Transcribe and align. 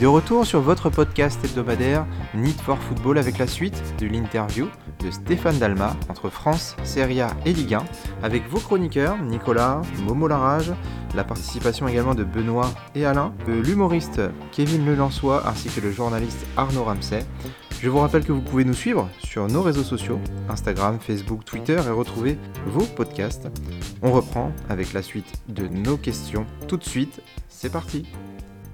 de 0.00 0.06
retour 0.06 0.46
sur 0.46 0.60
votre 0.60 0.90
podcast 0.90 1.44
hebdomadaire 1.44 2.06
Need 2.32 2.60
for 2.60 2.78
Football 2.78 3.18
avec 3.18 3.36
la 3.38 3.48
suite 3.48 3.82
de 3.98 4.06
l'interview 4.06 4.68
de 5.00 5.10
Stéphane 5.10 5.58
Dalma 5.58 5.96
entre 6.08 6.28
France, 6.28 6.76
Serie 6.84 7.20
A 7.20 7.30
et 7.44 7.52
Ligue 7.52 7.74
1 7.74 7.84
avec 8.22 8.48
vos 8.48 8.60
chroniqueurs 8.60 9.18
Nicolas, 9.18 9.82
Momo 10.04 10.28
Larage, 10.28 10.72
la 11.16 11.24
participation 11.24 11.88
également 11.88 12.14
de 12.14 12.22
Benoît 12.22 12.70
et 12.94 13.06
Alain, 13.06 13.34
de 13.48 13.52
l'humoriste 13.52 14.20
Kevin 14.52 14.86
Lelançois 14.86 15.48
ainsi 15.48 15.68
que 15.68 15.80
le 15.80 15.90
journaliste 15.90 16.46
Arnaud 16.56 16.84
Ramsey. 16.84 17.24
Je 17.80 17.88
vous 17.88 17.98
rappelle 17.98 18.24
que 18.24 18.32
vous 18.32 18.42
pouvez 18.42 18.64
nous 18.64 18.74
suivre 18.74 19.08
sur 19.18 19.48
nos 19.48 19.62
réseaux 19.62 19.82
sociaux, 19.82 20.20
Instagram, 20.48 20.98
Facebook, 21.00 21.44
Twitter 21.44 21.80
et 21.84 21.90
retrouver 21.90 22.38
vos 22.66 22.84
podcasts. 22.84 23.48
On 24.02 24.12
reprend 24.12 24.52
avec 24.68 24.92
la 24.92 25.02
suite 25.02 25.32
de 25.48 25.66
nos 25.66 25.96
questions 25.96 26.46
tout 26.68 26.76
de 26.76 26.84
suite. 26.84 27.20
C'est 27.48 27.72
parti. 27.72 28.04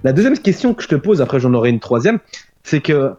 La 0.05 0.13
deuxième 0.13 0.37
question 0.37 0.75
que 0.75 0.83
je 0.83 0.87
te 0.87 0.93
pose, 0.93 1.19
après 1.19 1.39
j'en 1.39 1.51
aurai 1.55 1.71
une 1.71 1.79
troisième, 1.79 2.19
c'est 2.61 2.79
que 2.79 3.13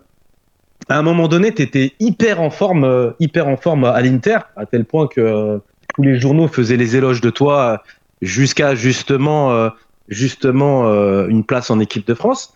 à 0.88 0.96
un 0.96 1.02
moment 1.02 1.27
donné, 1.27 1.52
tu 1.52 1.62
étais 1.62 1.94
hyper 1.98 2.40
en 2.40 2.48
forme, 2.48 2.84
euh, 2.84 3.10
hyper 3.18 3.48
en 3.48 3.56
forme 3.56 3.82
à 3.82 4.00
l'Inter, 4.00 4.38
à 4.54 4.66
tel 4.66 4.84
point 4.84 5.08
que 5.08 5.20
euh, 5.20 5.58
tous 5.96 6.02
les 6.02 6.20
journaux 6.20 6.46
faisaient 6.46 6.77
les 6.77 6.94
éloges 6.94 7.20
de 7.20 7.30
toi 7.30 7.60
euh, 7.60 7.77
jusqu'à 8.22 8.77
justement, 8.77 9.68
justement 10.08 10.86
une 11.27 11.42
place 11.42 11.70
en 11.70 11.80
équipe 11.80 12.06
de 12.06 12.14
France. 12.14 12.54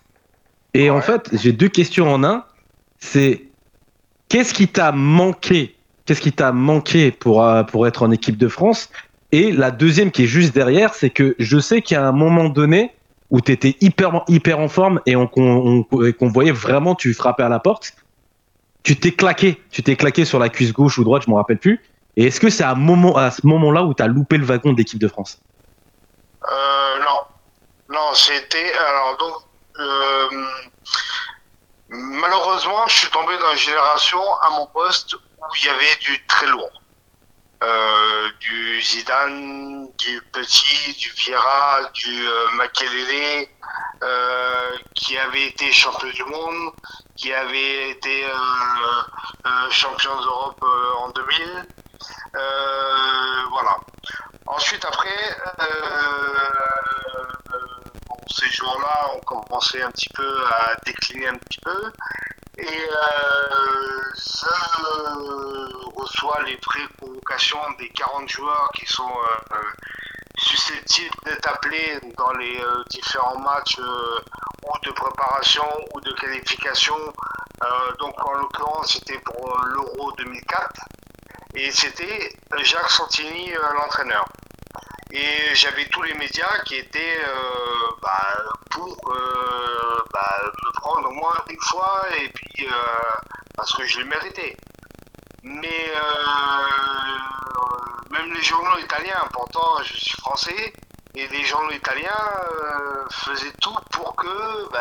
Et 0.75 0.91
en 0.91 1.01
fait, 1.01 1.29
j'ai 1.33 1.53
deux 1.53 1.69
questions 1.69 2.13
en 2.13 2.23
un. 2.23 2.45
C'est 3.01 3.43
qu'est-ce 4.29 4.55
qui 4.55 4.69
t'a 4.69 4.93
manqué 4.93 5.75
Qu'est-ce 6.07 6.21
qui 6.21 6.33
t'a 6.33 6.53
manqué 6.53 7.11
pour, 7.11 7.45
pour 7.69 7.87
être 7.89 8.05
en 8.05 8.13
équipe 8.13 8.39
de 8.39 8.49
France? 8.49 8.91
Et 9.33 9.51
la 9.53 9.73
deuxième 9.73 10.13
qui 10.13 10.23
est 10.23 10.29
juste 10.29 10.55
derrière, 10.55 10.95
c'est 10.95 11.11
que 11.11 11.35
je 11.39 11.59
sais 11.59 11.83
qu'à 11.83 12.07
un 12.07 12.13
moment 12.13 12.49
donné, 12.49 12.93
où 13.31 13.41
tu 13.41 13.53
étais 13.53 13.77
hyper, 13.81 14.25
hyper 14.29 14.59
en 14.59 14.69
forme 14.69 15.01
et 15.07 15.15
qu'on 15.15 16.29
voyait 16.33 16.53
vraiment 16.53 16.95
tu 16.95 17.15
frappais 17.15 17.43
à 17.43 17.49
la 17.49 17.61
porte, 17.61 17.93
tu 18.83 18.99
t'es 18.99 19.13
claqué. 19.13 19.63
Tu 19.71 19.83
t'es 19.83 19.97
claqué 19.97 20.25
sur 20.25 20.39
la 20.39 20.49
cuisse 20.49 20.73
gauche 20.73 20.99
ou 20.99 21.05
droite, 21.05 21.23
je 21.23 21.31
ne 21.31 21.35
me 21.35 21.39
rappelle 21.39 21.59
plus. 21.59 21.81
Et 22.17 22.27
est-ce 22.27 22.41
que 22.41 22.51
c'est 22.51 22.65
à 22.65 22.75
ce 22.75 23.47
moment-là 23.47 23.85
où 23.85 23.95
tu 23.95 24.03
as 24.03 24.07
loupé 24.09 24.37
le 24.37 24.45
wagon 24.45 24.73
d'équipe 24.73 24.99
de 24.99 25.09
France? 25.09 25.39
Euh, 26.45 26.99
Non. 26.99 27.21
Non, 27.95 28.15
c'était. 28.15 28.73
Alors, 28.73 29.17
donc. 29.19 29.35
Euh, 29.79 30.29
malheureusement, 31.89 32.87
je 32.87 32.99
suis 32.99 33.11
tombé 33.11 33.37
dans 33.39 33.53
une 33.53 33.59
génération 33.59 34.21
à 34.43 34.51
mon 34.51 34.67
poste 34.67 35.15
où 35.15 35.45
il 35.61 35.67
y 35.67 35.69
avait 35.69 35.97
du 36.01 36.25
très 36.27 36.47
lourd. 36.47 36.80
Euh, 37.63 38.31
du 38.41 38.81
Zidane, 38.81 39.89
du 39.99 40.23
Petit, 40.33 40.95
du 40.95 41.11
Vieira, 41.11 41.83
du 41.93 42.27
euh, 42.27 42.47
euh, 44.03 44.77
qui 44.95 45.19
avait 45.19 45.49
été 45.49 45.71
champion 45.71 46.09
du 46.09 46.25
monde, 46.25 46.73
qui 47.17 47.35
avait 47.35 47.91
été 47.91 48.25
champion 49.71 50.19
d'Europe 50.23 50.65
en 51.01 51.11
2000. 51.11 51.67
voilà. 53.51 53.77
Ensuite, 54.47 54.85
après, 54.87 55.37
ces 58.31 58.49
jours-là 58.49 59.11
ont 59.17 59.21
commencé 59.21 59.83
un 59.83 59.91
petit 59.91 60.09
peu 60.15 60.47
à 60.47 60.77
décliner 60.87 61.29
un 61.29 61.37
petit 61.37 61.61
peu. 61.61 61.93
Et 62.61 62.67
euh, 62.67 64.13
je 64.15 65.87
reçois 65.97 66.43
les 66.43 66.57
pré-convocations 66.59 67.59
des 67.79 67.89
40 67.89 68.29
joueurs 68.29 68.71
qui 68.75 68.87
sont 68.87 69.09
euh, 69.09 69.57
susceptibles 70.37 71.15
d'être 71.25 71.49
appelés 71.49 71.99
dans 72.19 72.33
les 72.33 72.61
euh, 72.61 72.85
différents 72.91 73.39
matchs 73.39 73.79
ou 73.79 74.79
de 74.85 74.91
préparation 74.91 75.65
ou 75.95 76.01
de 76.03 76.13
qualification. 76.13 76.97
donc 77.99 78.15
en 78.27 78.33
l'occurrence, 78.35 78.93
c'était 78.93 79.21
pour 79.21 79.59
l'Euro 79.65 80.13
2004 80.19 80.71
et 81.55 81.71
c'était 81.71 82.37
Jacques 82.63 82.91
Santini 82.91 83.53
l'entraîneur. 83.75 84.27
Et 85.13 85.55
j'avais 85.55 85.87
tous 85.87 86.03
les 86.03 86.15
médias 86.15 86.59
qui 86.65 86.77
étaient 86.77 87.19
euh, 87.25 87.91
bah, 88.01 88.37
pour 88.71 88.97
euh, 89.13 90.05
bah, 90.13 90.41
me 90.65 90.73
prendre 90.81 91.09
au 91.09 91.13
moins 91.13 91.35
une 91.49 91.61
fois, 91.63 92.03
et 92.23 92.29
puis 92.29 92.67
euh, 92.67 92.73
parce 93.57 93.73
que 93.75 93.85
je 93.87 93.99
l'ai 93.99 94.05
mérité. 94.05 94.57
Mais 95.43 95.93
même 98.11 98.33
les 98.33 98.43
journaux 98.43 98.79
italiens, 98.79 99.27
pourtant 99.33 99.83
je 99.83 99.95
suis 99.95 100.21
français, 100.21 100.73
et 101.17 101.27
les 101.27 101.45
journaux 101.45 101.73
italiens 101.73 102.31
faisaient 103.11 103.53
tout 103.61 103.77
pour 103.91 104.15
que 104.15 104.71
bah, 104.71 104.81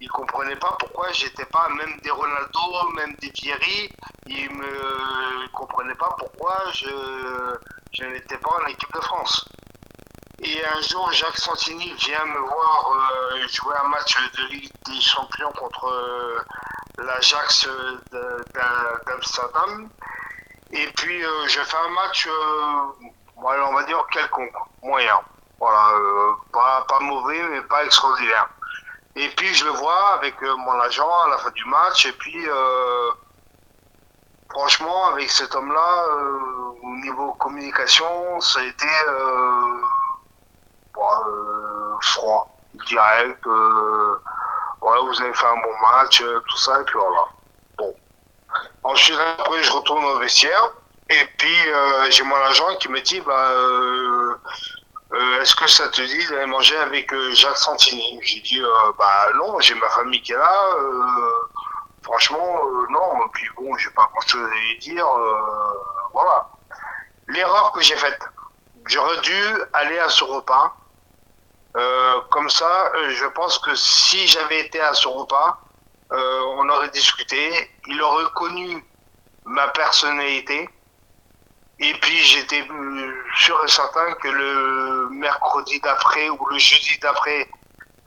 ils 0.00 0.08
comprenaient 0.08 0.56
pas 0.56 0.76
pourquoi 0.78 1.10
j'étais 1.12 1.44
pas 1.46 1.68
même 1.70 1.98
des 2.02 2.10
Ronaldo, 2.10 2.90
même 2.94 3.14
des 3.16 3.30
Thierry, 3.30 3.90
ils 4.26 4.50
me 4.50 5.48
comprenaient 5.52 5.94
pas 5.94 6.14
pourquoi 6.18 6.56
je, 6.72 6.88
je 7.92 8.04
n'étais 8.04 8.38
pas 8.38 8.50
en 8.62 8.66
équipe 8.66 8.92
de 8.92 9.00
France. 9.00 9.44
Et 10.40 10.64
un 10.64 10.80
jour, 10.82 11.10
Jacques 11.12 11.38
Santini 11.38 11.92
vient 11.94 12.24
me 12.26 12.38
voir 12.38 12.92
euh, 12.92 13.48
jouer 13.48 13.74
un 13.84 13.88
match 13.88 14.16
de 14.36 14.42
Ligue 14.52 14.70
des 14.86 15.00
Champions 15.00 15.50
contre 15.52 15.88
euh, 15.88 16.40
l'Ajax 16.98 17.68
d'Amsterdam. 19.04 19.88
Et 20.70 20.86
puis, 20.96 21.24
euh, 21.24 21.48
je 21.48 21.60
fais 21.60 21.76
un 21.76 21.88
match, 21.88 22.28
on 23.36 23.42
va 23.42 23.82
dire 23.84 24.06
quelconque, 24.12 24.54
moyen. 24.80 25.20
Voilà, 25.58 25.92
pas, 26.52 26.84
pas 26.88 27.00
mauvais, 27.00 27.42
mais 27.48 27.62
pas 27.62 27.84
extraordinaire. 27.84 28.48
Et 29.16 29.28
puis 29.30 29.52
je 29.54 29.64
le 29.64 29.70
vois 29.72 30.14
avec 30.14 30.40
euh, 30.42 30.56
mon 30.56 30.80
agent 30.80 31.10
à 31.24 31.28
la 31.30 31.38
fin 31.38 31.50
du 31.50 31.64
match. 31.64 32.06
Et 32.06 32.12
puis, 32.12 32.48
euh, 32.48 33.10
franchement, 34.50 35.08
avec 35.08 35.30
cet 35.30 35.54
homme-là, 35.54 36.04
euh, 36.10 36.38
au 36.82 36.96
niveau 37.02 37.32
communication, 37.34 38.40
ça 38.40 38.60
a 38.60 38.64
été 38.64 38.86
froid, 42.00 42.56
direct. 42.86 43.44
voilà, 44.80 45.00
vous 45.02 45.20
avez 45.20 45.34
fait 45.34 45.46
un 45.46 45.56
bon 45.56 45.78
match, 45.92 46.22
tout 46.22 46.56
ça, 46.56 46.80
et 46.80 46.84
puis 46.84 46.98
voilà. 46.98 47.26
Bon. 47.76 47.94
Ensuite, 48.84 49.18
après, 49.38 49.62
je 49.62 49.72
retourne 49.72 50.04
au 50.04 50.18
vestiaire. 50.18 50.70
Et 51.10 51.24
puis, 51.38 51.56
j'ai 52.10 52.22
mon 52.22 52.36
agent 52.36 52.76
qui 52.76 52.88
me 52.88 53.00
dit, 53.00 53.20
bah, 53.20 53.50
euh, 55.12 55.40
est-ce 55.40 55.54
que 55.54 55.66
ça 55.66 55.88
te 55.88 56.02
dit 56.02 56.26
d'aller 56.28 56.46
manger 56.46 56.76
avec 56.76 57.12
euh, 57.14 57.34
Jacques 57.34 57.56
Santini? 57.56 58.20
J'ai 58.22 58.40
dit, 58.40 58.60
euh, 58.60 58.92
bah 58.98 59.28
non, 59.36 59.58
j'ai 59.60 59.74
ma 59.74 59.88
famille 59.88 60.20
qui 60.20 60.32
est 60.32 60.36
là. 60.36 60.76
franchement, 62.02 62.60
non. 62.90 63.28
Puis 63.32 63.48
bon, 63.56 63.76
j'ai 63.78 63.90
pas 63.90 64.08
grand-chose 64.12 64.50
à 64.50 64.54
lui 64.54 64.78
dire. 64.78 65.06
voilà. 66.12 66.48
L'erreur 67.28 67.72
que 67.72 67.80
j'ai 67.82 67.96
faite, 67.96 68.20
j'aurais 68.86 69.20
dû 69.20 69.42
aller 69.72 69.98
à 69.98 70.08
ce 70.08 70.24
repas. 70.24 70.76
comme 72.30 72.50
ça, 72.50 72.92
je 73.10 73.26
pense 73.26 73.58
que 73.58 73.74
si 73.74 74.26
j'avais 74.26 74.60
été 74.60 74.80
à 74.80 74.94
ce 74.94 75.08
repas, 75.08 75.58
on 76.10 76.68
aurait 76.68 76.90
discuté. 76.90 77.70
Il 77.86 78.02
aurait 78.02 78.30
connu 78.34 78.84
ma 79.44 79.68
personnalité 79.68 80.68
et 81.80 81.94
puis 81.94 82.18
j'étais 82.18 82.66
sûr 83.36 83.64
et 83.64 83.68
certain 83.68 84.12
que 84.14 84.28
le 84.28 85.08
mercredi 85.10 85.80
d'après 85.80 86.28
ou 86.28 86.38
le 86.50 86.58
jeudi 86.58 86.98
d'après, 87.00 87.48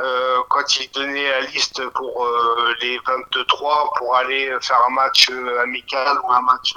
euh, 0.01 0.41
quand 0.49 0.77
il 0.77 0.91
donnait 0.91 1.29
la 1.29 1.41
liste 1.41 1.87
pour 1.89 2.25
euh, 2.25 2.73
les 2.81 2.99
23 3.05 3.93
pour 3.97 4.15
aller 4.15 4.53
faire 4.61 4.81
un 4.87 4.89
match 4.89 5.29
euh, 5.29 5.61
amical 5.61 6.17
ou 6.23 6.31
un 6.31 6.41
match 6.41 6.73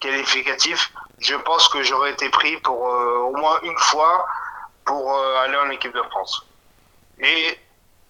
qualificatif, 0.00 0.92
je 1.18 1.34
pense 1.34 1.68
que 1.68 1.82
j'aurais 1.82 2.12
été 2.12 2.28
pris 2.30 2.56
pour 2.58 2.82
au 2.82 3.34
moins 3.36 3.58
une 3.62 3.78
fois 3.78 4.26
pour 4.84 5.18
aller 5.38 5.56
en 5.56 5.70
équipe 5.70 5.94
de 5.94 6.02
France. 6.02 6.46
Et 7.18 7.58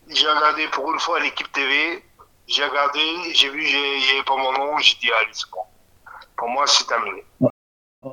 j'ai 0.09 0.29
regardé 0.29 0.69
pour 0.69 0.93
une 0.93 1.01
fois 1.01 1.21
l'équipe 1.21 1.51
TV, 1.53 2.05
j'ai 2.47 2.65
regardé, 2.65 3.33
j'ai 3.33 3.49
vu, 3.49 3.65
il 3.65 4.01
n'y 4.01 4.11
avait 4.11 4.25
pas 4.25 4.37
mon 4.37 4.53
nom, 4.53 4.77
j'ai 4.79 4.97
dit 4.97 5.11
allez 5.13 5.31
c'est 5.33 5.51
bon. 5.51 5.63
Pour 6.37 6.49
moi 6.49 6.67
c'est 6.67 6.87
terminé. 6.87 7.25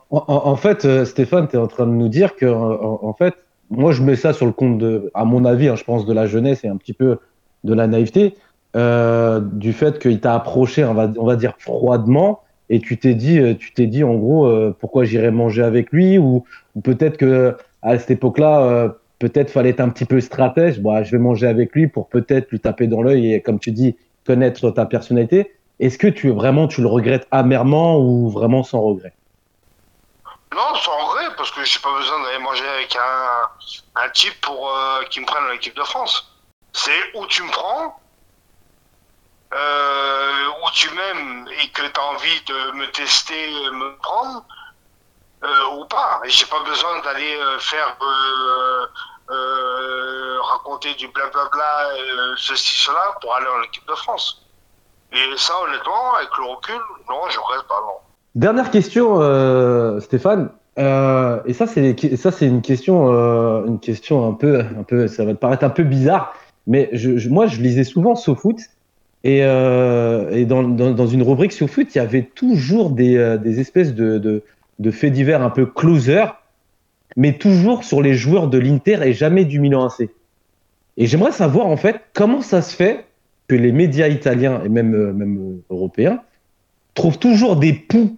En, 0.09 0.55
fait, 0.55 0.85
euh, 0.85 1.05
Stéphane, 1.05 1.47
tu 1.47 1.55
es 1.55 1.59
en 1.59 1.67
train 1.67 1.85
de 1.85 1.91
nous 1.91 2.07
dire 2.07 2.35
que, 2.35 2.45
en, 2.45 3.13
fait, 3.13 3.35
moi, 3.69 3.91
je 3.91 4.01
mets 4.01 4.15
ça 4.15 4.33
sur 4.33 4.45
le 4.45 4.51
compte 4.51 4.77
de, 4.77 5.11
à 5.13 5.25
mon 5.25 5.45
avis, 5.45 5.67
hein, 5.67 5.75
je 5.75 5.83
pense, 5.83 6.05
de 6.05 6.13
la 6.13 6.25
jeunesse 6.25 6.63
et 6.63 6.67
un 6.67 6.77
petit 6.77 6.93
peu 6.93 7.17
de 7.63 7.73
la 7.73 7.87
naïveté, 7.87 8.35
euh, 8.75 9.39
du 9.39 9.73
fait 9.73 9.99
qu'il 9.99 10.19
t'a 10.19 10.35
approché, 10.35 10.83
on 10.83 10.93
va, 10.93 11.11
on 11.17 11.25
va 11.25 11.35
dire, 11.35 11.53
froidement, 11.59 12.41
et 12.69 12.79
tu 12.79 12.97
t'es 12.97 13.13
dit, 13.13 13.39
euh, 13.39 13.53
tu 13.55 13.73
t'es 13.73 13.87
dit, 13.87 14.03
en 14.03 14.15
gros, 14.15 14.51
pourquoi 14.79 15.05
j'irais 15.05 15.31
manger 15.31 15.63
avec 15.63 15.91
lui, 15.91 16.17
ou, 16.17 16.43
peut-être 16.83 17.17
que 17.17 17.55
à 17.81 17.97
cette 17.99 18.11
époque-là, 18.11 18.95
peut-être 19.19 19.51
fallait 19.51 19.69
être 19.69 19.81
un 19.81 19.89
petit 19.89 20.05
peu 20.05 20.21
stratège. 20.21 20.81
Bon, 20.81 21.03
je 21.03 21.11
vais 21.11 21.21
manger 21.21 21.47
avec 21.47 21.73
lui 21.73 21.87
pour 21.87 22.07
peut-être 22.07 22.49
lui 22.51 22.59
taper 22.59 22.87
dans 22.87 23.01
l'œil 23.01 23.33
et, 23.33 23.41
comme 23.41 23.59
tu 23.59 23.71
dis, 23.71 23.95
connaître 24.25 24.71
ta 24.71 24.85
personnalité. 24.85 25.51
Est-ce 25.79 25.97
que 25.97 26.07
tu 26.07 26.29
vraiment 26.29 26.67
tu 26.67 26.81
le 26.81 26.87
regrettes 26.87 27.27
amèrement 27.31 27.99
ou 27.99 28.29
vraiment 28.29 28.63
sans 28.63 28.81
regret? 28.81 29.13
Non, 30.53 30.75
sans 30.75 30.97
regret, 31.05 31.35
parce 31.35 31.51
que 31.51 31.63
j'ai 31.63 31.79
pas 31.79 31.91
besoin 31.91 32.21
d'aller 32.23 32.39
manger 32.39 32.67
avec 32.67 32.95
un, 32.95 33.49
un 33.95 34.09
type 34.09 34.39
pour 34.41 34.69
euh, 34.69 35.03
qui 35.05 35.19
me 35.19 35.25
prenne 35.25 35.47
l'équipe 35.49 35.75
de 35.75 35.83
France. 35.83 36.27
C'est 36.73 37.15
où 37.15 37.25
tu 37.27 37.43
me 37.43 37.51
prends, 37.51 37.99
euh, 39.53 40.47
où 40.63 40.71
tu 40.71 40.89
m'aimes 40.91 41.47
et 41.61 41.69
que 41.69 41.83
tu 41.83 41.99
as 41.99 42.03
envie 42.03 42.41
de 42.41 42.71
me 42.71 42.89
tester, 42.91 43.69
me 43.71 43.95
prendre, 43.97 44.43
euh, 45.43 45.65
ou 45.75 45.85
pas. 45.85 46.21
J'ai 46.25 46.45
pas 46.47 46.61
besoin 46.61 46.99
d'aller 47.01 47.35
euh, 47.35 47.59
faire 47.59 47.95
raconter 50.41 50.93
du 50.95 51.07
blablabla, 51.07 51.89
ceci, 52.37 52.83
cela, 52.83 53.15
pour 53.21 53.35
aller 53.35 53.47
en 53.47 53.61
équipe 53.63 53.87
de 53.87 53.95
France. 53.95 54.41
Et 55.11 55.37
ça, 55.37 55.59
honnêtement, 55.61 56.15
avec 56.15 56.35
le 56.37 56.45
recul, 56.45 56.81
non, 57.07 57.29
je 57.29 57.39
reste 57.39 57.67
pas, 57.67 57.79
non. 57.81 57.99
Dernière 58.35 58.71
question, 58.71 59.21
euh, 59.21 59.99
Stéphane. 59.99 60.49
Euh, 60.79 61.39
et 61.45 61.53
ça, 61.53 61.67
c'est 61.67 62.15
ça, 62.15 62.31
c'est 62.31 62.47
une 62.47 62.61
question, 62.63 63.13
euh, 63.13 63.65
une 63.67 63.79
question 63.79 64.27
un 64.27 64.33
peu, 64.33 64.59
un 64.61 64.83
peu, 64.83 65.07
ça 65.07 65.23
va 65.23 65.33
te 65.33 65.37
paraître 65.39 65.63
un 65.63 65.69
peu 65.69 65.83
bizarre, 65.83 66.33
mais 66.65 66.89
je, 66.93 67.17
je- 67.17 67.29
moi, 67.29 67.45
je 67.45 67.61
lisais 67.61 67.83
souvent 67.83 68.15
SoFoot 68.15 68.57
et, 69.23 69.43
euh, 69.43 70.31
et 70.31 70.45
dans, 70.45 70.63
dans, 70.63 70.91
dans 70.91 71.05
une 71.07 71.21
rubrique 71.21 71.51
SoFoot, 71.51 71.93
il 71.93 71.97
y 71.99 72.01
avait 72.01 72.23
toujours 72.23 72.89
des, 72.89 73.17
euh, 73.17 73.37
des 73.37 73.59
espèces 73.59 73.93
de, 73.93 74.17
de, 74.17 74.41
de 74.79 74.91
faits 74.91 75.13
divers 75.13 75.43
un 75.43 75.51
peu 75.51 75.67
closer, 75.67 76.25
mais 77.15 77.37
toujours 77.37 77.83
sur 77.83 78.01
les 78.01 78.15
joueurs 78.15 78.47
de 78.47 78.57
l'Inter 78.57 78.99
et 79.03 79.13
jamais 79.13 79.45
du 79.45 79.59
Milan 79.59 79.85
AC. 79.85 80.09
Et 80.97 81.05
j'aimerais 81.05 81.31
savoir 81.31 81.67
en 81.67 81.77
fait 81.77 82.01
comment 82.13 82.41
ça 82.41 82.61
se 82.63 82.75
fait 82.75 83.05
que 83.47 83.55
les 83.55 83.71
médias 83.71 84.07
italiens 84.07 84.61
et 84.65 84.69
même, 84.69 84.95
euh, 84.95 85.13
même 85.13 85.61
européens 85.69 86.21
trouvent 86.95 87.19
toujours 87.19 87.57
des 87.57 87.73
poux 87.73 88.17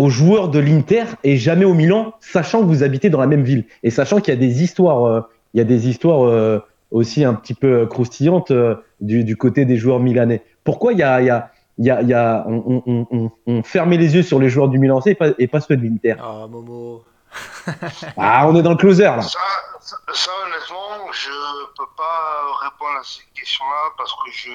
aux 0.00 0.08
joueurs 0.08 0.48
de 0.48 0.58
l'Inter 0.58 1.04
et 1.24 1.36
jamais 1.36 1.66
au 1.66 1.74
Milan, 1.74 2.14
sachant 2.20 2.60
que 2.60 2.64
vous 2.64 2.82
habitez 2.82 3.10
dans 3.10 3.20
la 3.20 3.26
même 3.26 3.42
ville 3.42 3.66
et 3.82 3.90
sachant 3.90 4.20
qu'il 4.20 4.32
y 4.32 4.36
a 4.36 4.40
des 4.40 4.62
histoires, 4.62 5.04
euh, 5.04 5.20
il 5.52 5.58
y 5.58 5.60
a 5.60 5.64
des 5.64 5.88
histoires 5.88 6.24
euh, 6.24 6.58
aussi 6.90 7.22
un 7.22 7.34
petit 7.34 7.52
peu 7.52 7.84
croustillantes 7.84 8.50
euh, 8.50 8.76
du, 9.02 9.24
du 9.24 9.36
côté 9.36 9.66
des 9.66 9.76
joueurs 9.76 10.00
milanais. 10.00 10.42
Pourquoi 10.64 10.94
il 10.94 11.00
y 11.00 11.02
a, 11.02 11.20
il 11.20 11.26
y 11.26 11.30
a, 11.30 11.50
il 11.76 11.84
y 11.84 11.90
a, 11.90 12.00
il 12.00 12.08
y 12.08 12.14
a 12.14 12.46
on, 12.48 12.82
on, 12.86 13.06
on, 13.10 13.30
on 13.46 13.62
fermait 13.62 13.98
les 13.98 14.14
yeux 14.14 14.22
sur 14.22 14.38
les 14.38 14.48
joueurs 14.48 14.68
du 14.68 14.78
Milan 14.78 15.02
et 15.04 15.14
pas, 15.14 15.28
et 15.38 15.46
pas 15.46 15.60
ceux 15.60 15.76
de 15.76 15.82
l'Inter? 15.82 16.14
Oh, 16.24 16.48
Momo. 16.48 17.04
Ah, 18.16 18.48
on 18.48 18.56
est 18.56 18.62
dans 18.62 18.70
le 18.70 18.76
closer 18.76 19.04
là. 19.04 19.20
Ça, 19.20 19.38
ça, 19.80 19.96
ça, 20.14 20.30
honnêtement, 20.46 21.12
je 21.12 21.30
peux 21.76 21.90
pas 21.94 22.42
répondre 22.62 22.98
à 22.98 23.04
cette 23.04 23.30
question-là 23.34 23.90
parce 23.98 24.12
que 24.12 24.30
je, 24.32 24.50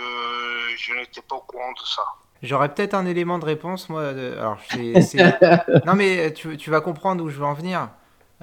je 0.76 0.94
n'étais 0.96 1.22
pas 1.22 1.36
au 1.36 1.42
courant 1.42 1.72
de 1.72 1.86
ça. 1.86 2.02
J'aurais 2.46 2.70
peut-être 2.74 2.94
un 2.94 3.06
élément 3.06 3.40
de 3.40 3.46
réponse, 3.46 3.90
moi. 3.90 4.14
de- 4.14 4.34
Alors, 4.38 4.58
non, 5.86 5.94
mais 5.96 6.32
tu, 6.34 6.58
tu 6.58 6.70
vas 6.70 6.82
comprendre 6.82 7.24
où 7.24 7.30
je 7.30 7.38
veux 7.38 7.46
en 7.46 7.54
venir. 7.54 7.90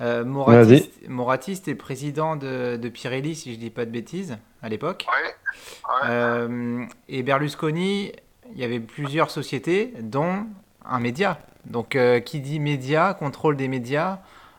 Euh, 0.01 0.25
Moratis, 0.25 0.91
Moratis 1.09 1.53
était 1.53 1.75
président 1.75 2.37
de, 2.37 2.77
de 2.77 2.89
Pirelli, 2.89 3.35
si 3.35 3.53
je 3.53 3.59
dis 3.59 3.71
pas 3.71 3.85
de 3.85 3.91
bêtises, 3.91 4.39
à 4.63 4.69
l'époque. 4.69 5.07
Ouais, 5.09 5.23
ouais. 5.25 6.09
Euh, 6.09 6.85
et 7.09 7.23
Berlusconi, 7.23 8.13
il 8.55 8.61
y 8.61 8.65
avait 8.65 8.81
plusieurs 8.81 9.31
sociétés, 9.31 9.93
dont 10.01 10.47
un 10.85 10.99
média. 11.01 11.39
Donc, 11.67 11.95
euh, 11.95 12.21
qui 12.21 12.41
dit 12.41 12.59
média, 12.59 13.15
contrôle 13.15 13.57
des 13.57 13.69
médias, 13.69 14.19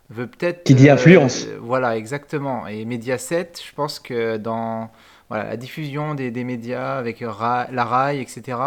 veut 0.10 0.28
peut-être. 0.28 0.64
Qui 0.64 0.76
dit 0.76 0.90
influence. 0.90 1.46
euh, 1.48 1.58
voilà, 1.60 1.98
exactement. 1.98 2.68
Et 2.68 2.86
Mediaset, 2.86 3.52
je 3.68 3.74
pense 3.74 4.00
que 4.00 4.38
dans 4.38 4.90
voilà, 5.30 5.46
la 5.46 5.58
diffusion 5.58 6.16
des, 6.16 6.32
des 6.32 6.44
médias 6.44 6.98
avec 6.98 7.18
Ra- 7.22 7.68
la 7.72 7.86
RAI, 7.86 8.20
etc., 8.20 8.58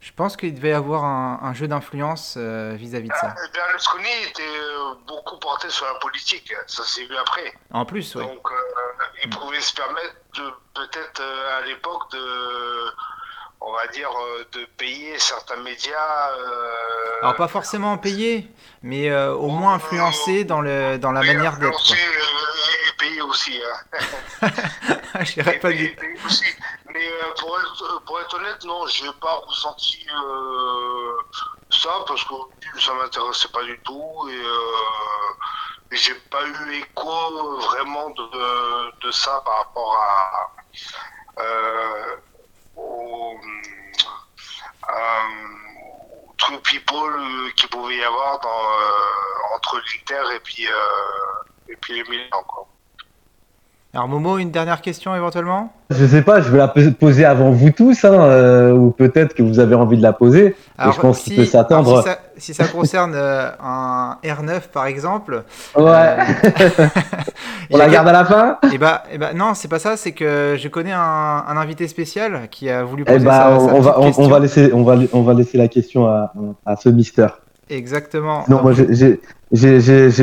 je 0.00 0.12
pense 0.12 0.36
qu'il 0.36 0.54
devait 0.54 0.70
y 0.70 0.72
avoir 0.72 1.04
un, 1.04 1.38
un 1.42 1.54
jeu 1.54 1.68
d'influence 1.68 2.34
euh, 2.36 2.74
vis-à-vis 2.76 3.08
de 3.08 3.14
ça. 3.14 3.34
Euh, 3.38 3.48
Berlusconi 3.54 4.08
était 4.28 4.42
euh, 4.42 4.94
beaucoup 5.06 5.36
porté 5.38 5.68
sur 5.70 5.86
la 5.86 5.94
politique, 6.00 6.52
ça 6.66 6.82
s'est 6.84 7.04
vu 7.06 7.16
après. 7.16 7.52
En 7.72 7.84
plus, 7.84 8.14
oui. 8.16 8.22
Donc, 8.26 8.48
euh, 8.50 9.04
il 9.24 9.30
pouvait 9.30 9.60
se 9.60 9.74
permettre 9.74 10.14
peut-être 10.74 11.20
euh, 11.20 11.58
à 11.58 11.66
l'époque 11.66 12.10
de, 12.12 12.18
on 13.60 13.72
va 13.72 13.86
dire, 13.88 14.10
euh, 14.10 14.44
de 14.52 14.64
payer 14.76 15.18
certains 15.18 15.56
médias. 15.56 16.30
euh, 16.38 17.18
Alors, 17.22 17.36
pas 17.36 17.48
forcément 17.48 17.96
payé, 17.98 18.50
mais 18.82 19.10
euh, 19.10 19.32
au 19.34 19.48
moins 19.48 19.74
influencé 19.74 20.44
dans, 20.44 20.60
le, 20.60 20.98
dans 20.98 21.12
la 21.12 21.20
manière 21.22 21.58
d'être. 21.58 21.74
influencer, 21.74 21.94
et 21.96 22.96
payer 22.98 23.22
aussi. 23.22 23.60
Hein. 23.62 24.48
Je 25.24 25.32
dirais 25.34 25.58
pas 25.58 25.70
et 25.70 25.96
aussi. 26.24 26.44
Mais 26.92 27.10
pour, 27.38 27.58
être, 27.60 28.02
pour 28.04 28.20
être 28.20 28.34
honnête, 28.34 28.64
non, 28.64 28.86
j'ai 28.86 29.10
pas 29.20 29.34
ressenti 29.46 30.06
euh, 30.14 31.12
ça 31.70 31.90
parce 32.06 32.24
que 32.24 32.34
ça 32.80 32.94
m'intéressait 32.94 33.48
pas 33.48 33.64
du 33.64 33.78
tout 33.80 34.28
et, 34.30 34.42
j'ai 35.92 36.14
pas 36.30 36.44
eu 36.44 36.74
écho 36.74 37.58
vraiment 37.60 38.10
de, 38.10 38.22
de, 38.22 39.06
de 39.06 39.10
ça 39.12 39.40
par 39.44 39.58
rapport 39.58 39.96
à 39.96 40.50
euh, 41.38 42.16
au, 42.76 43.36
euh, 44.88 46.28
au 46.28 46.32
true 46.36 46.60
people 46.62 46.96
euh, 46.96 47.50
qu'il 47.56 47.68
pouvait 47.68 47.96
y 47.96 48.04
avoir 48.04 48.38
dans, 48.40 48.48
euh, 48.48 49.54
entre 49.54 49.78
l'Inter 49.78 50.34
et 50.34 50.40
puis 50.40 50.66
et 51.68 51.76
puis 51.76 51.94
les 51.94 52.04
Milan 52.04 52.42
quoi. 52.46 52.68
Alors 53.96 54.08
Momo, 54.08 54.36
une 54.36 54.50
dernière 54.50 54.82
question 54.82 55.16
éventuellement? 55.16 55.72
Je 55.88 56.04
sais 56.04 56.20
pas, 56.20 56.42
je 56.42 56.50
vais 56.50 56.58
la 56.58 56.68
poser 56.68 57.24
avant 57.24 57.50
vous 57.50 57.70
tous, 57.70 58.04
hein, 58.04 58.12
euh, 58.12 58.72
ou 58.72 58.90
peut-être 58.90 59.32
que 59.32 59.42
vous 59.42 59.58
avez 59.58 59.74
envie 59.74 59.96
de 59.96 60.02
la 60.02 60.12
poser. 60.12 60.54
Alors, 60.76 60.92
je 60.92 61.00
pense 61.00 61.20
qu'il 61.20 61.34
peut 61.34 61.46
s'attendre. 61.46 62.02
Si 62.02 62.04
ça, 62.06 62.18
si 62.36 62.52
ça 62.52 62.64
concerne 62.68 63.14
euh, 63.14 63.48
un 63.58 64.18
R9 64.22 64.68
par 64.70 64.84
exemple, 64.84 65.44
Ouais, 65.74 66.16
on 67.70 67.78
la 67.78 67.88
garde 67.88 68.06
à 68.08 68.12
la 68.12 68.26
fin? 68.26 68.58
Et 68.70 68.76
bah, 68.76 69.04
eh 69.10 69.16
bah, 69.16 69.32
non, 69.34 69.54
c'est 69.54 69.68
pas 69.68 69.78
ça, 69.78 69.96
c'est 69.96 70.12
que 70.12 70.56
je 70.58 70.68
connais 70.68 70.92
un, 70.92 71.00
un 71.48 71.56
invité 71.56 71.88
spécial 71.88 72.48
qui 72.50 72.68
a 72.68 72.84
voulu 72.84 73.02
Eh 73.06 73.12
poser 73.14 73.24
bah, 73.24 73.32
sa, 73.58 73.66
sa 73.66 73.74
on, 73.74 73.80
va, 73.80 73.92
petite 73.92 73.96
on, 73.96 74.02
on 74.02 74.06
question. 74.08 74.28
va 74.28 74.38
laisser, 74.40 74.72
on 74.74 74.82
va, 74.82 74.96
on 75.14 75.22
va 75.22 75.32
laisser 75.32 75.56
la 75.56 75.68
question 75.68 76.04
à, 76.06 76.34
à 76.66 76.76
ce 76.76 76.90
mister. 76.90 77.28
Exactement. 77.70 78.44
Non, 78.48 78.60
moi, 78.62 78.72
j'ai- 78.72 79.20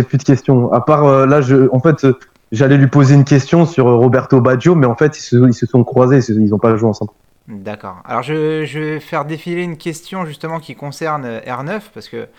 plus 0.04 0.18
de 0.18 0.24
questions. 0.24 0.72
À 0.72 0.82
part 0.82 1.06
euh, 1.06 1.26
là, 1.26 1.42
je, 1.42 1.68
en 1.74 1.80
fait, 1.80 2.04
euh, 2.06 2.14
j'allais 2.54 2.78
lui 2.78 2.88
poser 2.88 3.16
une 3.16 3.26
question 3.26 3.66
sur 3.66 3.88
euh, 3.90 3.96
Roberto 3.98 4.42
Baggio, 4.42 4.76
mais 4.76 4.88
en 4.88 4.96
fait, 4.96 5.18
ils 5.18 5.22
se, 5.22 5.36
ils 5.48 5.54
se 5.54 5.66
sont 5.66 5.84
croisés, 5.84 6.18
ils 6.18 6.24
se- 6.24 6.34
ils 6.34 6.54
ont 6.56 6.60
pas 6.60 6.76
joué 6.78 6.90
ensemble. 6.90 7.12
D'accord. 7.48 8.02
Alors 8.06 8.24
je, 8.24 8.64
je 8.66 8.80
vais 8.80 9.00
faire 9.02 9.26
défiler 9.26 9.64
une 9.64 9.76
question 9.78 10.26
justement 10.26 10.60
qui 10.62 10.76
concerne 10.76 11.26
euh, 11.26 11.42
R9 11.42 11.82
parce 11.94 12.08
que 12.08 12.30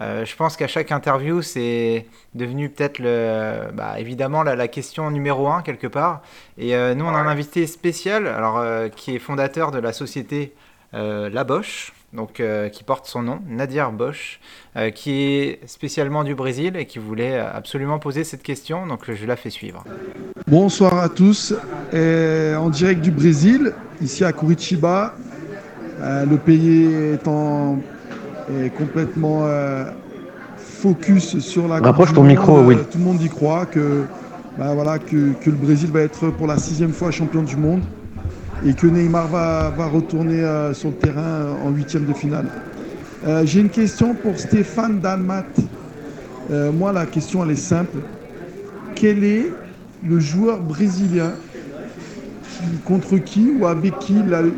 euh, 0.00 0.24
je 0.24 0.36
pense 0.36 0.56
qu'à 0.56 0.66
chaque 0.68 0.90
interview 0.92 1.42
c'est 1.42 2.06
devenu 2.34 2.68
peut-être 2.70 2.98
le, 3.00 3.70
bah, 3.72 4.00
évidemment 4.00 4.42
la, 4.42 4.56
la 4.56 4.68
question 4.68 5.10
numéro 5.12 5.48
un 5.48 5.62
quelque 5.62 5.86
part. 5.86 6.22
Et 6.56 6.74
euh, 6.76 6.94
nous 6.96 7.04
on 7.04 7.10
a 7.10 7.18
un 7.18 7.28
invité 7.28 7.66
spécial 7.68 8.26
alors 8.26 8.58
euh, 8.58 8.88
qui 8.88 9.14
est 9.14 9.20
fondateur 9.20 9.70
de 9.70 9.78
la 9.78 9.92
société 9.92 10.54
euh, 10.94 11.30
La 11.30 11.44
Bosch. 11.44 11.92
Donc, 12.14 12.40
euh, 12.40 12.70
qui 12.70 12.84
porte 12.84 13.06
son 13.06 13.22
nom, 13.22 13.40
Nadir 13.46 13.92
Bosch, 13.92 14.40
euh, 14.76 14.90
qui 14.90 15.12
est 15.12 15.68
spécialement 15.68 16.24
du 16.24 16.34
Brésil 16.34 16.74
et 16.76 16.86
qui 16.86 16.98
voulait 16.98 17.38
absolument 17.38 17.98
poser 17.98 18.24
cette 18.24 18.42
question. 18.42 18.86
Donc, 18.86 19.12
je 19.12 19.26
la 19.26 19.36
fais 19.36 19.50
suivre. 19.50 19.84
Bonsoir 20.46 20.98
à 20.98 21.10
tous. 21.10 21.54
Et 21.92 22.54
en 22.56 22.70
direct 22.70 23.02
du 23.02 23.10
Brésil, 23.10 23.74
ici 24.00 24.24
à 24.24 24.32
Curitiba. 24.32 25.14
Euh, 26.00 26.24
le 26.24 26.36
pays 26.36 26.84
est, 27.12 27.26
en, 27.26 27.78
est 28.62 28.70
complètement 28.70 29.40
euh, 29.42 29.84
focus 30.56 31.40
sur 31.40 31.66
la 31.66 31.80
Rapproche 31.80 32.12
ton 32.12 32.22
micro. 32.22 32.58
Euh, 32.70 32.86
Tout 32.90 32.98
le 32.98 33.04
monde 33.04 33.20
y 33.20 33.28
croit 33.28 33.66
que, 33.66 34.04
bah, 34.56 34.74
voilà, 34.74 34.98
que, 34.98 35.32
que 35.32 35.50
le 35.50 35.56
Brésil 35.56 35.90
va 35.90 36.00
être 36.02 36.30
pour 36.30 36.46
la 36.46 36.56
sixième 36.56 36.92
fois 36.92 37.10
champion 37.10 37.42
du 37.42 37.56
monde 37.56 37.82
et 38.64 38.74
que 38.74 38.86
Neymar 38.86 39.28
va, 39.28 39.86
retourner 39.86 40.42
euh, 40.42 40.74
sur 40.74 40.90
le 40.90 40.96
terrain 40.96 41.56
en 41.64 41.70
huitième 41.70 42.04
de 42.04 42.12
finale. 42.12 42.46
Euh, 43.26 43.42
J'ai 43.44 43.60
une 43.60 43.70
question 43.70 44.14
pour 44.14 44.38
Stéphane 44.38 45.00
Dalmat. 45.00 45.46
Euh, 46.50 46.72
moi, 46.72 46.92
la 46.92 47.06
question, 47.06 47.44
elle 47.44 47.52
est 47.52 47.56
simple. 47.56 47.98
Quel 48.94 49.24
est 49.24 49.52
le 50.06 50.20
joueur 50.20 50.60
brésilien 50.60 51.32
contre 52.84 53.18
qui 53.18 53.50
ou 53.58 53.66
avec 53.66 53.98
qui 53.98 54.16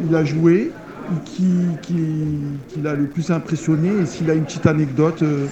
il 0.09 0.16
a, 0.16 0.25
joué 0.25 0.73
ou 1.11 1.14
qui, 1.25 1.66
qui, 1.83 2.80
l'a 2.83 2.95
le 2.95 3.07
plus 3.07 3.30
impressionné? 3.30 3.90
Et 4.02 4.07
s'il 4.07 4.30
a 4.30 4.35
une 4.35 4.45
petite 4.45 4.66
anecdote 4.66 5.23
euh, 5.23 5.47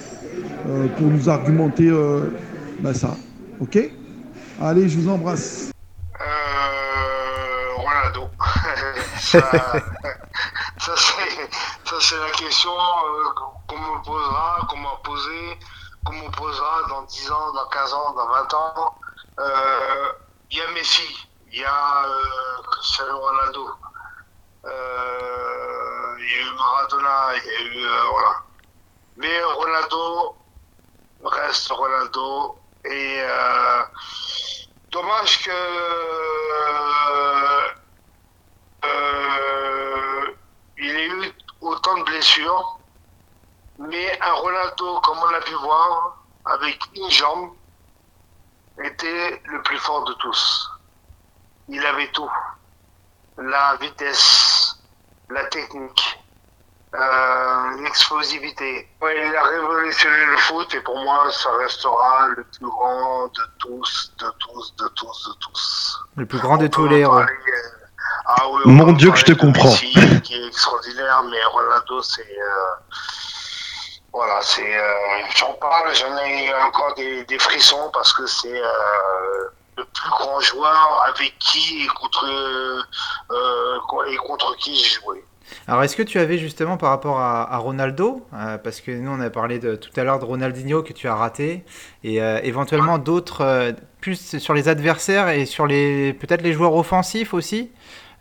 pour 0.97 1.07
nous 1.07 1.29
argumenter 1.29 1.91
bah, 2.81 2.93
ça. 2.93 3.15
Ok? 3.59 3.77
Allez, 4.61 4.89
je 4.89 4.97
vous 4.97 5.09
embrasse. 5.09 5.71
Euh, 6.19 7.75
Ronaldo. 7.77 8.29
Ça, 9.19 9.39
ça, 10.79 10.95
c'est, 11.99 12.17
la 12.17 12.31
question 12.31 12.71
euh, 12.71 13.29
qu'on 13.67 13.77
me 13.77 14.03
posera, 14.03 14.59
qu'on 14.69 14.77
m'a 14.77 14.95
posée, 15.03 15.59
qu'on 16.05 16.13
me 16.13 16.29
posera 16.31 16.83
dans 16.89 17.01
10 17.03 17.31
ans, 17.31 17.53
dans 17.53 17.67
15 17.67 17.93
ans, 17.93 18.13
dans 18.13 18.27
20 18.27 18.53
ans. 18.53 18.95
Euh, 19.39 20.11
Il 20.51 20.57
y 20.57 20.61
a 20.61 20.71
Messi, 20.71 21.27
il 21.51 21.59
y 21.59 21.65
a 21.65 22.05
euh, 22.05 22.61
Cristiano 22.71 23.19
Ronaldo, 23.19 23.69
il 24.65 26.25
y 26.25 26.35
a 26.35 26.41
eu 26.41 26.55
Maradona, 26.55 27.35
il 27.35 27.45
y 27.45 27.55
a 27.55 27.61
eu. 27.61 27.87
voilà. 28.11 28.35
Mais 29.17 29.43
Ronaldo 29.43 30.35
reste 31.23 31.71
Ronaldo 31.71 32.57
et. 32.85 33.23
Dommage 34.91 35.43
que 35.43 35.51
blessure. 42.03 42.79
Mais 43.79 44.19
un 44.21 44.33
Ronaldo, 44.33 44.99
comme 45.01 45.17
on 45.19 45.33
a 45.33 45.41
pu 45.41 45.53
voir, 45.53 46.17
avec 46.45 46.79
une 46.95 47.09
jambe, 47.09 47.51
était 48.83 49.41
le 49.45 49.61
plus 49.61 49.77
fort 49.77 50.03
de 50.05 50.13
tous. 50.13 50.69
Il 51.67 51.85
avait 51.85 52.11
tout. 52.11 52.29
La 53.37 53.75
vitesse, 53.77 54.79
la 55.29 55.45
technique, 55.45 56.19
euh, 56.95 57.81
l'explosivité. 57.83 58.89
Ouais, 59.01 59.27
il 59.29 59.35
a 59.35 59.43
révolutionné 59.43 60.25
le 60.25 60.37
foot 60.37 60.73
et 60.73 60.81
pour 60.81 60.97
moi, 61.03 61.31
ça 61.31 61.49
restera 61.57 62.27
le 62.29 62.43
plus 62.43 62.67
grand 62.67 63.27
de 63.27 63.41
tous, 63.59 64.13
de 64.17 64.29
tous, 64.39 64.75
de 64.75 64.87
tous, 64.89 65.29
de 65.29 65.33
tous. 65.39 65.99
Le 66.15 66.25
plus 66.25 66.39
grand 66.39 66.57
de 66.57 66.67
tous 66.67 66.87
les 66.87 66.99
héros. 66.99 67.13
parler, 67.13 67.33
ah 68.37 68.49
oui, 68.51 68.61
Mon 68.65 68.91
Dieu, 68.93 69.11
que 69.11 69.17
je 69.17 69.25
te 69.25 69.33
comprends. 69.33 69.69
Messi, 69.69 69.93
qui 70.23 70.33
est 70.35 70.47
extraordinaire, 70.47 71.23
mais 71.29 71.37
Ronaldo, 71.51 72.01
c'est. 72.01 72.21
euh, 72.21 72.95
voilà, 74.13 74.39
c'est. 74.41 74.75
euh, 74.77 74.83
j'en 75.35 75.53
parle, 75.53 75.93
j'en 75.95 76.15
ai 76.17 76.53
encore 76.67 76.93
des, 76.95 77.23
des 77.25 77.39
frissons 77.39 77.89
parce 77.93 78.13
que 78.13 78.25
c'est 78.27 78.59
euh, 78.61 79.49
le 79.77 79.83
plus 79.85 80.09
grand 80.09 80.39
joueur 80.41 81.03
avec 81.07 81.37
qui 81.39 81.83
et 81.83 81.87
contre, 81.87 82.25
euh, 83.31 84.11
et 84.11 84.15
contre 84.17 84.55
qui 84.57 84.75
j'ai 84.75 84.99
joué. 85.01 85.23
Alors, 85.67 85.83
est-ce 85.83 85.95
que 85.95 86.03
tu 86.03 86.19
avais 86.19 86.37
justement 86.37 86.77
par 86.77 86.89
rapport 86.89 87.19
à, 87.19 87.51
à 87.51 87.57
Ronaldo, 87.57 88.25
euh, 88.33 88.57
parce 88.59 88.81
que 88.81 88.91
nous 88.91 89.11
on 89.11 89.19
a 89.19 89.29
parlé 89.31 89.57
de, 89.59 89.75
tout 89.75 89.89
à 89.99 90.03
l'heure 90.03 90.19
de 90.19 90.25
Ronaldinho 90.25 90.83
que 90.83 90.93
tu 90.93 91.07
as 91.07 91.15
raté, 91.15 91.63
et 92.03 92.21
euh, 92.21 92.39
éventuellement 92.43 92.97
d'autres, 92.99 93.41
euh, 93.41 93.71
plus 94.01 94.37
sur 94.37 94.53
les 94.53 94.67
adversaires 94.69 95.29
et 95.29 95.45
sur 95.45 95.65
les 95.65 96.13
peut-être 96.13 96.41
les 96.41 96.53
joueurs 96.53 96.73
offensifs 96.75 97.33
aussi. 97.33 97.71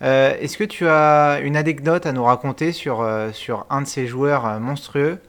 Euh, 0.02 0.34
est-ce 0.40 0.56
que 0.56 0.64
tu 0.64 0.86
as 0.88 1.40
une 1.42 1.56
anecdote 1.56 2.06
à 2.06 2.12
nous 2.12 2.24
raconter 2.24 2.72
sur, 2.72 3.00
euh, 3.00 3.32
sur 3.32 3.66
un 3.68 3.82
de 3.82 3.86
ces 3.86 4.06
joueurs 4.06 4.46
euh, 4.46 4.58
monstrueux, 4.60 5.20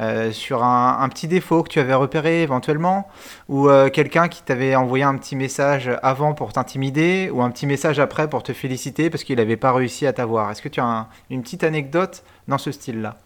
euh, 0.00 0.32
sur 0.32 0.64
un, 0.64 0.98
un 1.00 1.08
petit 1.10 1.28
défaut 1.28 1.62
que 1.62 1.68
tu 1.68 1.78
avais 1.78 1.94
repéré 1.94 2.42
éventuellement, 2.42 3.08
ou 3.48 3.68
euh, 3.68 3.90
quelqu'un 3.90 4.28
qui 4.28 4.42
t'avait 4.42 4.74
envoyé 4.74 5.04
un 5.04 5.16
petit 5.16 5.36
message 5.36 5.90
avant 6.02 6.32
pour 6.32 6.52
t'intimider, 6.52 7.30
ou 7.32 7.42
un 7.42 7.50
petit 7.50 7.66
message 7.66 8.00
après 8.00 8.28
pour 8.28 8.42
te 8.42 8.52
féliciter 8.54 9.10
parce 9.10 9.24
qu'il 9.24 9.36
n'avait 9.36 9.56
pas 9.58 9.72
réussi 9.72 10.06
à 10.06 10.12
t'avoir? 10.12 10.50
Est-ce 10.50 10.62
que 10.62 10.68
tu 10.70 10.80
as 10.80 10.84
un- 10.84 11.06
une 11.30 11.42
petite 11.42 11.62
anecdote 11.62 12.22
dans 12.48 12.58
ce 12.58 12.72
style-là? 12.72 13.16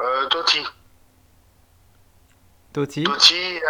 Euh, 0.00 0.26
Totti. 0.28 0.60
Totti? 2.72 3.04
Totti, 3.04 3.34
ouais, 3.34 3.62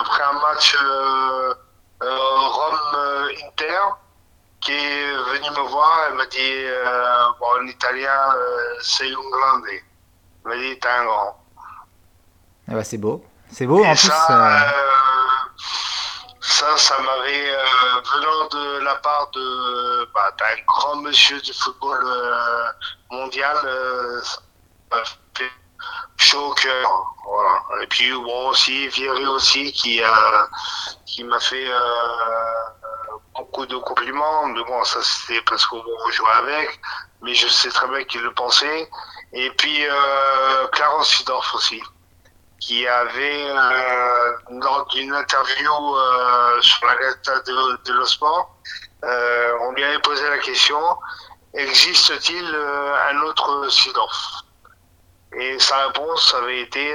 après 0.00 0.22
un 0.22 0.34
match 0.40 0.76
Rome-Inter, 2.00 3.80
qui 4.70 4.76
est 4.76 5.12
venu 5.32 5.50
me 5.50 5.68
voir, 5.68 6.06
elle 6.08 6.14
m'a 6.14 6.26
dit, 6.26 6.38
euh, 6.38 7.26
bon, 7.40 7.46
en 7.60 7.66
italien, 7.66 8.34
euh, 8.36 8.74
c'est 8.80 9.08
un 9.08 9.30
grande. 9.30 9.64
Elle 9.68 9.82
m'a 10.44 10.56
dit, 10.56 10.78
t'es 10.78 10.88
un 10.88 11.04
grand. 11.04 11.44
Ah 12.68 12.74
bah, 12.74 12.84
C'est 12.84 12.98
beau. 12.98 13.24
C'est 13.50 13.66
beau 13.66 13.82
Et 13.82 13.86
en 13.86 13.94
plus. 13.94 14.06
ça, 14.06 14.26
euh, 14.30 14.70
euh, 14.70 15.48
ça, 16.40 16.76
ça 16.76 16.98
m'avait, 17.00 17.50
venant 18.14 18.48
de 18.48 18.78
la 18.84 18.94
part 18.96 19.28
de, 19.32 20.04
bah, 20.14 20.30
d'un 20.38 20.62
grand 20.66 20.96
monsieur 20.96 21.40
du 21.40 21.52
football 21.52 22.04
mondial, 23.10 23.56
ça 24.22 24.38
m'a 24.92 25.02
fait 25.36 25.50
chaud 26.16 26.50
au 26.50 26.54
cœur. 26.54 27.14
Voilà. 27.24 27.82
Et 27.82 27.86
puis 27.88 28.12
bon 28.12 28.48
aussi, 28.50 28.86
Vieri 28.88 29.26
aussi, 29.26 29.72
qui, 29.72 30.02
a 30.02 30.48
qui 31.06 31.24
m'a 31.24 31.40
fait 31.40 31.68
beaucoup 33.50 33.66
de 33.66 33.76
compliments. 33.76 34.46
Mais 34.46 34.62
bon, 34.64 34.84
ça 34.84 35.00
c'était 35.02 35.42
parce 35.42 35.66
qu'on 35.66 35.82
jouait 36.10 36.30
avec, 36.38 36.80
mais 37.22 37.34
je 37.34 37.48
sais 37.48 37.70
très 37.70 37.88
bien 37.88 38.04
qu'il 38.04 38.22
le 38.22 38.32
pensait. 38.32 38.88
Et 39.32 39.50
puis 39.50 39.86
euh, 39.86 40.66
Clarence 40.72 41.08
Sidorf 41.08 41.54
aussi 41.54 41.82
qui 42.60 42.86
avait, 42.86 43.46
euh, 43.48 44.84
d'une 44.90 45.14
interview 45.14 45.96
euh, 45.96 46.60
sur 46.60 46.86
la 46.86 46.94
Gazette 46.96 47.46
de, 47.46 47.82
de 47.84 47.92
le 47.94 48.04
Sport, 48.04 48.54
euh, 49.02 49.52
on 49.62 49.72
lui 49.72 49.82
avait 49.82 50.00
posé 50.00 50.28
la 50.28 50.38
question 50.38 50.78
existe-t-il 51.54 52.46
un 53.10 53.22
autre 53.22 53.68
Sidorf? 53.70 54.44
Et 55.32 55.58
sa 55.58 55.86
réponse 55.86 56.34
avait 56.34 56.60
été 56.60 56.94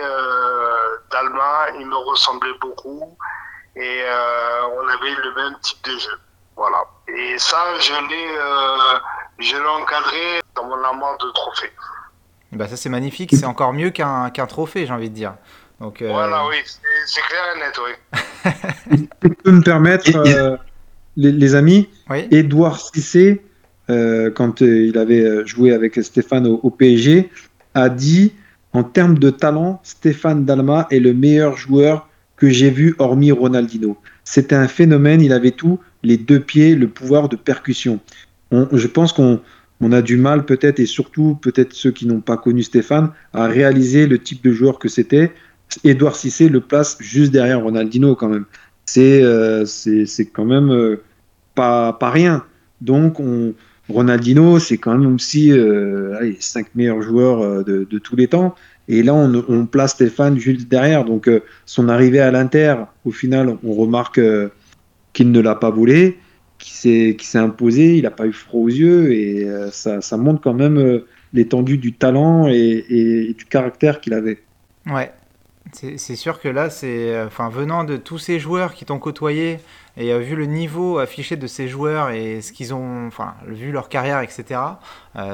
Dalma, 1.11 1.69
il 1.79 1.87
me 1.87 1.95
ressemblait 1.95 2.53
beaucoup 2.61 3.17
et 3.75 4.05
on 4.77 4.87
avait 4.87 5.15
le 5.15 5.33
même 5.35 5.59
type 5.61 5.83
de 5.83 5.97
jeu. 5.97 6.19
Voilà. 6.57 6.77
Et 7.07 7.37
ça, 7.37 7.57
je 7.79 7.91
l'ai, 8.09 8.27
euh, 8.39 8.99
je 9.39 9.55
l'ai 9.55 9.81
encadré 9.81 10.41
dans 10.55 10.65
mon 10.65 10.83
armoire 10.83 11.17
de 11.17 11.31
trophées. 11.33 11.71
bah, 12.51 12.67
ça 12.67 12.75
c'est 12.77 12.89
magnifique. 12.89 13.31
C'est 13.35 13.45
encore 13.45 13.73
mieux 13.73 13.89
qu'un 13.89 14.29
qu'un 14.29 14.45
trophée, 14.47 14.85
j'ai 14.85 14.93
envie 14.93 15.09
de 15.09 15.15
dire. 15.15 15.33
Donc, 15.81 16.01
euh, 16.01 16.09
Voilà, 16.11 16.47
oui, 16.47 16.55
c'est 17.05 17.21
clair 17.21 17.41
et 17.55 17.59
net, 17.59 17.79
oui. 17.85 18.51
Si 18.97 19.09
je 19.23 19.29
peux 19.43 19.51
me 19.51 19.61
permettre, 19.61 20.07
Et- 20.07 20.11
et- 20.29 20.35
euh, 20.35 20.55
les, 21.17 21.31
les 21.31 21.55
amis, 21.55 21.89
Oui. 22.09 22.27
Edouard 22.31 22.79
Cissé, 22.79 23.43
euh, 23.89 24.31
quand 24.31 24.61
euh, 24.61 24.85
il 24.87 24.97
avait 24.97 25.45
joué 25.45 25.73
avec 25.73 25.95
Stéphane 26.01 26.47
au, 26.47 26.59
au 26.63 26.69
PSG, 26.69 27.29
a 27.73 27.89
dit 27.89 28.33
en 28.73 28.83
termes 28.83 29.17
de 29.19 29.29
talent, 29.29 29.79
Stéphane 29.83 30.45
Dalma 30.45 30.87
est 30.91 30.99
le 30.99 31.13
meilleur 31.13 31.55
joueur 31.57 32.07
que 32.37 32.49
j'ai 32.49 32.69
vu 32.69 32.95
hormis 32.99 33.31
Ronaldinho. 33.31 33.97
C'était 34.23 34.55
un 34.55 34.67
phénomène, 34.67 35.21
il 35.21 35.31
avait 35.33 35.51
tout, 35.51 35.79
les 36.05 36.17
deux 36.17 36.39
pieds, 36.39 36.75
le 36.75 36.87
pouvoir 36.87 37.29
de 37.29 37.35
percussion. 37.35 37.99
On- 38.51 38.67
je 38.71 38.87
pense 38.87 39.11
qu'on 39.13 39.41
on 39.81 39.91
a 39.91 40.01
du 40.01 40.17
mal 40.17 40.45
peut-être, 40.45 40.79
et 40.79 40.85
surtout 40.85 41.37
peut-être 41.41 41.73
ceux 41.73 41.91
qui 41.91 42.05
n'ont 42.07 42.21
pas 42.21 42.37
connu 42.37 42.63
Stéphane, 42.63 43.11
à 43.33 43.47
réaliser 43.47 44.07
le 44.07 44.19
type 44.19 44.43
de 44.43 44.51
joueur 44.51 44.79
que 44.79 44.87
c'était. 44.87 45.33
Edouard 45.83 46.15
Cissé 46.15 46.47
le 46.47 46.61
place 46.61 46.97
juste 46.99 47.31
derrière 47.31 47.61
Ronaldinho 47.61 48.15
quand 48.15 48.29
même. 48.29 48.45
C'est 48.85 49.21
euh, 49.23 49.65
quand 50.33 50.45
même 50.45 50.71
euh, 50.71 51.01
pas, 51.55 51.97
rien. 52.01 52.45
Donc, 52.81 53.19
on, 53.19 53.53
Ronaldinho, 53.89 54.59
c'est 54.59 54.77
quand 54.77 54.97
même 54.97 55.15
aussi 55.15 55.51
euh, 55.51 56.15
allez, 56.17 56.37
cinq 56.39 56.67
meilleurs 56.75 57.01
joueurs 57.01 57.63
de, 57.65 57.99
tous 57.99 58.15
les 58.15 58.27
temps. 58.27 58.55
Et 58.87 59.01
là, 59.03 59.13
on, 59.13 59.65
place 59.65 59.91
Stéphane 59.91 60.37
juste 60.37 60.67
derrière. 60.67 61.05
Donc, 61.05 61.29
son 61.65 61.89
arrivée 61.89 62.19
à 62.19 62.31
l'Inter, 62.31 62.75
au 63.03 63.11
final, 63.11 63.57
on 63.63 63.73
remarque 63.73 64.19
qu'il 65.15 65.31
ne 65.31 65.39
l'a 65.39 65.55
pas 65.55 65.71
volé, 65.71 66.19
qu'il 66.59 66.73
s'est 67.23 67.37
imposé, 67.37 67.97
il 67.97 68.03
n'a 68.03 68.11
pas 68.11 68.27
eu 68.27 68.33
froid 68.33 68.61
aux 68.61 68.69
yeux. 68.69 69.13
Et 69.13 69.45
euh, 69.45 69.71
ça, 69.71 70.17
montre 70.17 70.41
quand 70.41 70.53
même 70.53 70.77
euh, 70.77 71.07
l'étendue 71.33 71.79
du 71.79 71.93
talent 71.93 72.47
et, 72.47 73.33
du 73.35 73.45
caractère 73.45 74.01
qu'il 74.01 74.13
avait. 74.13 74.43
Ouais, 74.85 75.11
c'est 75.73 76.15
sûr 76.15 76.39
que 76.39 76.49
là, 76.49 76.69
c'est, 76.69 77.13
euh, 77.13 77.27
enfin, 77.27 77.49
venant 77.49 77.85
de 77.85 77.97
tous 77.97 78.19
ces 78.19 78.39
joueurs 78.39 78.73
qui 78.73 78.85
t'ont 78.85 78.99
côtoyé 78.99 79.59
et 79.97 80.11
euh, 80.11 80.19
vu 80.19 80.35
le 80.35 80.45
niveau 80.45 80.99
affiché 80.99 81.37
de 81.37 81.47
ces 81.47 81.69
joueurs 81.69 82.09
et 82.09 82.41
ce 82.41 82.51
qu'ils 82.51 82.73
ont, 82.73 83.07
enfin, 83.07 83.35
vu 83.47 83.71
leur 83.71 83.87
carrière, 83.87 84.19
etc. 84.19 84.59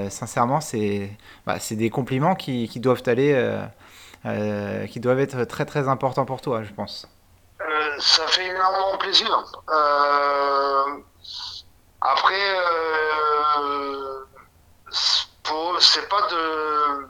sincèrement, 0.09 0.61
c'est, 0.61 1.09
bah, 1.47 1.57
des 1.71 1.89
compliments 1.89 2.35
qui, 2.35 2.69
qui 2.69 2.79
doivent 2.79 3.03
aller, 3.07 3.35
qui 4.89 4.99
doivent 4.99 5.19
être 5.19 5.43
très 5.45 5.65
très 5.65 5.89
importants 5.89 6.25
pour 6.25 6.39
toi, 6.39 6.61
je 6.61 6.71
pense. 6.71 7.10
Ça 7.99 8.27
fait 8.27 8.47
énormément 8.47 8.97
plaisir. 8.97 9.43
Euh, 9.69 10.85
après, 12.01 12.55
euh, 13.61 14.25
c'est 14.91 15.27
pour- 15.43 15.81
c'est 15.81 16.07
pas 16.09 16.21
de, 16.27 17.07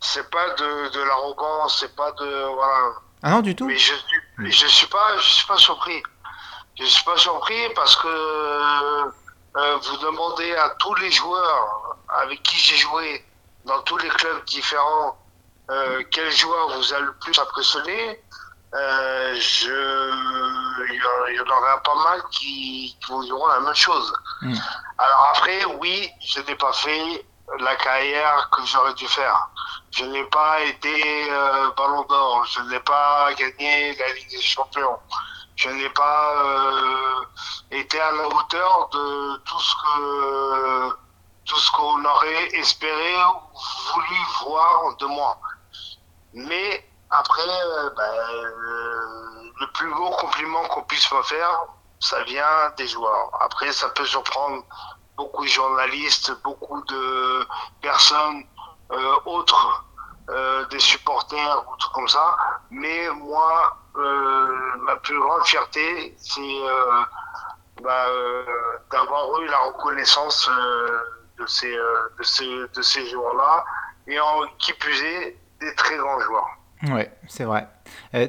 c'est 0.00 0.30
pas 0.30 0.50
de, 0.50 0.88
de 0.90 1.02
l'arrogance, 1.02 1.78
c'est 1.80 1.94
pas 1.94 2.10
de 2.12 2.44
voilà. 2.54 2.92
Ah 3.22 3.30
non, 3.30 3.40
du 3.40 3.54
tout. 3.54 3.66
Mais 3.66 3.76
je 3.76 3.94
suis, 3.94 4.52
je 4.52 4.66
suis 4.66 4.86
pas, 4.88 5.16
je 5.18 5.28
suis 5.28 5.46
pas 5.46 5.56
surpris. 5.58 6.02
Je 6.78 6.84
suis 6.84 7.04
pas 7.04 7.16
surpris 7.16 7.68
parce 7.74 7.96
que 7.96 8.08
euh, 8.08 9.76
vous 9.82 9.96
demandez 9.98 10.54
à 10.56 10.70
tous 10.78 10.94
les 10.96 11.10
joueurs 11.10 11.96
avec 12.08 12.42
qui 12.42 12.56
j'ai 12.56 12.76
joué 12.76 13.24
dans 13.64 13.80
tous 13.82 13.98
les 13.98 14.08
clubs 14.08 14.44
différents 14.46 15.18
euh, 15.70 16.02
quel 16.10 16.30
joueur 16.32 16.70
vous 16.76 16.92
a 16.94 16.98
le 17.00 17.12
plus 17.14 17.38
impressionné. 17.38 18.20
Euh, 18.74 19.34
je, 19.34 20.86
il 20.88 21.34
y 21.36 21.40
en- 21.40 21.56
aura 21.56 21.82
pas 21.82 21.94
mal 21.94 22.22
qui, 22.30 22.96
qui 23.00 23.12
vous 23.12 23.22
diront 23.24 23.46
la 23.48 23.60
même 23.60 23.74
chose. 23.74 24.12
Mm. 24.40 24.54
Alors 24.98 25.28
après, 25.34 25.64
oui, 25.80 26.10
je 26.24 26.40
n'ai 26.40 26.54
pas 26.54 26.72
fait 26.72 27.26
la 27.58 27.76
carrière 27.76 28.48
que 28.50 28.64
j'aurais 28.64 28.94
dû 28.94 29.06
faire. 29.08 29.48
Je 29.90 30.04
n'ai 30.06 30.24
pas 30.24 30.60
été 30.62 31.30
euh, 31.30 31.70
Ballon 31.76 32.02
d'Or, 32.08 32.46
je 32.46 32.60
n'ai 32.62 32.80
pas 32.80 33.32
gagné 33.34 33.94
la 33.94 34.12
Ligue 34.14 34.30
des 34.30 34.40
Champions, 34.40 34.98
je 35.56 35.68
n'ai 35.68 35.90
pas 35.90 36.32
euh, 36.42 37.24
été 37.72 38.00
à 38.00 38.10
la 38.12 38.26
hauteur 38.26 38.88
de 38.92 39.36
tout 39.44 39.60
ce 39.60 39.74
que 39.82 40.96
tout 41.44 41.58
ce 41.58 41.70
qu'on 41.72 42.02
aurait 42.06 42.46
espéré 42.54 43.16
ou 43.24 43.58
voulu 43.92 44.16
voir 44.44 44.96
de 44.96 45.06
moi. 45.06 45.38
Mais 46.32 46.88
après, 47.12 47.42
euh, 47.42 47.90
ben, 47.94 48.02
euh, 48.04 49.50
le 49.60 49.66
plus 49.74 49.92
beau 49.94 50.10
compliment 50.12 50.62
qu'on 50.68 50.82
puisse 50.84 51.12
me 51.12 51.22
faire, 51.22 51.66
ça 52.00 52.22
vient 52.22 52.70
des 52.78 52.88
joueurs. 52.88 53.30
Après, 53.42 53.70
ça 53.70 53.90
peut 53.90 54.06
surprendre 54.06 54.64
beaucoup 55.18 55.44
de 55.44 55.50
journalistes, 55.50 56.32
beaucoup 56.42 56.80
de 56.84 57.46
personnes 57.82 58.44
euh, 58.92 59.16
autre 59.26 59.84
euh, 60.30 60.64
des 60.66 60.80
supporters 60.80 61.64
ou 61.70 61.76
trucs 61.76 61.92
comme 61.92 62.08
ça. 62.08 62.34
Mais 62.70 63.10
moi, 63.10 63.76
ma 63.94 64.96
plus 64.96 65.20
grande 65.20 65.44
fierté, 65.44 66.16
c'est 66.16 66.60
bah, 67.82 68.06
d'avoir 68.90 69.38
eu 69.42 69.46
la 69.48 69.58
reconnaissance 69.58 70.50
de 71.38 71.46
ces, 71.46 71.76
de 71.76 72.22
ces, 72.22 72.68
de 72.74 72.80
ces 72.80 73.06
joueurs-là 73.10 73.64
et 74.06 74.18
en 74.18 74.46
qui 74.58 74.72
plus 74.72 74.98
est 75.02 75.38
des 75.60 75.74
très 75.74 75.96
grands 75.98 76.20
joueurs. 76.20 76.48
Ouais, 76.90 77.12
c'est 77.28 77.44
vrai. 77.44 77.68
Euh, 78.14 78.26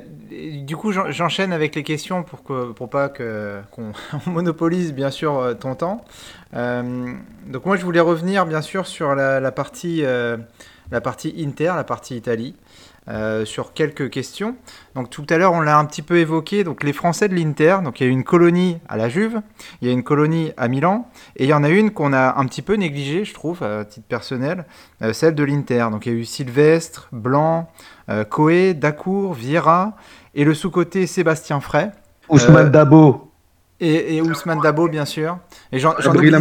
du 0.63 0.77
coup, 0.77 0.91
j'en- 0.91 1.09
j'enchaîne 1.09 1.51
avec 1.53 1.73
les 1.73 1.81
questions 1.83 2.21
pour 2.23 2.43
que 2.43 2.71
pour 2.71 2.87
pas 2.89 3.09
que 3.09 3.61
qu'on 3.71 3.91
on 4.27 4.29
monopolise 4.29 4.93
bien 4.93 5.09
sûr 5.09 5.39
euh, 5.39 5.53
ton 5.55 5.73
temps. 5.73 6.05
Euh, 6.53 7.13
donc 7.47 7.65
moi, 7.65 7.77
je 7.77 7.83
voulais 7.83 7.99
revenir 7.99 8.45
bien 8.45 8.61
sûr 8.61 8.85
sur 8.85 9.15
la, 9.15 9.51
partie 9.51 10.03
la 10.91 11.01
partie 11.01 11.33
Inter, 11.43 11.73
la 11.75 11.83
partie 11.83 12.15
Italie, 12.15 12.55
sur 13.45 13.73
quelques 13.73 14.11
questions. 14.11 14.55
Donc 14.93 15.09
tout 15.09 15.25
à 15.29 15.37
l'heure, 15.37 15.53
on 15.53 15.61
l'a 15.61 15.79
un 15.79 15.85
petit 15.85 16.03
peu 16.03 16.17
évoqué. 16.17 16.63
Donc 16.63 16.83
les 16.83 16.93
Français 16.93 17.27
de 17.27 17.33
l'Inter, 17.35 17.77
donc 17.83 17.99
il 17.99 18.05
y 18.05 18.07
a 18.07 18.11
une 18.11 18.23
colonie 18.23 18.77
à 18.87 18.97
la 18.97 19.09
Juve, 19.09 19.41
il 19.81 19.87
y 19.87 19.91
a 19.91 19.93
une 19.93 20.03
colonie 20.03 20.51
à 20.57 20.67
Milan, 20.67 21.09
et 21.37 21.45
il 21.45 21.49
y 21.49 21.53
en 21.53 21.63
a 21.63 21.69
une 21.69 21.89
qu'on 21.91 22.13
a 22.13 22.37
un 22.37 22.45
petit 22.45 22.61
peu 22.61 22.75
négligée, 22.75 23.25
je 23.25 23.33
trouve, 23.33 23.63
à 23.63 23.83
titre 23.85 24.05
personnel, 24.07 24.65
celle 25.11 25.33
de 25.33 25.43
l'Inter. 25.43 25.87
Donc 25.91 26.05
il 26.05 26.13
y 26.13 26.15
a 26.15 26.19
eu 26.19 26.25
Sylvestre, 26.25 27.09
Blanc, 27.11 27.69
Coé, 28.29 28.73
Dacour, 28.73 29.33
Vieira, 29.33 29.95
et 30.35 30.43
le 30.43 30.53
sous-côté 30.53 31.07
Sébastien 31.07 31.59
Frey, 31.59 31.91
Ousmane 32.29 32.67
Euh, 32.67 32.69
Dabo, 32.69 33.31
et, 33.79 34.15
et 34.17 34.21
Ousmane 34.21 34.59
Dabo, 34.61 34.87
bien 34.87 35.05
sûr. 35.05 35.37
Et 35.71 35.79
j'en 35.79 35.93
oublie- 36.19 36.31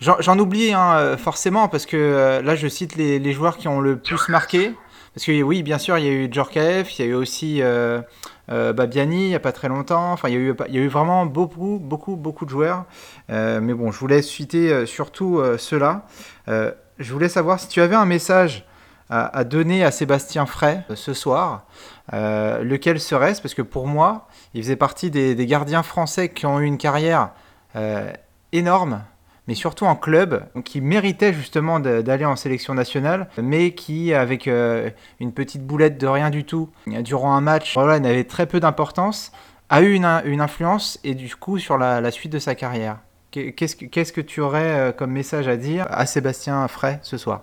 J'en 0.00 0.38
oublie 0.38 0.72
hein, 0.72 0.94
euh, 0.96 1.16
forcément 1.16 1.68
parce 1.68 1.86
que 1.86 1.96
euh, 1.96 2.42
là 2.42 2.56
je 2.56 2.66
cite 2.68 2.96
les, 2.96 3.18
les 3.18 3.32
joueurs 3.32 3.56
qui 3.56 3.68
ont 3.68 3.80
le 3.80 3.96
plus 3.96 4.28
marqué. 4.28 4.72
Parce 5.14 5.24
que 5.24 5.42
oui, 5.42 5.62
bien 5.62 5.78
sûr, 5.78 5.96
il 5.96 6.04
y 6.04 6.08
a 6.08 6.12
eu 6.12 6.28
Djorkaeff, 6.30 6.98
il 6.98 7.04
y 7.06 7.08
a 7.08 7.10
eu 7.12 7.14
aussi 7.14 7.62
euh, 7.62 8.02
euh, 8.50 8.74
Babiani 8.74 9.24
il 9.24 9.28
n'y 9.28 9.34
a 9.34 9.40
pas 9.40 9.52
très 9.52 9.68
longtemps. 9.68 10.12
Enfin, 10.12 10.28
il 10.28 10.34
y 10.34 10.36
a 10.36 10.40
eu, 10.40 10.54
il 10.68 10.74
y 10.74 10.78
a 10.78 10.82
eu 10.82 10.88
vraiment 10.88 11.24
beaucoup, 11.24 11.78
beaucoup, 11.82 12.16
beaucoup 12.16 12.44
de 12.44 12.50
joueurs. 12.50 12.84
Euh, 13.30 13.60
mais 13.62 13.72
bon, 13.72 13.90
je 13.92 13.98
voulais 13.98 14.20
citer 14.20 14.70
euh, 14.70 14.84
surtout 14.84 15.38
euh, 15.38 15.56
ceux-là. 15.56 16.04
Euh, 16.48 16.70
je 16.98 17.10
voulais 17.14 17.30
savoir 17.30 17.58
si 17.60 17.68
tu 17.68 17.80
avais 17.80 17.94
un 17.96 18.04
message 18.04 18.66
à, 19.10 19.44
donner 19.44 19.84
à 19.84 19.90
Sébastien 19.90 20.46
Frey 20.46 20.82
euh, 20.90 20.96
ce 20.96 21.14
soir. 21.14 21.66
Euh, 22.12 22.62
lequel 22.62 23.00
serait-ce? 23.00 23.40
Parce 23.42 23.54
que 23.54 23.62
pour 23.62 23.86
moi, 23.86 24.28
il 24.54 24.62
faisait 24.62 24.76
partie 24.76 25.10
des, 25.10 25.34
gardiens 25.46 25.82
français 25.82 26.28
qui 26.28 26.46
ont 26.46 26.60
eu 26.60 26.64
une 26.64 26.78
carrière 26.78 27.30
euh, 27.76 28.10
énorme 28.52 29.02
mais 29.48 29.54
surtout 29.54 29.84
en 29.84 29.94
club, 29.94 30.44
qui 30.64 30.80
méritait 30.80 31.32
justement 31.32 31.78
d'aller 31.78 32.24
en 32.24 32.34
sélection 32.34 32.74
nationale, 32.74 33.28
mais 33.40 33.74
qui, 33.74 34.12
avec 34.12 34.48
une 34.48 35.32
petite 35.32 35.64
boulette 35.64 35.98
de 35.98 36.06
rien 36.08 36.30
du 36.30 36.42
tout, 36.42 36.68
durant 36.88 37.32
un 37.32 37.40
match, 37.40 37.74
voilà, 37.74 38.00
n'avait 38.00 38.24
très 38.24 38.46
peu 38.46 38.58
d'importance, 38.58 39.30
a 39.68 39.82
eu 39.82 39.92
une, 39.94 40.04
in- 40.04 40.24
une 40.24 40.40
influence 40.40 40.98
et 41.04 41.14
du 41.14 41.32
coup 41.36 41.60
sur 41.60 41.78
la, 41.78 42.10
suite 42.10 42.32
de 42.32 42.40
sa 42.40 42.56
carrière. 42.56 42.98
Qu'est- 43.30 43.52
Qu'est-ce 43.52 43.76
que, 43.76 43.86
que 43.86 44.20
tu 44.20 44.40
aurais 44.40 44.92
comme 44.98 45.12
message 45.12 45.46
à 45.46 45.56
dire 45.56 45.86
à 45.90 46.06
Sébastien 46.06 46.66
Frey 46.66 46.98
ce 47.02 47.16
soir? 47.16 47.42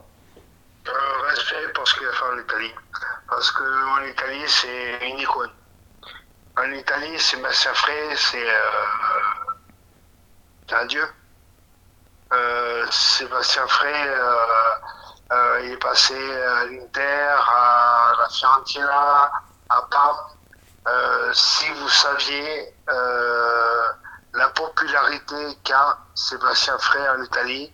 Parce 3.29 3.51
qu'en 3.51 4.01
Italie, 4.03 4.43
c'est 4.47 5.09
une 5.09 5.19
icône. 5.19 5.51
En 6.57 6.71
Italie, 6.71 7.19
Sébastien 7.19 7.73
Frey, 7.73 8.15
c'est 8.15 8.47
euh, 8.47 8.61
c'est 10.67 10.75
un 10.75 10.85
dieu. 10.85 11.07
Euh, 12.31 12.85
Sébastien 12.89 13.67
Frey, 13.67 14.07
euh, 14.07 15.61
il 15.63 15.71
est 15.73 15.77
passé 15.77 16.15
à 16.15 16.65
l'Inter, 16.65 17.35
à 17.47 18.13
la 18.19 18.29
Fiorentina, 18.29 19.31
à. 19.69 19.87
Euh, 20.85 21.31
si 21.33 21.69
vous 21.69 21.89
saviez 21.89 22.75
la 24.33 24.49
popularité 24.49 25.57
qu'a 25.63 25.97
Sébastien 26.13 26.77
Frey 26.77 27.07
en 27.09 27.21
Italie, 27.23 27.71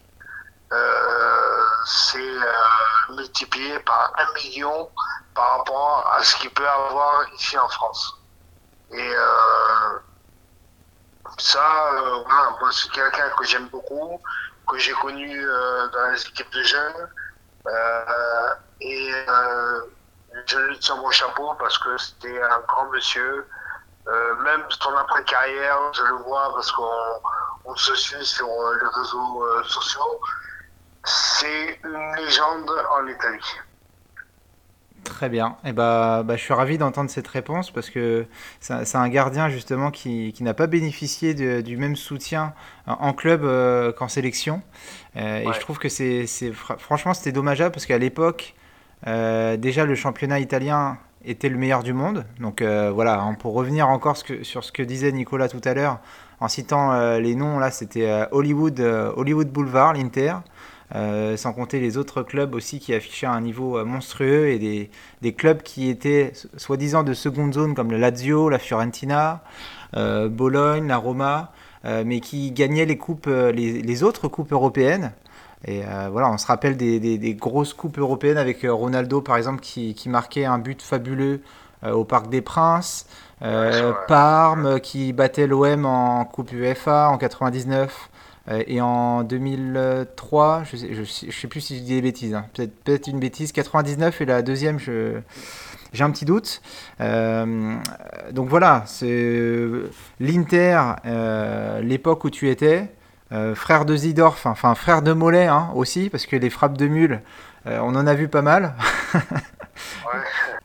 c'est 1.85 2.19
euh, 2.19 3.15
multiplié 3.15 3.79
par 3.79 4.13
un 4.17 4.33
million 4.33 4.89
par 5.33 5.57
rapport 5.57 6.11
à 6.13 6.23
ce 6.23 6.35
qu'il 6.35 6.51
peut 6.51 6.67
avoir 6.67 7.27
ici 7.33 7.57
en 7.57 7.67
France. 7.69 8.15
Et 8.91 9.15
euh, 9.15 9.99
ça, 11.37 11.93
euh, 11.93 12.23
voilà, 12.25 12.55
moi 12.59 12.69
c'est 12.71 12.91
quelqu'un 12.91 13.29
que 13.37 13.45
j'aime 13.45 13.67
beaucoup, 13.69 14.21
que 14.67 14.77
j'ai 14.77 14.93
connu 14.93 15.47
euh, 15.47 15.87
dans 15.89 16.11
les 16.11 16.21
équipes 16.27 16.51
de 16.51 16.63
jeunes. 16.63 17.09
Euh, 17.67 18.53
et 18.81 19.13
euh, 19.27 19.81
je 20.45 20.57
lui 20.57 20.79
tiens 20.79 20.95
mon 20.95 21.11
chapeau 21.11 21.53
parce 21.59 21.77
que 21.77 21.97
c'était 21.97 22.41
un 22.41 22.59
grand 22.67 22.85
monsieur. 22.89 23.47
Euh, 24.07 24.35
même 24.37 24.63
son 24.69 24.95
après-carrière, 24.95 25.77
je 25.93 26.03
le 26.03 26.15
vois 26.15 26.51
parce 26.53 26.71
qu'on 26.71 27.21
on 27.65 27.75
se 27.75 27.93
suit 27.95 28.25
sur 28.25 28.47
euh, 28.47 28.79
les 28.81 28.87
réseaux 29.01 29.43
euh, 29.43 29.63
sociaux. 29.63 30.19
C'est 31.03 31.79
une 31.83 31.97
légende 32.25 32.69
en 32.99 33.07
Italie. 33.07 33.45
Très 35.03 35.29
bien. 35.29 35.55
Et 35.65 35.71
bah, 35.71 36.23
bah, 36.23 36.35
je 36.35 36.41
suis 36.41 36.53
ravi 36.53 36.77
d'entendre 36.77 37.09
cette 37.09 37.27
réponse 37.27 37.71
parce 37.71 37.89
que 37.89 38.25
c'est 38.59 38.95
un- 38.95 39.09
gardien 39.09 39.49
justement 39.49 39.91
qui, 39.91 40.33
qui 40.33 40.43
n'a 40.43 40.53
pas 40.53 40.67
bénéficié 40.67 41.33
de- 41.33 41.61
du 41.61 41.77
même 41.77 41.95
soutien 41.95 42.53
en 42.85 42.93
en 43.09 43.13
club 43.13 43.43
euh, 43.43 43.91
qu'en 43.93 44.07
sélection. 44.09 44.61
Euh, 45.15 45.39
Et 45.39 45.53
je 45.53 45.59
trouve 45.61 45.79
que 45.79 45.89
c'est, 45.89 46.27
c'est 46.27 46.49
fr- 46.51 46.77
franchement 46.77 47.13
c'était 47.13 47.31
dommageable 47.31 47.71
parce 47.71 47.85
qu'à 47.85 47.97
l'époque 47.97 48.55
euh, 49.07 49.55
déjà 49.57 49.85
le 49.85 49.95
championnat 49.95 50.39
italien 50.41 50.97
était 51.25 51.49
le 51.49 51.57
meilleur 51.57 51.81
du 51.81 51.93
monde. 51.93 52.25
Donc 52.39 52.61
euh, 52.61 52.91
voilà, 52.93 53.19
hein, 53.21 53.33
pour 53.35 53.53
revenir 53.53 53.87
encore 53.89 54.17
ce 54.17 54.23
que- 54.25 54.43
sur 54.43 54.63
ce 54.63 54.71
que 54.71 54.83
disait 54.83 55.11
Nicolas 55.13 55.47
tout 55.47 55.61
à 55.63 55.73
l'heure 55.73 55.99
en 56.41 56.49
citant 56.49 56.91
euh, 56.91 57.19
les 57.19 57.35
noms 57.35 57.57
là, 57.57 57.71
c'était 57.71 58.09
euh, 58.09 58.25
Hollywood, 58.31 58.79
euh, 58.81 59.11
Hollywood 59.15 59.49
Boulevard, 59.49 59.93
l'Inter. 59.93 60.35
Euh, 60.95 61.37
sans 61.37 61.53
compter 61.53 61.79
les 61.79 61.97
autres 61.97 62.23
clubs 62.23 62.55
aussi 62.55 62.79
qui 62.79 62.95
affichaient 62.95 63.27
un 63.27 63.41
niveau 63.41 63.77
euh, 63.77 63.85
monstrueux 63.85 64.47
et 64.47 64.57
des, 64.57 64.89
des 65.21 65.33
clubs 65.33 65.61
qui 65.61 65.87
étaient 65.89 66.33
soi-disant 66.57 67.03
de 67.03 67.13
seconde 67.13 67.53
zone 67.53 67.75
comme 67.75 67.91
le 67.91 67.97
Lazio, 67.97 68.49
la 68.49 68.57
Fiorentina, 68.57 69.43
euh, 69.95 70.29
Bologne, 70.29 70.87
la 70.87 70.97
Roma, 70.97 71.51
mais 72.05 72.19
qui 72.19 72.51
gagnaient 72.51 72.85
les 72.85 72.97
coupes, 72.97 73.27
les, 73.27 73.81
les 73.81 74.03
autres 74.03 74.27
coupes 74.27 74.51
européennes. 74.51 75.13
Et 75.65 75.83
euh, 75.85 76.09
voilà, 76.11 76.29
on 76.29 76.37
se 76.37 76.47
rappelle 76.47 76.77
des, 76.77 76.99
des- 76.99 77.17
des 77.17 77.33
grosses 77.35 77.73
coupes 77.73 77.97
européennes 77.99 78.37
avec 78.37 78.65
Ronaldo 78.67 79.21
par 79.21 79.37
exemple 79.37 79.59
qui, 79.61 79.93
qui 79.93 80.09
marquait 80.09 80.45
un 80.45 80.57
but 80.57 80.81
fabuleux 80.81 81.41
euh, 81.83 81.91
au 81.93 82.05
Parc 82.05 82.29
des 82.29 82.41
Princes, 82.41 83.07
euh. 83.41 83.93
Parme 84.07 84.79
qui 84.81 85.13
battait 85.13 85.47
l'OM 85.47 85.85
en 85.85 86.25
Coupe 86.25 86.51
UEFA 86.51 87.09
en 87.09 87.17
99. 87.17 88.08
Euh, 88.49 88.63
et 88.67 88.81
en 88.81 89.23
2003, 89.23 90.63
je 90.71 90.77
sais, 90.77 90.93
je, 90.93 91.03
sais- 91.03 91.27
je 91.31 91.39
sais 91.39 91.47
plus 91.47 91.61
si 91.61 91.77
je 91.77 91.83
dis 91.83 91.95
des 91.95 92.01
bêtises, 92.01 92.33
hein. 92.33 92.45
peut-être 92.53 93.07
une 93.07 93.19
bêtise, 93.19 93.51
99 93.51 94.21
et 94.21 94.25
la 94.25 94.41
deuxième, 94.41 94.79
je, 94.79 95.19
j'ai 95.93 96.03
un 96.03 96.11
petit 96.11 96.25
doute. 96.25 96.61
Euh, 97.01 97.75
donc 98.31 98.49
voilà, 98.49 98.83
c'est 98.87 99.69
l'Inter, 100.19 100.81
euh, 101.05 101.81
l'époque 101.81 102.23
où 102.23 102.29
tu 102.29 102.49
étais, 102.49 102.89
euh, 103.31 103.53
frère 103.55 103.85
de 103.85 103.95
Zidorf, 103.95 104.45
enfin 104.45 104.73
frère 104.75 105.01
de 105.01 105.13
Mollet 105.13 105.47
hein, 105.47 105.69
aussi, 105.75 106.09
parce 106.09 106.25
que 106.25 106.35
les 106.35 106.49
frappes 106.49 106.77
de 106.77 106.87
mule, 106.87 107.21
on 107.65 107.93
en 107.95 108.07
a 108.07 108.15
vu 108.15 108.27
pas 108.27 108.41
mal. 108.41 108.73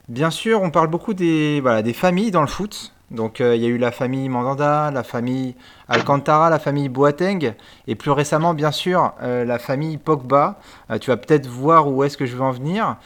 Bien 0.09 0.31
sûr, 0.31 0.63
on 0.63 0.71
parle 0.71 0.89
beaucoup 0.89 1.15
des, 1.15 1.61
voilà, 1.61 1.83
des 1.83 1.93
familles 1.93 2.31
dans 2.31 2.41
le 2.43 2.47
foot. 2.47 2.94
Donc 3.15 3.41
euh, 3.41 3.57
il 3.57 3.63
y 3.63 3.67
a 3.67 3.69
eu 3.69 3.79
la 3.79 3.91
famille 3.91 4.29
Mandanda, 4.29 4.91
la 4.91 5.03
famille 5.03 5.55
Alcantara, 5.89 6.51
la 6.51 6.59
famille 6.59 6.89
Boateng, 6.89 7.55
et 7.87 7.95
plus 7.95 8.11
récemment, 8.11 8.55
bien 8.55 8.71
sûr, 8.71 9.13
euh, 9.23 9.45
la 9.45 9.59
famille 9.59 9.97
Pogba. 9.97 10.59
Euh, 10.91 10.99
tu 10.99 11.11
vas 11.11 11.17
peut-être 11.17 11.47
voir 11.47 11.89
où 11.89 12.05
est-ce 12.05 12.17
que 12.17 12.27
je 12.27 12.37
veux 12.37 12.43
en 12.43 12.53
venir. 12.53 12.97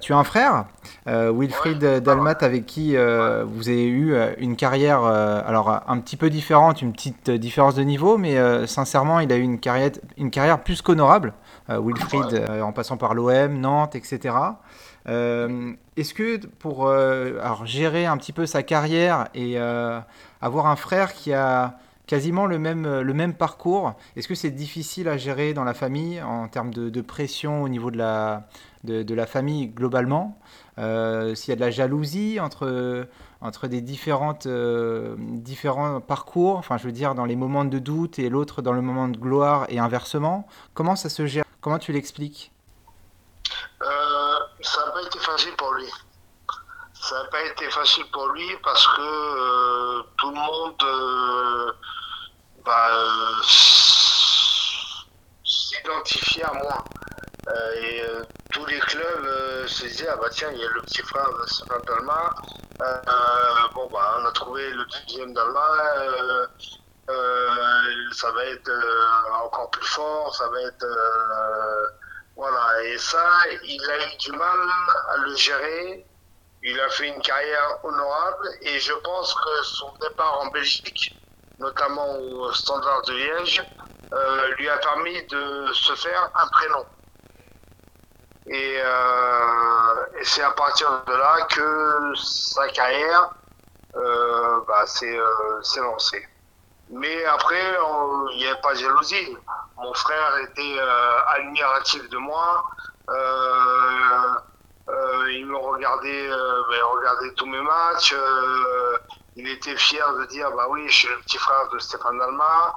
Tu 0.00 0.14
as 0.14 0.16
un 0.16 0.24
frère, 0.24 0.64
Wilfried 1.06 1.82
Ouais. 1.82 2.00
Dalmat, 2.00 2.38
avec 2.40 2.64
qui 2.64 2.96
vous 2.96 3.68
avez 3.68 3.86
eu 3.86 4.16
une 4.38 4.56
carrière, 4.56 5.02
alors 5.04 5.82
un 5.86 5.98
petit 5.98 6.16
peu 6.16 6.30
différente, 6.30 6.80
une 6.80 6.92
petite 6.92 7.30
différence 7.30 7.74
de 7.74 7.82
niveau, 7.82 8.16
mais 8.16 8.66
sincèrement, 8.66 9.20
il 9.20 9.30
a 9.30 9.36
eu 9.36 9.42
une 9.42 9.58
carrière, 9.58 9.90
une 10.16 10.30
carrière 10.30 10.62
plus 10.62 10.80
qu'honorable. 10.80 11.34
Euh, 11.70 11.80
Wilfried, 11.80 12.34
euh, 12.34 12.60
en 12.60 12.72
passant 12.72 12.98
par 12.98 13.14
l'OM, 13.14 13.58
Nantes, 13.58 13.94
etc. 13.94 14.36
Euh, 15.08 15.72
Est-ce 15.96 16.12
que 16.12 16.36
pour 16.58 16.86
euh, 16.86 17.38
alors, 17.40 17.64
gérer 17.64 18.04
un 18.04 18.18
petit 18.18 18.32
peu 18.32 18.44
sa 18.44 18.62
carrière 18.62 19.28
et 19.34 19.54
euh, 19.56 19.98
avoir 20.42 20.66
un 20.66 20.76
frère 20.76 21.14
qui 21.14 21.32
a 21.32 21.78
quasiment 22.06 22.44
le 22.44 22.58
même, 22.58 23.00
le 23.00 23.14
même 23.14 23.32
parcours, 23.32 23.94
est-ce 24.14 24.28
que 24.28 24.34
c'est 24.34 24.50
difficile 24.50 25.08
à 25.08 25.16
gérer 25.16 25.54
dans 25.54 25.64
la 25.64 25.72
famille 25.72 26.20
en 26.20 26.48
termes 26.48 26.72
de, 26.72 26.90
de 26.90 27.00
pression 27.00 27.62
au 27.62 27.68
niveau 27.70 27.90
de 27.90 27.96
la, 27.96 28.46
de, 28.84 29.02
de 29.02 29.14
la 29.14 29.24
famille 29.24 29.68
globalement? 29.68 30.38
S'il 30.76 31.48
y 31.48 31.52
a 31.52 31.56
de 31.56 31.60
la 31.60 31.70
jalousie 31.70 32.40
entre, 32.40 33.06
entre 33.40 33.68
des 33.68 33.80
différentes, 33.80 34.46
différents 35.16 36.02
parcours, 36.02 36.58
enfin 36.58 36.76
je 36.76 36.84
veux 36.84 36.92
dire 36.92 37.14
dans 37.14 37.24
les 37.24 37.36
moments 37.36 37.64
de 37.64 37.78
doute 37.78 38.18
et 38.18 38.28
l'autre 38.28 38.60
dans 38.60 38.72
le 38.74 38.82
moment 38.82 39.08
de 39.08 39.16
gloire 39.16 39.64
et 39.70 39.78
inversement, 39.78 40.46
comment 40.74 40.96
ça 40.96 41.08
se 41.08 41.26
gère? 41.26 41.44
Comment 41.64 41.78
tu 41.78 41.92
l'expliques 41.92 42.52
Euh, 43.80 44.38
ça 44.60 44.84
n'a 44.84 44.92
pas 44.92 45.00
été 45.00 45.18
facile 45.18 45.56
pour 45.56 45.72
lui. 45.72 45.88
Ça 46.92 47.22
n'a 47.22 47.28
pas 47.30 47.42
été 47.42 47.70
facile 47.70 48.04
pour 48.12 48.28
lui 48.28 48.54
parce 48.62 48.86
que 48.88 49.00
euh, 49.00 50.02
tout 50.18 50.28
le 50.28 50.36
monde 50.36 50.82
euh, 50.82 51.72
bah, 52.66 52.90
s'identifiait 55.42 56.44
à 56.44 56.52
moi. 56.52 56.84
Et 57.80 58.02
tous 58.52 58.66
les 58.66 58.78
clubs 58.80 59.66
se 59.66 59.86
disaient 59.86 60.08
ah 60.08 60.16
bah 60.16 60.28
tiens 60.30 60.50
il 60.52 60.58
y 60.58 60.64
a 60.64 60.68
le 60.68 60.82
petit 60.82 61.02
frère 61.02 61.28
Stéphane 61.46 61.82
Dalma 61.86 62.34
bon 63.74 63.86
bah 63.92 64.18
on 64.18 64.24
a 64.24 64.32
trouvé 64.32 64.70
le 64.70 64.84
deuxième 64.86 65.34
Dalma 65.34 65.60
ça 68.12 68.30
va 68.32 68.44
être 68.46 68.68
euh, 68.68 69.32
encore 69.44 69.70
plus 69.70 69.86
fort 69.86 70.34
ça 70.34 70.48
va 70.48 70.60
être 70.62 70.84
euh, 70.84 71.86
voilà. 72.36 72.82
Et 72.84 72.98
ça 72.98 73.26
il 73.62 73.90
a 73.90 74.06
eu 74.06 74.16
du 74.18 74.32
mal 74.32 74.58
à 75.10 75.16
le 75.18 75.34
gérer. 75.36 76.06
Il 76.66 76.80
a 76.80 76.88
fait 76.88 77.08
une 77.08 77.20
carrière 77.20 77.84
honorable 77.84 78.48
et 78.62 78.78
je 78.80 78.94
pense 78.94 79.34
que 79.34 79.62
son 79.64 79.92
départ 80.00 80.40
en 80.40 80.46
Belgique 80.46 81.14
notamment 81.58 82.18
au 82.18 82.52
Standard 82.52 83.02
de 83.02 83.12
Liège 83.12 83.62
euh, 84.12 84.54
lui 84.56 84.68
a 84.68 84.78
permis 84.78 85.22
de 85.26 85.72
se 85.72 85.94
faire 85.94 86.30
un 86.34 86.46
prénom. 86.48 86.86
Et, 88.46 88.80
euh, 88.82 90.06
et 90.20 90.24
c'est 90.24 90.42
à 90.42 90.50
partir 90.50 91.02
de 91.06 91.12
là 91.12 91.46
que 91.50 92.14
sa 92.16 92.68
carrière 92.68 93.30
euh, 93.96 94.60
bah, 94.66 94.84
euh, 95.02 95.62
s'est 95.62 95.80
lancée. 95.80 96.28
Mais 96.90 97.24
après, 97.24 97.76
il 98.32 98.38
n'y 98.38 98.46
avait 98.46 98.60
pas 98.60 98.74
de 98.74 98.78
jalousie. 98.78 99.36
Mon 99.76 99.92
frère 99.94 100.38
était 100.38 100.76
euh, 100.78 101.18
admiratif 101.36 102.08
de 102.10 102.18
moi. 102.18 102.64
Euh, 103.08 104.34
euh, 104.88 105.32
il 105.32 105.46
me 105.46 105.56
regardait, 105.56 106.28
ben, 106.28 106.84
regardait 106.96 107.32
tous 107.34 107.46
mes 107.46 107.60
matchs. 107.60 108.14
il 109.36 109.48
était 109.48 109.76
fier 109.76 110.14
de 110.14 110.26
dire, 110.26 110.50
bah 110.52 110.66
oui, 110.68 110.86
je 110.88 110.94
suis 110.94 111.08
le 111.08 111.18
petit 111.20 111.38
frère 111.38 111.68
de 111.70 111.78
Stéphane 111.78 112.18
Dalma. 112.18 112.74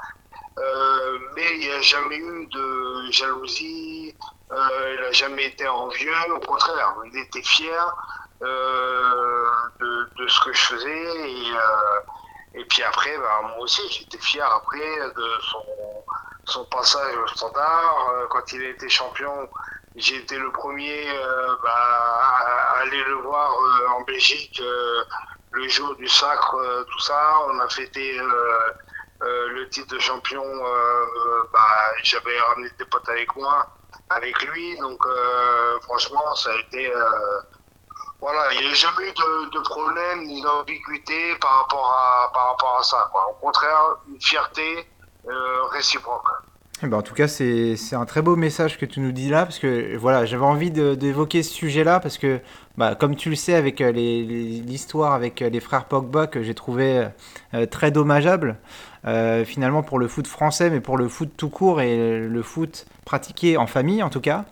Mais 1.35 1.53
il 1.55 1.59
n'y 1.59 1.71
a 1.71 1.81
jamais 1.81 2.17
eu 2.17 2.47
de 2.47 3.11
jalousie. 3.11 4.15
Il 4.49 5.01
n'a 5.01 5.11
jamais 5.11 5.45
été 5.45 5.67
envieux. 5.67 6.13
Au 6.33 6.39
contraire, 6.39 6.95
il 7.05 7.17
était 7.19 7.43
fier 7.43 7.95
de, 8.41 10.27
ce 10.27 10.45
que 10.45 10.53
je 10.53 10.61
faisais. 10.61 11.53
Et 12.57 12.65
puis 12.65 12.81
après, 12.83 13.15
bah, 13.17 13.41
moi 13.43 13.59
aussi, 13.59 13.81
j'étais 13.91 14.17
fier 14.17 14.51
après 14.51 14.99
de 15.15 15.29
son, 16.45 16.65
passage 16.65 17.15
au 17.17 17.27
standard. 17.27 18.11
Euh, 18.13 18.25
Quand 18.29 18.51
il 18.51 18.63
a 18.63 18.69
été 18.69 18.89
champion, 18.89 19.47
j'ai 19.95 20.17
été 20.17 20.37
le 20.37 20.51
premier 20.51 21.07
euh, 21.09 21.55
bah, 21.61 21.69
à 21.69 22.79
aller 22.81 23.03
le 23.03 23.15
voir 23.15 23.51
euh, 23.51 23.87
en 23.89 24.01
Belgique 24.01 24.61
le 25.51 25.67
jour 25.67 25.95
du 25.95 26.07
sacre, 26.07 26.85
tout 26.89 26.99
ça. 26.99 27.33
On 27.47 27.59
a 27.59 27.69
fêté 27.69 28.19
le 29.21 29.69
titre 29.69 29.93
de 29.93 29.99
champion. 29.99 30.43
bah, 31.53 31.59
J'avais 32.03 32.39
ramené 32.39 32.69
des 32.79 32.85
potes 32.85 33.09
avec 33.09 33.35
moi, 33.35 33.67
avec 34.09 34.41
lui. 34.43 34.77
Donc 34.77 34.99
franchement, 35.83 36.35
ça 36.35 36.49
a 36.51 36.55
été... 36.55 36.91
voilà, 38.19 38.51
il 38.53 38.65
n'y 38.65 38.71
a 38.71 38.73
jamais 38.73 39.09
eu 39.09 39.11
de, 39.11 39.59
problème 39.61 40.25
ni 40.25 40.41
d'ambiguïté 40.41 41.35
par 41.39 41.61
rapport 41.61 41.93
à 41.93 42.31
par 42.33 42.47
rapport 42.49 42.77
à 42.79 42.83
ça. 42.83 43.11
Au 43.29 43.45
contraire, 43.45 43.97
une 44.09 44.19
fierté 44.19 44.87
euh, 45.27 45.63
réciproque. 45.71 46.27
Eh 46.83 46.87
ben, 46.87 46.97
en 46.97 47.01
tout 47.01 47.13
cas, 47.15 47.27
c'est 47.27 47.75
un 47.93 48.05
très 48.05 48.21
beau 48.21 48.35
message 48.35 48.77
que 48.77 48.85
tu 48.85 48.99
nous 48.99 49.11
dis 49.11 49.29
là, 49.29 49.45
parce 49.45 49.57
que 49.57 49.97
voilà, 49.97 50.25
j'avais 50.25 50.45
envie 50.45 50.69
d'évoquer 50.69 51.41
ce 51.41 51.51
sujet-là, 51.53 51.99
parce 51.99 52.19
que, 52.19 52.39
bah, 52.77 52.93
comme 52.95 53.15
tu 53.15 53.29
le 53.29 53.35
sais, 53.35 53.55
avec 53.55 53.81
euh, 53.81 53.91
l'histoire 53.91 55.13
avec 55.13 55.41
euh, 55.41 55.49
les 55.49 55.59
frères 55.59 55.85
Pogba, 55.85 56.27
que 56.27 56.43
j'ai 56.43 56.53
trouvé 56.53 57.07
très 57.71 57.91
dommageable, 57.91 58.57
euh, 59.07 59.45
finalement 59.45 59.83
pour 59.83 59.99
le 59.99 60.07
foot 60.07 60.27
français, 60.27 60.69
mais 60.69 60.81
pour 60.81 60.97
le 60.97 61.07
foot 61.07 61.31
tout 61.37 61.49
court 61.49 61.79
et 61.79 62.19
le 62.19 62.41
foot 62.43 62.85
pratiqué 63.05 63.55
en 63.55 63.65
famille 63.65 64.03
en 64.03 64.09
tout 64.09 64.19
cas. 64.19 64.43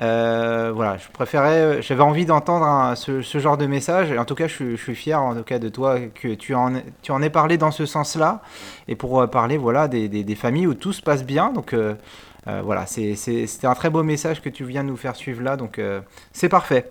Euh, 0.00 0.72
voilà, 0.74 0.96
je 0.96 1.08
préférais, 1.12 1.80
j'avais 1.80 2.02
envie 2.02 2.26
d'entendre 2.26 2.96
ce, 2.96 3.38
genre 3.38 3.56
de 3.56 3.66
message, 3.66 4.10
et 4.10 4.18
en 4.18 4.24
tout 4.24 4.34
cas, 4.34 4.48
je, 4.48 4.74
suis- 4.74 4.94
fier 4.96 5.22
en 5.22 5.36
tout 5.36 5.44
cas 5.44 5.60
de 5.60 5.68
toi 5.68 6.00
que 6.00 6.34
tu 6.34 6.54
en, 6.54 6.72
tu 7.02 7.12
aies 7.12 7.30
parlé 7.30 7.56
dans 7.56 7.70
ce 7.70 7.86
sens-là, 7.86 8.42
et 8.88 8.96
pour 8.96 9.20
euh, 9.20 9.26
parler 9.28 9.56
voilà 9.56 9.86
des, 9.86 10.34
familles 10.34 10.66
où 10.66 10.74
tout 10.74 10.92
se 10.92 11.02
passe 11.02 11.24
bien. 11.24 11.52
Donc 11.52 11.72
euh, 11.72 11.94
voilà, 12.64 12.86
c'était 12.86 13.66
un 13.66 13.74
très 13.74 13.90
beau 13.90 14.02
message 14.02 14.42
que 14.42 14.48
tu 14.48 14.64
viens 14.64 14.82
nous 14.82 14.96
faire 14.96 15.14
suivre 15.14 15.42
là, 15.42 15.56
donc 15.56 15.80
c'est 16.32 16.48
parfait. 16.48 16.90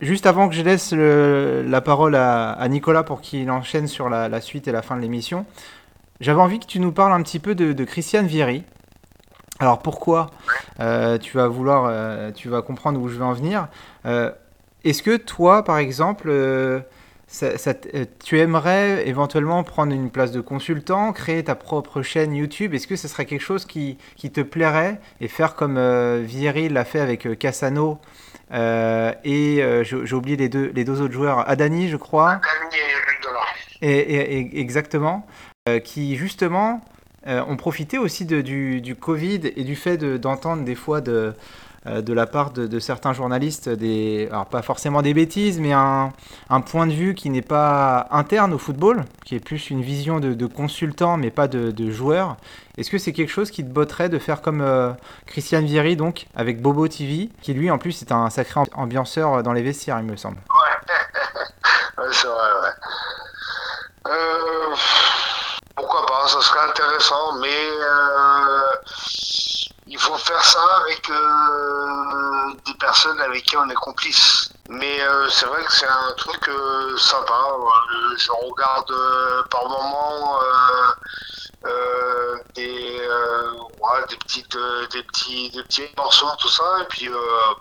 Juste 0.00 0.24
avant 0.24 0.48
que 0.48 0.54
je 0.54 0.62
laisse 0.62 0.92
la 0.92 1.80
parole 1.82 2.14
à, 2.14 2.66
Nicolas 2.68 3.02
pour 3.02 3.20
qu'il 3.20 3.50
enchaîne 3.50 3.88
sur 3.88 4.08
la 4.08 4.40
suite 4.40 4.68
et 4.68 4.72
la 4.72 4.80
fin 4.80 4.96
de 4.96 5.02
l'émission, 5.02 5.44
j'avais 6.20 6.40
envie 6.40 6.58
que 6.60 6.66
tu 6.66 6.80
nous 6.80 6.92
parles 6.92 7.12
un 7.12 7.22
petit 7.22 7.38
peu 7.38 7.54
de, 7.54 7.72
de 7.72 7.84
Christiane 7.84 8.26
Vieri. 8.26 8.64
Alors 9.60 9.80
pourquoi 9.80 10.30
Euh, 10.80 11.18
Tu 11.18 11.36
vas 11.36 11.48
vouloir, 11.48 11.86
euh, 11.88 12.30
tu 12.32 12.48
vas 12.48 12.62
comprendre 12.62 13.00
où 13.00 13.08
je 13.08 13.16
veux 13.16 13.24
en 13.24 13.32
venir. 13.32 13.68
Euh, 14.06 14.30
Est-ce 14.84 15.02
que 15.02 15.16
toi, 15.16 15.64
par 15.64 15.78
exemple, 15.78 16.30
ça- 17.26 17.58
ça 17.58 17.74
t- 17.74 18.06
tu 18.24 18.38
aimerais 18.38 19.06
éventuellement 19.08 19.62
prendre 19.64 19.92
une 19.92 20.08
place 20.10 20.30
de 20.30 20.40
consultant, 20.40 21.12
créer 21.12 21.42
ta 21.44 21.56
propre 21.56 22.00
chaîne 22.02 22.32
YouTube? 22.34 22.72
Est-ce 22.74 22.86
que 22.86 22.94
ce 22.96 23.08
serait 23.08 23.26
quelque 23.26 23.42
chose 23.42 23.64
qui, 23.66 23.98
qui 24.16 24.30
te 24.30 24.40
plairait 24.40 25.00
et 25.20 25.26
faire 25.28 25.56
comme 25.56 25.76
Vieri 26.22 26.68
l'a 26.68 26.84
fait 26.84 27.00
avec 27.00 27.36
Cassano 27.40 27.98
et 28.52 29.82
j'ai 29.82 30.14
oublié 30.14 30.36
les 30.36 30.48
deux, 30.48 30.70
les 30.74 30.84
deux 30.84 31.00
autres 31.02 31.12
joueurs, 31.14 31.48
Adani, 31.50 31.88
je 31.88 31.96
crois. 31.96 32.40
Dollar. 33.22 33.46
Et, 33.82 33.90
et- 33.98 34.38
et- 34.38 34.60
exactement, 34.60 35.26
qui 35.78 36.16
justement 36.16 36.80
euh, 37.26 37.42
ont 37.46 37.56
profité 37.56 37.98
aussi 37.98 38.24
du, 38.24 38.96
Covid 38.98 39.40
et 39.56 39.64
du 39.64 39.76
fait 39.76 39.96
de- 39.96 40.16
d'entendre 40.16 40.64
des 40.64 40.74
fois 40.74 41.00
de, 41.00 41.34
euh, 41.86 42.02
la 42.06 42.26
part 42.26 42.52
de, 42.52 42.78
certains 42.78 43.12
journalistes, 43.12 43.68
des, 43.68 44.28
alors 44.30 44.46
pas 44.46 44.62
forcément 44.62 45.02
des 45.02 45.14
bêtises, 45.14 45.58
mais 45.58 45.72
un, 45.72 46.12
point 46.66 46.86
de 46.86 46.92
vue 46.92 47.14
qui 47.14 47.28
n'est 47.30 47.42
pas 47.42 48.06
interne 48.12 48.54
au 48.54 48.58
football, 48.58 49.04
qui 49.24 49.34
est 49.34 49.40
plus 49.40 49.70
une 49.70 49.82
vision 49.82 50.20
de, 50.20 50.46
consultant, 50.46 51.16
mais 51.16 51.30
pas 51.30 51.48
de, 51.48 51.70
de 51.70 51.90
joueur. 51.90 52.36
Est-ce 52.76 52.90
que 52.90 52.98
c'est 52.98 53.12
quelque 53.12 53.32
chose 53.32 53.50
qui 53.50 53.64
te 53.64 53.70
botterait 53.70 54.08
de 54.08 54.18
faire 54.18 54.40
comme 54.40 54.60
euh, 54.60 54.92
Christian 55.26 55.62
Vieri, 55.62 55.96
donc, 55.96 56.26
avec 56.36 56.62
Bobo 56.62 56.86
TV, 56.86 57.30
qui 57.42 57.52
lui 57.52 57.70
en 57.70 57.78
plus 57.78 58.00
est 58.02 58.12
un 58.12 58.30
sacré 58.30 58.60
ambianceur 58.74 59.42
dans 59.42 59.52
les 59.52 59.62
vestiaires, 59.62 59.98
il 59.98 60.06
me 60.06 60.16
semble? 60.16 60.38
Ouais, 61.98 62.04
c'est 62.12 62.28
vrai, 62.28 62.36
ouais. 62.36 64.12
Euh, 64.12 64.74
pourquoi 65.78 66.04
pas, 66.06 66.26
ça 66.26 66.40
serait 66.40 66.68
intéressant, 66.68 67.34
mais 67.34 67.70
euh, 67.70 68.70
il 69.86 69.98
faut 69.98 70.16
faire 70.16 70.44
ça 70.44 70.60
avec 70.82 71.08
euh, 71.08 72.52
des 72.66 72.74
personnes 72.74 73.20
avec 73.20 73.44
qui 73.44 73.56
on 73.56 73.68
est 73.70 73.74
complice. 73.74 74.50
Mais 74.68 75.00
euh, 75.00 75.28
c'est 75.30 75.46
vrai 75.46 75.62
que 75.62 75.72
c'est 75.72 75.86
un 75.86 76.12
truc 76.16 76.50
sympa. 76.98 77.32
Je 78.18 78.32
regarde 78.32 78.92
par 79.50 79.68
moment 79.68 80.40
des, 82.56 83.00
ouais, 83.80 84.06
des 84.08 84.16
petites, 84.16 84.58
des 84.90 85.02
petits, 85.04 85.50
des 85.50 85.62
petits 85.62 85.88
morceaux, 85.96 86.26
tout 86.40 86.48
ça, 86.48 86.80
et 86.82 86.86
puis 86.86 87.08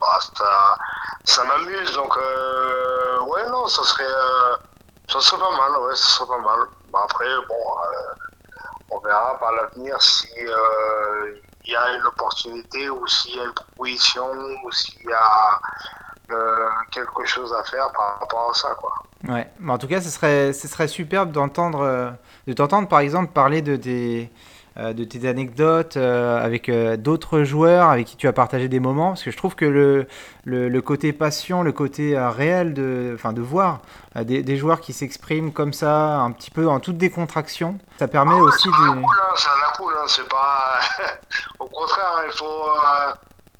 bah, 0.01 0.19
ça, 0.35 0.77
ça 1.23 1.43
m'amuse. 1.43 1.91
Donc 1.93 2.17
ouais, 2.17 3.47
non, 3.49 3.67
ça 3.67 3.83
serait, 3.83 4.03
ça 5.07 5.21
serait 5.21 5.39
pas 5.39 5.51
mal. 5.51 5.79
Ouais, 5.81 5.95
ça 5.95 6.07
serait 6.07 6.27
pas 6.27 6.39
mal. 6.39 6.67
Après, 7.03 7.25
bon, 7.47 7.53
euh, 7.55 8.35
on 8.91 8.99
verra 8.99 9.37
par 9.39 9.51
l'avenir 9.53 10.01
si 10.01 10.27
euh, 10.39 11.35
il 11.65 11.71
y 11.71 11.75
a 11.75 11.97
une 11.97 12.05
opportunité 12.05 12.89
ou 12.89 13.05
s'il 13.07 13.35
y 13.35 13.39
a 13.39 13.45
une 13.45 13.53
proposition 13.53 14.25
ou 14.63 14.71
s'il 14.71 15.03
y 15.03 15.13
a 15.13 15.59
euh, 16.31 16.69
quelque 16.91 17.25
chose 17.25 17.53
à 17.53 17.63
faire 17.63 17.91
par 17.93 18.19
rapport 18.19 18.51
à 18.51 18.53
ça, 18.53 18.75
quoi. 18.79 18.93
Ouais, 19.27 19.49
mais 19.59 19.73
en 19.73 19.77
tout 19.77 19.87
cas, 19.87 20.01
ce 20.01 20.09
serait, 20.09 20.53
ce 20.53 20.67
serait 20.67 20.87
superbe 20.87 21.31
d'entendre, 21.31 22.13
de 22.45 22.53
t'entendre 22.53 22.87
par 22.87 22.99
exemple 22.99 23.33
parler 23.33 23.61
de 23.61 23.77
euh, 23.77 24.25
de 24.93 25.03
tes 25.03 25.27
anecdotes 25.27 25.97
euh, 25.97 26.39
avec 26.39 26.69
euh, 26.69 26.97
d'autres 26.97 27.43
joueurs 27.43 27.89
avec 27.89 28.05
qui 28.05 28.15
tu 28.15 28.27
as 28.27 28.33
partagé 28.33 28.67
des 28.67 28.79
moments, 28.79 29.09
parce 29.09 29.23
que 29.23 29.31
je 29.31 29.37
trouve 29.37 29.55
que 29.55 29.65
le, 29.65 30.07
le, 30.45 30.69
le 30.69 30.81
côté 30.81 31.13
passion, 31.13 31.63
le 31.63 31.71
côté 31.71 32.15
euh, 32.15 32.29
réel 32.29 32.73
de, 32.75 33.11
enfin, 33.15 33.33
de 33.33 33.41
voir 33.41 33.79
euh, 34.15 34.23
des, 34.23 34.43
des 34.43 34.55
joueurs 34.55 34.79
qui 34.79 34.93
s'expriment 34.93 35.51
comme 35.51 35.73
ça, 35.73 36.17
un 36.19 36.31
petit 36.31 36.51
peu 36.51 36.67
en 36.67 36.79
toute 36.79 36.97
décontraction, 36.97 37.79
ça 37.97 38.07
permet 38.07 38.33
Ah 38.35 38.37
ouais, 38.37 38.41
aussi 38.41 38.67
de... 38.67 38.73
c'est 39.35 39.77
cool, 39.77 39.93
hein, 39.97 40.05
c'est 40.07 40.29
pas. 40.29 40.79
Au 41.59 41.65
contraire, 41.65 42.23
il 42.27 42.33
faut. 42.37 42.45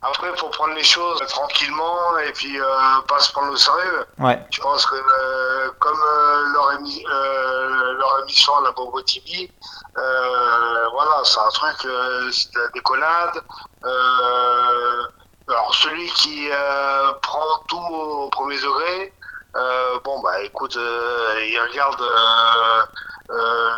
Après, 0.03 0.29
il 0.31 0.38
faut 0.38 0.49
prendre 0.49 0.73
les 0.75 0.83
choses 0.83 1.19
tranquillement 1.27 2.17
et 2.19 2.31
puis 2.31 2.60
euh, 2.62 2.65
pas 3.07 3.19
se 3.19 3.31
prendre 3.31 3.51
au 3.51 3.55
sérieux. 3.57 4.05
Ouais, 4.19 4.39
Je 4.51 4.62
pense 4.62 4.86
que 4.86 4.95
euh, 4.95 5.71
comme 5.79 5.99
euh, 5.99 6.45
leur, 6.53 6.73
émi- 6.79 7.03
euh, 7.12 7.93
leur 7.97 8.19
émission 8.21 8.53
La 8.62 8.71
Bobo 8.71 9.01
TV, 9.01 9.51
euh, 9.97 10.88
voilà, 10.91 11.21
c'est 11.23 11.39
un 11.39 11.49
truc, 11.49 11.86
euh, 11.86 12.29
c'est 12.31 12.53
de 12.53 12.60
la 12.60 12.67
déconnade. 12.69 13.41
Euh, 13.86 15.03
Alors, 15.49 15.73
celui 15.73 16.07
qui 16.12 16.47
euh, 16.51 17.12
prend 17.23 17.57
tout 17.67 17.77
au 17.91 18.29
premier 18.29 18.60
degré, 18.60 19.13
euh, 19.55 19.99
bon, 20.03 20.19
bah 20.21 20.39
écoute, 20.43 20.75
euh, 20.77 21.39
il 21.41 21.60
regarde, 21.60 22.01
euh, 22.01 22.83
euh, 23.31 23.75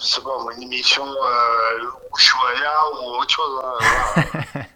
je 0.00 0.04
sais 0.04 0.20
pas, 0.20 0.30
une 0.56 0.62
émission 0.64 1.06
euh, 1.06 1.84
Ushuaïa 2.16 2.72
ou 3.00 3.18
autre 3.20 3.30
chose. 3.30 3.60
hein, 3.64 3.72
voilà. 3.80 4.66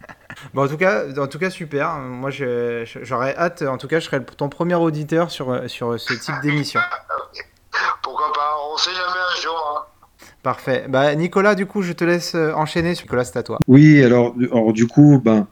Bon, 0.53 0.65
en 0.65 0.67
tout 0.67 0.77
cas, 0.77 1.03
en 1.17 1.27
tout 1.27 1.39
cas, 1.39 1.49
super. 1.49 1.97
Moi, 1.97 2.29
j'aurais 2.31 3.35
hâte. 3.35 3.61
En 3.63 3.77
tout 3.77 3.87
cas, 3.87 3.99
je 3.99 4.05
serai 4.05 4.23
ton 4.23 4.49
premier 4.49 4.75
auditeur 4.75 5.31
sur, 5.31 5.69
sur 5.69 5.99
ce 5.99 6.13
type 6.13 6.35
d'émission. 6.41 6.79
Pourquoi 8.03 8.31
pas 8.33 8.55
On 8.73 8.77
sait 8.77 8.91
jamais 8.91 9.01
un 9.01 9.41
jour. 9.41 9.75
Hein. 9.75 9.97
Parfait. 10.43 10.85
Bah, 10.87 11.13
Nicolas, 11.15 11.55
du 11.55 11.65
coup, 11.65 11.81
je 11.81 11.93
te 11.93 12.03
laisse 12.03 12.35
euh, 12.35 12.53
enchaîner. 12.53 12.91
Nicolas, 12.91 13.25
c'est 13.25 13.37
à 13.37 13.43
toi. 13.43 13.57
Oui, 13.67 14.01
alors, 14.03 14.33
alors 14.51 14.73
du 14.73 14.87
coup, 14.87 15.21
ben, 15.23 15.47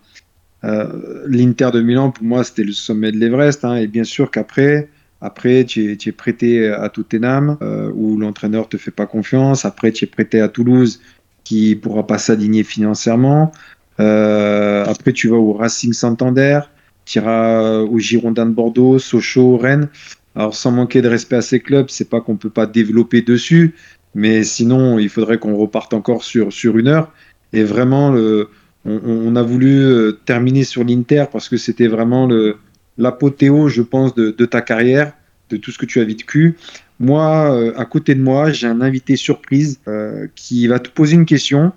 euh, 0.64 1.24
l'Inter 1.28 1.72
de 1.74 1.82
Milan, 1.82 2.12
pour 2.12 2.24
moi, 2.24 2.44
c'était 2.44 2.64
le 2.64 2.72
sommet 2.72 3.12
de 3.12 3.18
l'Everest. 3.18 3.66
hein, 3.66 3.76
et 3.76 3.88
bien 3.88 4.04
sûr 4.04 4.32
qu'après, 4.32 4.90
après, 5.22 5.66
tu 5.66 5.92
es, 5.92 5.98
tu 5.98 6.10
es 6.10 6.12
prêté 6.12 6.72
à 6.72 6.88
Tottenham, 6.90 7.58
euh, 7.62 7.92
où 7.94 8.18
l'entraîneur 8.18 8.70
te 8.70 8.78
fait 8.78 8.92
pas 8.92 9.06
confiance. 9.06 9.66
Après, 9.66 9.92
tu 9.92 10.06
es 10.06 10.08
prêté 10.08 10.40
à 10.40 10.48
Toulouse, 10.48 11.02
qui 11.44 11.76
pourra 11.76 12.08
pas 12.08 12.18
s'aligner 12.18 12.64
financièrement. 12.64 13.52
Euh, 14.00 14.86
après, 14.86 15.14
tu 15.14 15.30
vas 15.30 15.38
au 15.38 15.54
Racing 15.54 15.94
Santander, 15.94 16.60
tu 17.06 17.20
iras 17.20 17.80
au 17.80 17.98
Girondin 18.00 18.46
de 18.46 18.52
Bordeaux, 18.52 19.00
Sochaux, 19.00 19.58
Rennes. 19.58 19.90
Alors, 20.36 20.54
sans 20.54 20.72
manquer 20.72 21.02
de 21.02 21.08
respect 21.08 21.38
à 21.38 21.42
ces 21.42 21.60
clubs, 21.60 21.88
c'est 21.90 22.10
pas 22.10 22.20
qu'on 22.20 22.36
peut 22.36 22.50
pas 22.50 22.66
développer 22.66 23.22
dessus, 23.22 23.74
mais 24.16 24.44
sinon, 24.44 25.00
il 25.00 25.10
faudrait 25.10 25.38
qu'on 25.38 25.56
reparte 25.56 25.94
encore 25.94 26.24
sur, 26.24 26.52
sur 26.52 26.78
une 26.78 26.88
heure. 26.88 27.12
Et 27.54 27.64
vraiment, 27.64 28.12
le, 28.12 28.50
on, 28.86 29.00
on 29.06 29.36
a 29.36 29.42
voulu 29.44 29.80
euh, 29.80 30.12
terminer 30.26 30.64
sur 30.64 30.84
l'Inter 30.84 31.26
parce 31.32 31.48
que 31.48 31.58
c'était 31.58 31.88
vraiment 31.88 32.28
le, 32.28 32.58
l'apothéose, 32.98 33.72
je 33.72 33.82
pense, 33.82 34.14
de, 34.16 34.32
de 34.32 34.46
ta 34.46 34.62
carrière, 34.62 35.14
de 35.50 35.58
tout 35.58 35.72
ce 35.72 35.78
que 35.78 35.86
tu 35.86 36.00
as 36.00 36.04
vécu. 36.06 36.56
Moi, 37.00 37.54
euh, 37.54 37.74
à 37.78 37.86
côté 37.86 38.16
de 38.16 38.22
moi, 38.22 38.52
j'ai 38.52 38.68
un 38.68 38.82
invité 38.82 39.16
surprise 39.16 39.80
euh, 39.88 40.28
qui 40.36 40.68
va 40.68 40.80
te 40.80 40.90
poser 40.90 41.16
une 41.16 41.26
question 41.26 41.74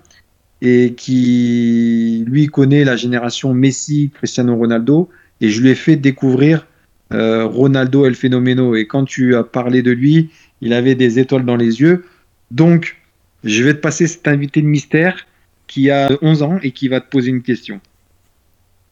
et 0.61 0.93
qui, 0.93 2.23
lui, 2.27 2.47
connaît 2.47 2.83
la 2.83 2.95
génération 2.95 3.53
Messi, 3.53 4.11
Cristiano 4.13 4.55
Ronaldo, 4.55 5.09
et 5.41 5.49
je 5.49 5.61
lui 5.61 5.69
ai 5.69 5.75
fait 5.75 5.95
découvrir 5.95 6.67
euh, 7.13 7.45
Ronaldo 7.45 8.05
El 8.05 8.15
Fenomeno. 8.15 8.75
Et 8.75 8.85
quand 8.85 9.05
tu 9.05 9.35
as 9.35 9.43
parlé 9.43 9.81
de 9.81 9.91
lui, 9.91 10.29
il 10.61 10.73
avait 10.73 10.95
des 10.95 11.19
étoiles 11.19 11.45
dans 11.45 11.55
les 11.55 11.81
yeux. 11.81 12.05
Donc, 12.51 12.97
je 13.43 13.63
vais 13.63 13.73
te 13.73 13.79
passer 13.79 14.07
cet 14.07 14.27
invité 14.27 14.61
de 14.61 14.67
mystère 14.67 15.25
qui 15.67 15.89
a 15.91 16.09
11 16.21 16.43
ans 16.43 16.59
et 16.61 16.71
qui 16.71 16.87
va 16.87 16.99
te 16.99 17.09
poser 17.09 17.29
une 17.29 17.41
question. 17.41 17.79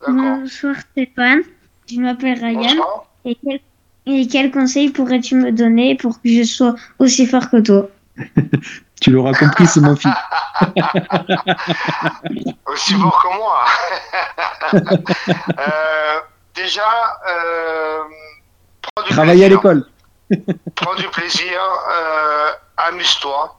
Bonsoir 0.07 0.75
Stéphane, 0.91 1.41
je 1.91 1.99
m'appelle 1.99 2.37
Ryan. 2.39 2.61
Bonsoir. 2.61 3.07
Et 3.25 3.37
quel, 3.43 3.59
et 4.05 4.27
quel 4.27 4.51
conseil 4.51 4.89
pourrais-tu 4.89 5.35
me 5.35 5.51
donner 5.51 5.95
pour 5.95 6.21
que 6.21 6.29
je 6.29 6.43
sois 6.43 6.75
aussi 6.99 7.25
fort 7.25 7.49
que 7.49 7.59
toi? 7.59 7.89
Tu 9.01 9.11
l'auras 9.11 9.33
compris, 9.33 9.67
c'est 9.67 9.81
mon 9.81 9.95
fils. 9.95 10.11
Aussi 12.65 12.95
fort 12.95 13.21
que 13.21 13.37
moi. 13.37 13.65
Euh, 15.59 16.19
déjà, 16.53 16.83
euh, 17.29 18.03
prends 18.81 19.03
du 19.03 19.09
Travailler 19.13 19.45
à 19.45 19.47
plaisir. 19.47 19.49
l'école. 19.49 19.89
Prends 20.75 20.95
du 20.95 21.07
plaisir, 21.07 21.57
euh, 21.89 22.51
amuse-toi. 22.75 23.55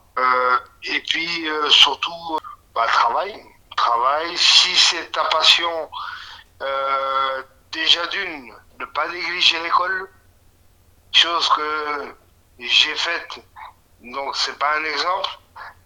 et 0.85 1.01
puis 1.09 1.49
surtout, 1.71 2.39
bah, 2.75 2.85
travaille. 2.89 3.43
Travaille. 3.77 4.37
Si 4.37 4.75
c'est 4.77 5.11
ta 5.13 5.25
passion, 5.25 5.89
déjà 7.73 8.07
d'une, 8.09 8.53
ne 8.81 8.85
pas 8.87 9.09
négliger 9.09 9.59
l'école. 9.63 10.11
Chose 11.13 11.49
que 11.57 12.15
j'ai 12.59 12.95
faite. 12.97 13.41
Donc 14.13 14.37
c'est 14.37 14.59
pas 14.59 14.77
un 14.77 14.85
exemple. 14.85 15.29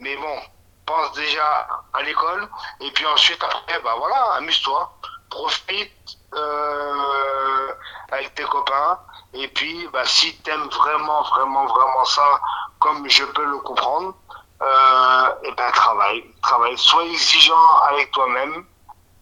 Mais 0.01 0.17
bon, 0.17 0.39
pense 0.87 1.13
déjà 1.13 1.67
à 1.93 2.03
l'école. 2.03 2.49
Et 2.81 2.91
puis 2.93 3.07
ensuite, 3.07 3.43
après, 3.43 3.81
bah 3.83 3.95
voilà, 3.99 4.35
amuse-toi. 4.35 4.93
Profite 5.31 6.19
euh, 6.35 7.73
avec 8.11 8.35
tes 8.35 8.45
copains. 8.45 8.99
Et 9.35 9.49
puis, 9.49 9.89
bah, 9.93 10.05
si 10.05 10.37
t'aimes 10.43 10.69
vraiment, 10.69 11.23
vraiment, 11.23 11.67
vraiment 11.67 12.05
ça, 12.05 12.41
comme 12.79 13.09
je 13.09 13.25
peux 13.25 13.45
le 13.45 13.59
comprendre, 13.59 14.15
euh, 14.61 15.35
et 15.45 15.53
ben 15.53 15.73
travaille, 15.73 16.25
travaille. 16.43 16.77
Sois 16.77 17.05
exigeant 17.05 17.79
avec 17.89 18.11
toi-même. 18.13 18.67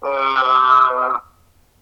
Euh, 0.03 1.13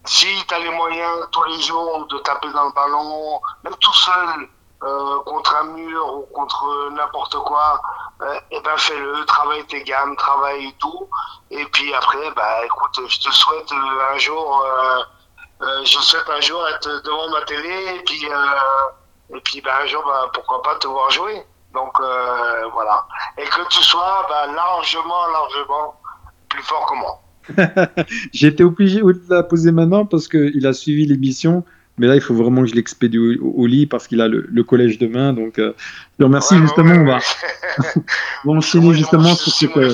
si 0.05 0.45
tu 0.47 0.53
as 0.53 0.59
les 0.59 0.69
moyens 0.69 1.27
tous 1.31 1.43
les 1.43 1.61
jours 1.61 2.05
de 2.07 2.19
taper 2.19 2.51
dans 2.51 2.65
le 2.65 2.71
ballon, 2.71 3.41
même 3.63 3.75
tout 3.77 3.93
seul, 3.93 4.49
euh, 4.81 5.19
contre 5.25 5.57
un 5.57 5.65
mur 5.73 6.13
ou 6.15 6.21
contre 6.33 6.89
n'importe 6.91 7.35
quoi, 7.39 7.81
euh, 8.21 8.39
et 8.49 8.61
ben 8.61 8.77
fais-le, 8.77 9.25
travaille 9.25 9.65
tes 9.65 9.83
gammes, 9.83 10.15
travaille 10.15 10.73
tout. 10.79 11.09
Et 11.51 11.65
puis 11.65 11.93
après, 11.93 12.31
bah 12.33 12.65
écoute, 12.65 12.97
je 13.05 13.19
te 13.19 13.29
souhaite 13.29 13.69
euh, 13.73 14.13
un 14.13 14.17
jour, 14.17 14.65
je 15.83 15.99
souhaite 15.99 16.29
un 16.29 16.39
jour 16.39 16.65
être 16.69 17.03
devant 17.03 17.29
ma 17.29 17.41
télé 17.41 17.97
et 17.97 18.03
puis 18.05 18.25
et 19.35 19.41
puis 19.41 19.59
bah, 19.59 19.71
un 19.83 19.85
jour, 19.85 20.01
bah, 20.05 20.31
pourquoi 20.33 20.61
pas 20.61 20.75
te 20.75 20.87
voir 20.87 21.09
jouer. 21.11 21.43
Donc 21.73 21.99
voilà. 22.71 23.05
Et 23.37 23.43
que 23.43 23.67
tu 23.67 23.83
sois 23.83 24.25
bah, 24.29 24.47
largement, 24.47 25.27
largement 25.27 25.99
plus 26.47 26.63
fort 26.63 26.85
que 26.89 26.95
moi. 26.95 27.21
J'étais 28.33 28.63
obligé 28.63 29.01
de 29.01 29.21
la 29.29 29.43
poser 29.43 29.73
maintenant 29.73 30.05
parce 30.05 30.29
qu'il 30.29 30.65
a 30.65 30.71
suivi 30.71 31.05
l'émission. 31.05 31.65
Mais 31.99 32.07
là, 32.07 32.15
il 32.15 32.21
faut 32.21 32.33
vraiment 32.33 32.61
que 32.61 32.67
je 32.69 32.75
l'expédie 32.75 33.17
au, 33.19 33.35
au 33.43 33.67
lit 33.67 33.85
parce 33.85 34.07
qu'il 34.07 34.21
a 34.21 34.27
le, 34.27 34.47
le 34.49 34.63
collège 34.63 34.97
demain. 34.97 35.33
Donc, 35.33 35.59
euh, 35.59 35.73
je 36.13 36.17
te 36.17 36.23
remercie. 36.23 36.55
Ouais, 36.55 36.61
justement, 36.61 36.91
ouais, 36.93 36.99
on, 36.99 37.05
va, 37.05 37.17
ouais. 37.17 38.01
on 38.45 38.51
va 38.53 38.57
enchaîner 38.57 38.93
justement 38.93 39.35
sur 39.35 39.53
il 39.77 39.83
euh, 39.83 39.89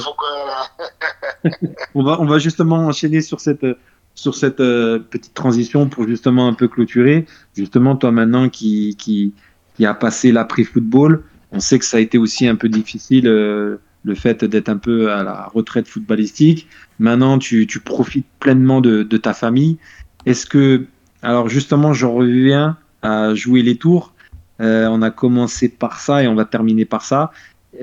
que- 1.44 1.50
on 1.96 2.04
va, 2.04 2.22
on 2.22 2.26
va 2.26 2.40
justement 2.40 2.78
enchaîner 2.88 3.22
sur 3.22 3.40
cette, 3.40 3.66
sur 4.14 4.36
cette 4.36 4.60
euh, 4.60 5.00
petite 5.00 5.34
transition 5.34 5.88
pour 5.90 6.08
justement 6.08 6.48
un 6.48 6.54
peu 6.54 6.68
clôturer. 6.68 7.26
Justement, 7.56 7.96
toi 7.96 8.12
maintenant 8.12 8.50
qui, 8.50 8.96
qui, 8.98 9.34
qui 9.76 9.86
a 9.86 9.94
passé 9.94 10.32
l'après-football, 10.32 11.24
on 11.52 11.60
sait 11.60 11.80
que 11.80 11.86
ça 11.86 11.98
a 11.98 12.00
été 12.00 12.18
aussi 12.18 12.48
un 12.48 12.56
peu 12.56 12.70
difficile 12.70 13.28
euh, 13.28 13.78
le 14.04 14.16
fait 14.16 14.44
d'être 14.46 14.70
un 14.70 14.78
peu 14.78 15.12
à 15.12 15.24
la 15.24 15.46
retraite 15.54 15.88
footballistique. 15.88 16.68
Maintenant, 17.00 17.40
tu, 17.40 17.66
tu 17.68 17.80
profites 17.80 18.28
pleinement 18.40 18.80
de, 18.82 19.04
de 19.04 19.18
ta 19.18 19.34
famille. 19.34 19.78
Est-ce 20.26 20.46
que, 20.46 20.86
alors 21.26 21.50
justement, 21.50 21.94
je 21.94 22.06
reviens 22.06 22.78
à 23.02 23.34
jouer 23.34 23.62
les 23.62 23.76
tours. 23.78 24.14
Euh, 24.62 24.88
on 24.90 25.02
a 25.02 25.12
commencé 25.12 25.68
par 25.70 26.00
ça 26.00 26.24
et 26.24 26.28
on 26.28 26.36
va 26.36 26.46
terminer 26.46 26.86
par 26.86 27.04
ça. 27.04 27.32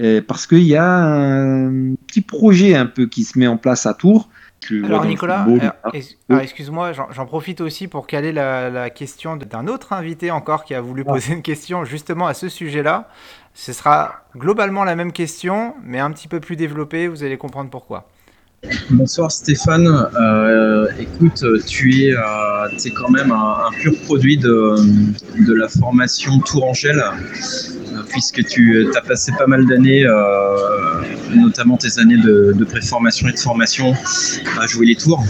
Euh, 0.00 0.22
parce 0.26 0.46
qu'il 0.46 0.62
y 0.62 0.76
a 0.76 0.86
un 1.04 1.94
petit 2.06 2.22
projet 2.22 2.74
un 2.74 2.86
peu 2.86 3.06
qui 3.06 3.24
se 3.24 3.38
met 3.38 3.46
en 3.46 3.58
place 3.58 3.84
à 3.84 3.92
Tours. 3.92 4.28
Alors 4.84 5.04
Nicolas, 5.04 5.44
hein. 5.48 5.72
ex- 5.92 6.16
alors, 6.30 6.40
excuse-moi, 6.40 6.92
j'en 6.92 7.10
j'en 7.10 7.26
profite 7.26 7.60
aussi 7.60 7.88
pour 7.88 8.06
caler 8.06 8.30
la, 8.32 8.70
la 8.70 8.90
question 8.90 9.36
d'un 9.36 9.66
autre 9.66 9.92
invité 9.92 10.30
encore 10.30 10.64
qui 10.64 10.72
a 10.74 10.80
voulu 10.80 11.02
Ah. 11.06 11.12
poser 11.12 11.32
une 11.34 11.42
question 11.42 11.84
justement 11.84 12.26
à 12.28 12.32
ce 12.34 12.48
sujet-là. 12.48 13.08
Ce 13.54 13.72
sera 13.72 14.22
globalement 14.36 14.84
la 14.84 14.94
même 14.94 15.12
question, 15.12 15.74
mais 15.84 15.98
un 15.98 16.10
petit 16.12 16.28
peu 16.28 16.38
plus 16.40 16.54
développée, 16.56 17.08
vous 17.08 17.22
allez 17.24 17.36
comprendre 17.36 17.70
pourquoi. 17.70 18.08
Bonsoir 18.90 19.32
Stéphane. 19.32 19.88
Euh, 19.88 20.86
écoute, 20.98 21.44
tu 21.66 22.04
es, 22.04 22.12
euh, 22.12 22.90
quand 22.94 23.10
même 23.10 23.32
un, 23.32 23.70
pur 23.80 23.92
produit 24.04 24.36
de, 24.36 24.76
de 25.44 25.52
la 25.54 25.68
formation 25.68 26.38
Tourangelle, 26.38 27.02
euh, 27.02 28.02
puisque 28.08 28.44
tu 28.46 28.86
as 28.94 29.00
passé 29.00 29.32
pas 29.36 29.48
mal 29.48 29.66
d'années, 29.66 30.04
euh, 30.06 31.00
notamment 31.34 31.76
tes 31.76 31.98
années 31.98 32.18
de 32.18 32.64
préformation 32.64 33.28
et 33.28 33.32
de 33.32 33.38
formation, 33.38 33.94
à 34.60 34.66
jouer 34.68 34.86
les 34.86 34.96
tours, 34.96 35.24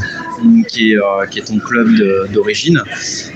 qui 0.69 0.93
est, 0.93 0.97
euh, 0.97 1.27
qui 1.31 1.39
est 1.41 1.45
ton 1.45 1.59
club 1.59 1.89
d'origine. 2.33 2.83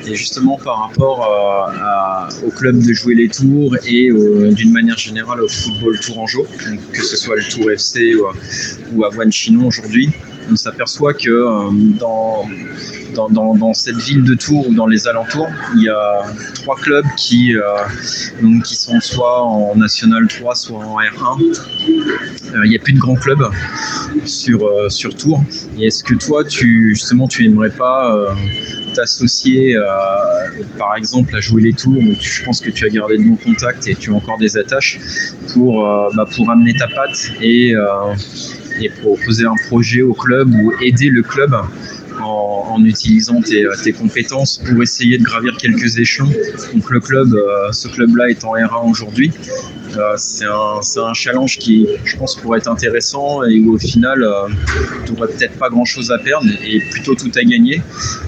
Et 0.06 0.14
justement, 0.14 0.58
par 0.62 0.78
rapport 0.80 1.20
euh, 1.24 2.46
au 2.46 2.50
club 2.50 2.78
de 2.78 2.92
jouer 2.92 3.14
les 3.14 3.28
tours 3.28 3.76
et 3.86 4.10
d'une 4.52 4.72
manière 4.72 4.98
générale 4.98 5.40
au 5.40 5.48
football 5.48 5.98
tourangeau, 6.00 6.46
que 6.92 7.02
ce 7.02 7.16
soit 7.16 7.36
le 7.36 7.42
Tour 7.42 7.70
FC 7.70 8.14
ou, 8.14 8.26
ou 8.94 9.04
à 9.04 9.10
Chinon 9.30 9.66
aujourd'hui, 9.66 10.10
on 10.50 10.56
s'aperçoit 10.56 11.14
que 11.14 11.30
euh, 11.30 11.70
dans, 11.98 12.46
dans, 13.14 13.54
dans, 13.54 13.74
cette 13.74 13.96
ville 13.96 14.24
de 14.24 14.34
Tours 14.34 14.68
ou 14.68 14.74
dans 14.74 14.86
les 14.86 15.08
alentours, 15.08 15.48
il 15.76 15.84
y 15.84 15.88
a 15.88 16.22
trois 16.54 16.76
clubs 16.76 17.06
qui, 17.16 17.56
euh, 17.56 17.62
donc, 18.42 18.62
qui 18.64 18.76
sont 18.76 19.00
soit 19.00 19.42
en 19.42 19.74
National 19.76 20.26
3, 20.28 20.54
soit 20.54 20.78
en 20.78 20.98
R1. 20.98 21.40
Euh, 22.54 22.64
il 22.64 22.70
n'y 22.70 22.76
a 22.76 22.78
plus 22.78 22.92
de 22.92 22.98
grands 22.98 23.16
clubs 23.16 23.44
sur, 24.24 24.70
sur 24.90 25.14
Tours. 25.14 25.42
Et 25.78 25.86
est-ce 25.86 26.04
que 26.04 26.14
toi, 26.14 26.44
tu, 26.44 26.94
justement, 26.94 27.26
tu 27.28 27.46
n'aimerais 27.46 27.70
pas 27.70 28.34
t'associer, 28.94 29.76
par 30.78 30.96
exemple, 30.96 31.34
à 31.36 31.40
jouer 31.40 31.62
les 31.62 31.72
tours 31.72 32.00
je 32.20 32.44
pense 32.44 32.60
que 32.60 32.70
tu 32.70 32.86
as 32.86 32.88
gardé 32.88 33.18
de 33.18 33.24
bons 33.24 33.36
contacts 33.36 33.86
et 33.88 33.94
tu 33.94 34.10
as 34.10 34.14
encore 34.14 34.38
des 34.38 34.56
attaches 34.56 34.98
pour, 35.52 35.82
bah, 36.14 36.26
pour 36.34 36.50
amener 36.50 36.74
ta 36.74 36.88
patte 36.88 37.30
et, 37.42 37.74
et 38.80 38.88
proposer 38.88 39.44
un 39.46 39.56
projet 39.68 40.02
au 40.02 40.14
club 40.14 40.52
ou 40.54 40.72
aider 40.82 41.08
le 41.08 41.22
club 41.22 41.54
en, 42.22 42.82
utilisant 42.84 43.40
tes, 43.42 43.66
tes, 43.82 43.92
compétences 43.92 44.58
pour 44.58 44.82
essayer 44.82 45.18
de 45.18 45.22
gravir 45.22 45.56
quelques 45.58 45.98
échelons. 45.98 46.32
Donc 46.72 46.90
le 46.90 47.00
club, 47.00 47.28
ce 47.72 47.88
club-là 47.88 48.30
est 48.30 48.44
en 48.44 48.54
R1 48.54 48.90
aujourd'hui. 48.90 49.32
C'est 50.16 50.44
un, 50.44 50.80
un, 51.02 51.14
challenge 51.14 51.58
qui, 51.58 51.86
je 52.04 52.16
pense, 52.16 52.36
pourrait 52.36 52.58
être 52.58 52.68
intéressant 52.68 53.42
et 53.44 53.58
où 53.60 53.74
au 53.74 53.78
final, 53.78 54.24
tu 55.04 55.12
n'aurais 55.12 55.28
peut-être 55.28 55.58
pas 55.58 55.68
grand-chose 55.68 56.10
à 56.10 56.18
perdre 56.18 56.48
et 56.64 56.80
plutôt 56.80 57.14
tout 57.14 57.30
à 57.34 57.42
gagner. 57.42 57.82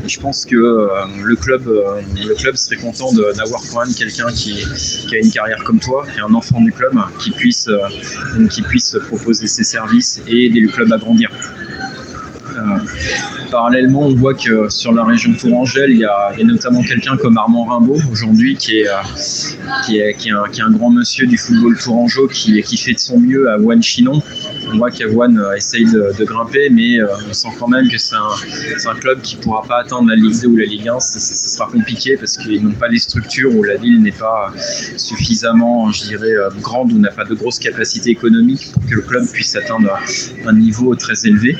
Je 0.07 0.19
pense 0.19 0.45
que 0.45 0.57
le, 0.57 1.37
club, 1.37 1.67
le 1.67 2.35
club 2.35 2.57
serait 2.57 2.77
content 2.77 3.13
d'avoir 3.13 3.61
quand 3.71 3.85
même 3.85 3.95
quelqu'un 3.95 4.29
qui, 4.33 4.65
qui, 5.09 5.17
a 5.17 5.19
une 5.19 5.31
carrière 5.31 5.63
comme 5.65 5.81
toi, 5.81 6.07
qui 6.13 6.19
est 6.19 6.23
un 6.23 6.35
enfant 6.35 6.61
du 6.61 6.73
club, 6.73 6.95
qui 7.19 7.31
puisse, 7.31 7.69
qui 8.51 8.63
puisse 8.63 8.97
proposer 9.09 9.47
ses 9.47 9.65
services 9.65 10.21
et 10.27 10.47
aider 10.47 10.61
le 10.61 10.69
club 10.69 10.93
à 10.93 10.99
grandir. 10.99 11.31
Euh, 12.79 13.51
parallèlement, 13.51 14.03
on 14.03 14.15
voit 14.15 14.35
que 14.35 14.69
sur 14.69 14.93
la 14.93 15.05
région 15.05 15.33
Tourangelle, 15.35 15.91
il 15.91 15.99
y 15.99 16.05
a, 16.05 16.33
il 16.35 16.41
y 16.41 16.43
a 16.43 16.47
notamment 16.47 16.83
quelqu'un 16.83 17.17
comme 17.17 17.37
Armand 17.37 17.65
Rimbaud 17.65 17.99
aujourd'hui, 18.11 18.57
qui 18.57 18.79
est, 18.79 18.89
euh, 18.89 18.93
qui, 19.85 19.99
est, 19.99 20.15
qui, 20.15 20.29
est 20.29 20.63
un, 20.63 20.71
grand 20.71 20.91
monsieur 20.91 21.27
du 21.27 21.37
football 21.37 21.77
tourangeau, 21.79 22.29
qui, 22.29 22.63
qui 22.63 22.77
fait 22.77 22.95
de 22.95 22.99
son 22.99 23.19
mieux 23.19 23.51
à 23.51 23.59
One 23.59 23.83
Chinon. 23.83 24.23
On 24.73 24.79
voit 24.79 24.91
qu'Avoine 24.91 25.39
euh, 25.39 25.57
essaye 25.57 25.85
de, 25.85 26.25
grimper, 26.25 26.69
mais 26.71 26.99
on 27.29 27.33
sent 27.33 27.49
quand 27.59 27.69
même 27.69 27.89
que 27.89 27.97
c'est 27.99 28.17
un, 28.17 28.95
club 28.95 29.21
qui 29.23 29.37
ne 29.37 29.43
pourra 29.43 29.63
pas 29.63 29.81
atteindre 29.81 30.09
la 30.09 30.17
Ligue 30.17 30.41
2 30.43 30.49
ou 30.49 30.57
la 30.57 30.65
Ligue 30.65 30.89
1. 30.89 31.01
Ce 31.01 31.19
sera 31.19 31.67
compliqué 31.71 32.17
parce 32.17 32.37
qu'ils 32.37 32.63
n'ont 32.63 32.73
pas 32.73 32.89
les 32.89 32.99
structures 32.99 33.55
ou 33.55 33.63
la 33.63 33.77
ville 33.77 34.03
n'est 34.03 34.13
pas 34.13 34.53
suffisamment, 34.97 35.91
je 35.93 36.05
dirais, 36.05 36.35
grande 36.61 36.93
ou 36.93 36.99
n'a 36.99 37.11
pas 37.11 37.25
de 37.25 37.35
grosses 37.35 37.59
capacités 37.59 38.11
économiques 38.11 38.73
pour 38.73 38.85
que 38.85 38.95
le 38.95 39.03
club 39.03 39.27
puisse 39.33 39.55
atteindre 39.57 39.99
un 40.47 40.53
niveau 40.53 40.95
très 40.97 41.27
élevé. 41.27 41.57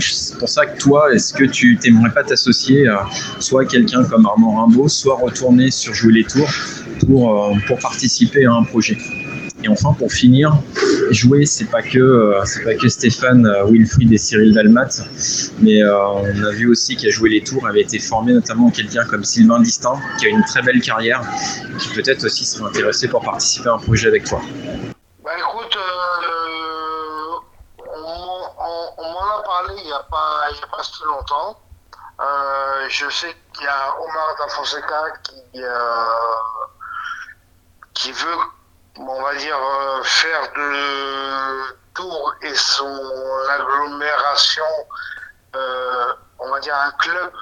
C'est 0.00 0.38
pour 0.38 0.48
ça 0.48 0.66
que 0.66 0.78
toi, 0.78 1.12
est-ce 1.12 1.32
que 1.32 1.44
tu 1.44 1.76
t'aimerais 1.76 2.10
pas 2.10 2.22
t'associer 2.22 2.86
à 2.86 3.06
soit 3.40 3.64
quelqu'un 3.64 4.04
comme 4.04 4.26
Armand 4.26 4.62
Rimbaud, 4.62 4.88
soit 4.88 5.16
retourner 5.16 5.70
sur 5.70 5.94
jouer 5.94 6.12
les 6.12 6.24
tours 6.24 6.48
pour, 7.06 7.44
euh, 7.44 7.54
pour 7.66 7.78
participer 7.78 8.44
à 8.44 8.52
un 8.52 8.64
projet? 8.64 8.96
Et 9.64 9.68
enfin, 9.68 9.92
pour 9.96 10.12
finir, 10.12 10.56
jouer, 11.10 11.46
c'est 11.46 11.70
pas 11.70 11.82
que 11.82 11.98
euh, 11.98 12.42
pas 12.64 12.74
que 12.74 12.88
Stéphane 12.88 13.46
euh, 13.46 13.64
Wilfried 13.64 14.12
et 14.12 14.18
Cyril 14.18 14.52
Dalmat, 14.52 15.04
mais 15.60 15.84
on 15.84 16.44
a 16.44 16.50
vu 16.52 16.68
aussi 16.68 16.96
qu'il 16.96 17.08
a 17.08 17.12
joué 17.12 17.30
les 17.30 17.42
tours, 17.42 17.66
avait 17.66 17.82
été 17.82 17.98
formé 17.98 18.32
notamment 18.32 18.70
quelqu'un 18.70 19.04
comme 19.04 19.24
Sylvain 19.24 19.60
Distin, 19.60 19.94
qui 20.18 20.26
a 20.26 20.28
une 20.30 20.44
très 20.44 20.62
belle 20.62 20.80
carrière, 20.80 21.22
qui 21.78 21.88
peut-être 21.90 22.24
aussi 22.24 22.44
serait 22.44 22.68
intéressé 22.68 23.08
pour 23.08 23.22
participer 23.22 23.68
à 23.68 23.74
un 23.74 23.78
projet 23.78 24.08
avec 24.08 24.24
toi. 24.24 24.40
Bah 25.24 25.30
écoute, 25.38 25.78
on, 28.98 29.12
m'en 29.12 29.38
a 29.38 29.42
parlé 29.44 29.74
il 29.78 29.86
n'y 29.86 29.92
a, 29.92 30.01
pas, 30.12 30.50
il 30.50 30.60
y 30.60 30.62
a 30.62 30.66
pas 30.66 30.82
si 30.82 31.02
longtemps. 31.04 31.58
Euh, 32.20 32.86
je 32.88 33.08
sais 33.10 33.34
qu'il 33.52 33.64
y 33.64 33.68
a 33.68 33.98
Omar 33.98 34.36
Da 34.38 34.48
Fonseca 34.48 35.10
qui, 35.22 35.42
euh, 35.56 36.06
qui 37.94 38.12
veut, 38.12 38.38
on 38.98 39.22
va 39.22 39.34
dire, 39.34 39.56
euh, 39.56 40.02
faire 40.04 40.52
de 40.52 41.76
Tours 41.94 42.34
et 42.42 42.54
son 42.54 43.48
agglomération, 43.50 44.64
on 46.38 46.50
va 46.50 46.60
dire, 46.60 46.76
un 46.76 46.90
club 46.92 47.32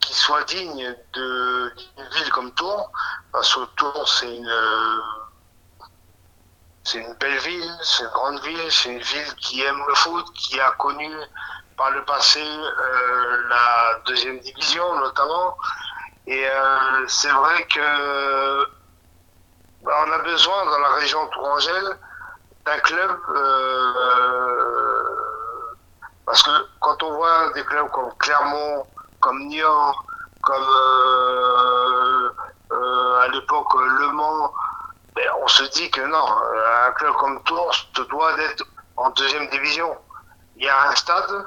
qui 0.00 0.14
soit 0.14 0.44
digne 0.44 0.96
d'une 1.12 2.08
ville 2.12 2.30
comme 2.30 2.52
Tours, 2.54 2.90
parce 3.32 3.54
que 3.54 3.64
Tours, 3.76 4.08
c'est 4.08 4.36
une 4.36 4.52
c'est 6.84 6.98
une 6.98 7.14
belle 7.14 7.38
ville, 7.38 7.78
c'est 7.82 8.02
une 8.02 8.10
grande 8.10 8.40
ville, 8.40 8.70
c'est 8.70 8.90
une 8.90 9.00
ville 9.00 9.34
qui 9.36 9.62
aime 9.62 9.82
le 9.88 9.94
foot, 9.94 10.26
qui 10.34 10.60
a 10.60 10.70
connu 10.72 11.10
par 11.76 11.90
le 11.90 12.04
passé 12.04 12.42
euh, 12.42 13.48
la 13.48 13.98
deuxième 14.06 14.38
division 14.40 14.94
notamment. 14.96 15.56
Et 16.26 16.46
euh, 16.46 17.06
c'est 17.08 17.30
vrai 17.30 17.66
que 17.66 18.64
bah, 19.82 19.92
on 20.06 20.12
a 20.12 20.18
besoin 20.18 20.64
dans 20.66 20.78
la 20.78 20.90
région 20.90 21.26
Tourangelle 21.28 21.98
d'un 22.66 22.78
club 22.78 23.18
euh, 23.30 24.74
parce 26.26 26.42
que 26.42 26.50
quand 26.80 27.02
on 27.02 27.14
voit 27.14 27.52
des 27.54 27.64
clubs 27.64 27.90
comme 27.90 28.12
Clermont, 28.18 28.86
comme 29.20 29.46
Nyon, 29.46 29.94
comme 30.42 30.64
à 33.20 33.28
l'époque 33.28 33.74
Le 33.74 34.08
Mans, 34.08 34.52
ben, 35.14 35.28
on 35.42 35.48
se 35.48 35.64
dit 35.64 35.90
que 35.90 36.00
non, 36.00 36.26
un 36.86 36.92
club 36.92 37.14
comme 37.16 37.42
Tours 37.44 37.74
doit 38.08 38.36
d'être 38.36 38.64
en 38.96 39.10
deuxième 39.10 39.48
division. 39.48 39.96
Il 40.56 40.64
y 40.64 40.68
a 40.68 40.88
un 40.88 40.94
stade 40.94 41.46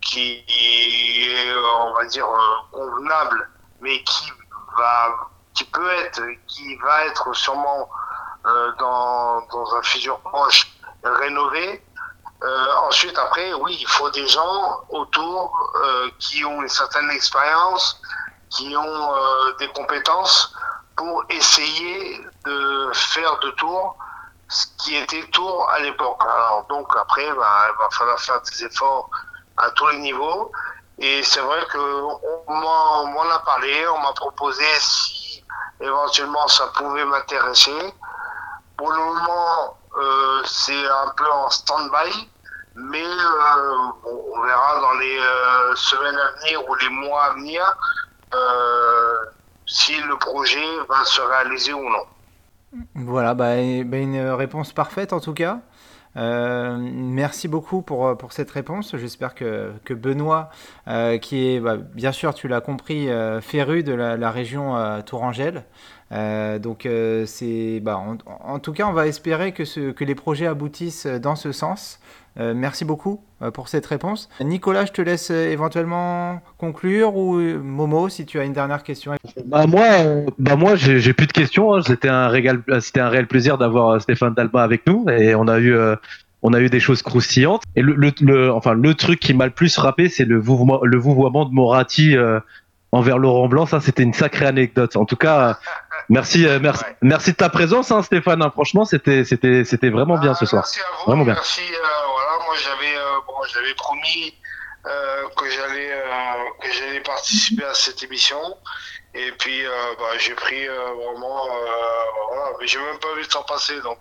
qui 0.00 0.44
est, 0.48 1.54
on 1.56 1.94
va 1.94 2.04
dire, 2.06 2.26
euh, 2.26 2.56
convenable, 2.72 3.50
mais 3.80 4.02
qui 4.04 4.32
va, 4.76 5.28
qui 5.54 5.64
peut 5.64 5.90
être, 5.92 6.22
qui 6.46 6.76
va 6.76 7.06
être 7.06 7.34
sûrement 7.34 7.88
euh, 8.46 8.72
dans, 8.78 9.40
dans 9.46 9.74
un 9.74 9.82
futur 9.82 10.18
proche 10.20 10.68
rénové. 11.02 11.82
Euh, 12.42 12.74
ensuite, 12.88 13.16
après, 13.18 13.52
oui, 13.54 13.78
il 13.80 13.88
faut 13.88 14.10
des 14.10 14.26
gens 14.28 14.80
autour 14.90 15.72
euh, 15.76 16.10
qui 16.18 16.44
ont 16.44 16.62
une 16.62 16.68
certaine 16.68 17.10
expérience, 17.10 18.00
qui 18.50 18.76
ont 18.76 19.14
euh, 19.14 19.52
des 19.58 19.68
compétences 19.68 20.54
pour 20.96 21.24
essayer 21.30 22.24
de 22.46 22.90
faire 22.94 23.38
de 23.40 23.50
Tours 23.50 23.96
ce 24.48 24.66
qui 24.78 24.96
était 24.96 25.24
Tours 25.32 25.68
à 25.70 25.80
l'époque. 25.80 26.20
Alors 26.22 26.66
donc 26.68 26.88
après, 26.96 27.32
bah, 27.34 27.68
il 27.68 27.78
va 27.78 27.90
falloir 27.90 28.18
faire 28.20 28.40
des 28.42 28.64
efforts 28.64 29.10
à 29.56 29.70
tous 29.72 29.86
les 29.88 29.98
niveaux. 29.98 30.52
Et 30.98 31.22
c'est 31.22 31.40
vrai 31.40 31.64
que 31.66 31.78
on 31.78 32.54
m'en 32.54 33.30
a 33.30 33.38
parlé, 33.40 33.86
on 33.88 33.98
m'a 33.98 34.12
proposé 34.12 34.64
si 34.78 35.44
éventuellement 35.80 36.48
ça 36.48 36.68
pouvait 36.68 37.04
m'intéresser. 37.04 37.94
Pour 38.78 38.90
le 38.90 38.98
moment, 38.98 39.78
euh, 39.98 40.42
c'est 40.44 40.86
un 40.86 41.08
peu 41.16 41.30
en 41.30 41.50
stand-by, 41.50 42.30
mais 42.76 43.04
euh, 43.04 43.72
on 44.04 44.42
verra 44.42 44.80
dans 44.80 44.94
les 44.94 45.18
euh, 45.18 45.74
semaines 45.74 46.18
à 46.18 46.32
venir 46.40 46.68
ou 46.68 46.74
les 46.76 46.88
mois 46.88 47.24
à 47.24 47.30
venir 47.32 47.76
si 49.68 49.96
le 50.00 50.16
projet 50.18 50.66
va 50.88 51.04
se 51.04 51.20
réaliser 51.20 51.72
ou 51.72 51.90
non. 51.90 52.06
Voilà, 52.94 53.34
bah, 53.34 53.54
bah, 53.84 53.98
une 53.98 54.18
réponse 54.18 54.72
parfaite 54.72 55.12
en 55.12 55.20
tout 55.20 55.34
cas. 55.34 55.62
Euh, 56.16 56.78
merci 56.80 57.46
beaucoup 57.48 57.82
pour, 57.82 58.16
cette 58.30 58.50
réponse. 58.50 58.96
J'espère 58.96 59.34
que, 59.34 59.72
que 59.84 59.94
Benoît, 59.94 60.50
euh, 60.88 61.18
qui 61.18 61.48
est, 61.48 61.60
bah, 61.60 61.76
bien 61.76 62.12
sûr, 62.12 62.34
tu 62.34 62.48
l'as 62.48 62.60
compris, 62.60 63.10
euh, 63.10 63.40
féru 63.40 63.82
de 63.82 63.92
la, 63.92 64.30
région 64.30 64.74
Tourangelle. 65.04 65.64
Donc, 66.10 66.88
c'est, 67.26 67.80
bah, 67.80 68.00
en, 68.26 68.58
tout 68.58 68.72
cas, 68.72 68.86
on 68.86 68.92
va 68.92 69.06
espérer 69.06 69.52
que 69.52 70.04
les 70.04 70.14
projets 70.14 70.46
aboutissent 70.46 71.06
dans 71.06 71.36
ce 71.36 71.52
sens. 71.52 72.00
Euh, 72.38 72.52
merci 72.54 72.84
beaucoup 72.84 73.22
euh, 73.40 73.50
pour 73.50 73.68
cette 73.68 73.86
réponse. 73.86 74.28
Nicolas, 74.40 74.84
je 74.84 74.92
te 74.92 75.00
laisse 75.00 75.30
euh, 75.30 75.50
éventuellement 75.50 76.40
conclure 76.58 77.16
ou 77.16 77.38
Momo, 77.38 78.10
si 78.10 78.26
tu 78.26 78.38
as 78.38 78.44
une 78.44 78.52
dernière 78.52 78.82
question. 78.82 79.14
Bah 79.46 79.66
moi, 79.66 79.84
bah 80.38 80.56
moi, 80.56 80.76
j'ai 80.76 81.12
plus 81.14 81.26
de 81.26 81.32
questions. 81.32 81.74
Hein. 81.74 81.80
C'était 81.82 82.08
un 82.08 82.28
régal, 82.28 82.62
c'était 82.80 83.00
un 83.00 83.08
réel 83.08 83.26
plaisir 83.26 83.56
d'avoir 83.56 84.00
Stéphane 84.02 84.34
Dalma 84.34 84.62
avec 84.62 84.86
nous 84.86 85.06
et 85.08 85.34
on 85.34 85.48
a 85.48 85.58
eu, 85.58 85.74
on 86.42 86.52
a 86.52 86.60
eu 86.60 86.68
des 86.68 86.80
choses 86.80 87.02
croustillantes. 87.02 87.62
Et 87.74 87.82
le, 87.82 87.94
le, 87.94 88.12
le 88.20 88.52
enfin, 88.52 88.74
le 88.74 88.94
truc 88.94 89.20
qui 89.20 89.32
m'a 89.32 89.46
le 89.46 89.52
plus 89.52 89.74
frappé, 89.74 90.08
c'est 90.08 90.24
le 90.24 90.38
vouvoiement, 90.38 90.80
le 90.82 90.98
vouvoiement 90.98 91.46
de 91.46 91.54
Moratti 91.54 92.16
envers 92.92 93.18
Laurent 93.18 93.48
Blanc. 93.48 93.64
Ça, 93.66 93.80
c'était 93.80 94.02
une 94.02 94.14
sacrée 94.14 94.46
anecdote. 94.46 94.96
En 94.96 95.06
tout 95.06 95.16
cas, 95.16 95.58
merci, 96.10 96.46
merci, 96.60 96.84
ouais. 96.84 96.96
merci 97.00 97.32
de 97.32 97.36
ta 97.36 97.48
présence, 97.48 97.90
hein, 97.90 98.02
Stéphane. 98.02 98.42
Hein. 98.42 98.50
Franchement, 98.50 98.84
c'était, 98.84 99.24
c'était, 99.24 99.64
c'était 99.64 99.90
vraiment 99.90 100.18
bien 100.18 100.34
ce 100.34 100.44
soir. 100.44 100.64
Merci 100.66 100.80
à 100.80 100.96
vous. 100.98 101.04
Vraiment 101.06 101.24
bien. 101.24 101.34
Merci. 101.34 101.62
voilà, 101.70 101.88
moi, 102.12 102.25
j'avais, 102.56 102.96
euh, 102.96 103.20
bon, 103.26 103.34
j'avais 103.52 103.74
promis 103.74 104.34
euh, 104.86 105.28
que 105.36 105.50
j'allais, 105.50 105.92
euh, 105.92 106.44
que 106.60 107.02
participer 107.02 107.64
à 107.64 107.74
cette 107.74 108.02
émission. 108.02 108.56
Et 109.14 109.32
puis, 109.32 109.64
bah, 109.98 110.18
j'ai 110.18 110.34
pris 110.34 110.66
vraiment, 110.66 111.46
voilà, 112.28 112.52
mais 112.60 112.66
j'ai 112.66 112.78
même 112.78 112.98
pas 112.98 113.14
vu 113.14 113.22
le 113.22 113.26
temps 113.26 113.44
passer, 113.44 113.80
donc 113.80 113.98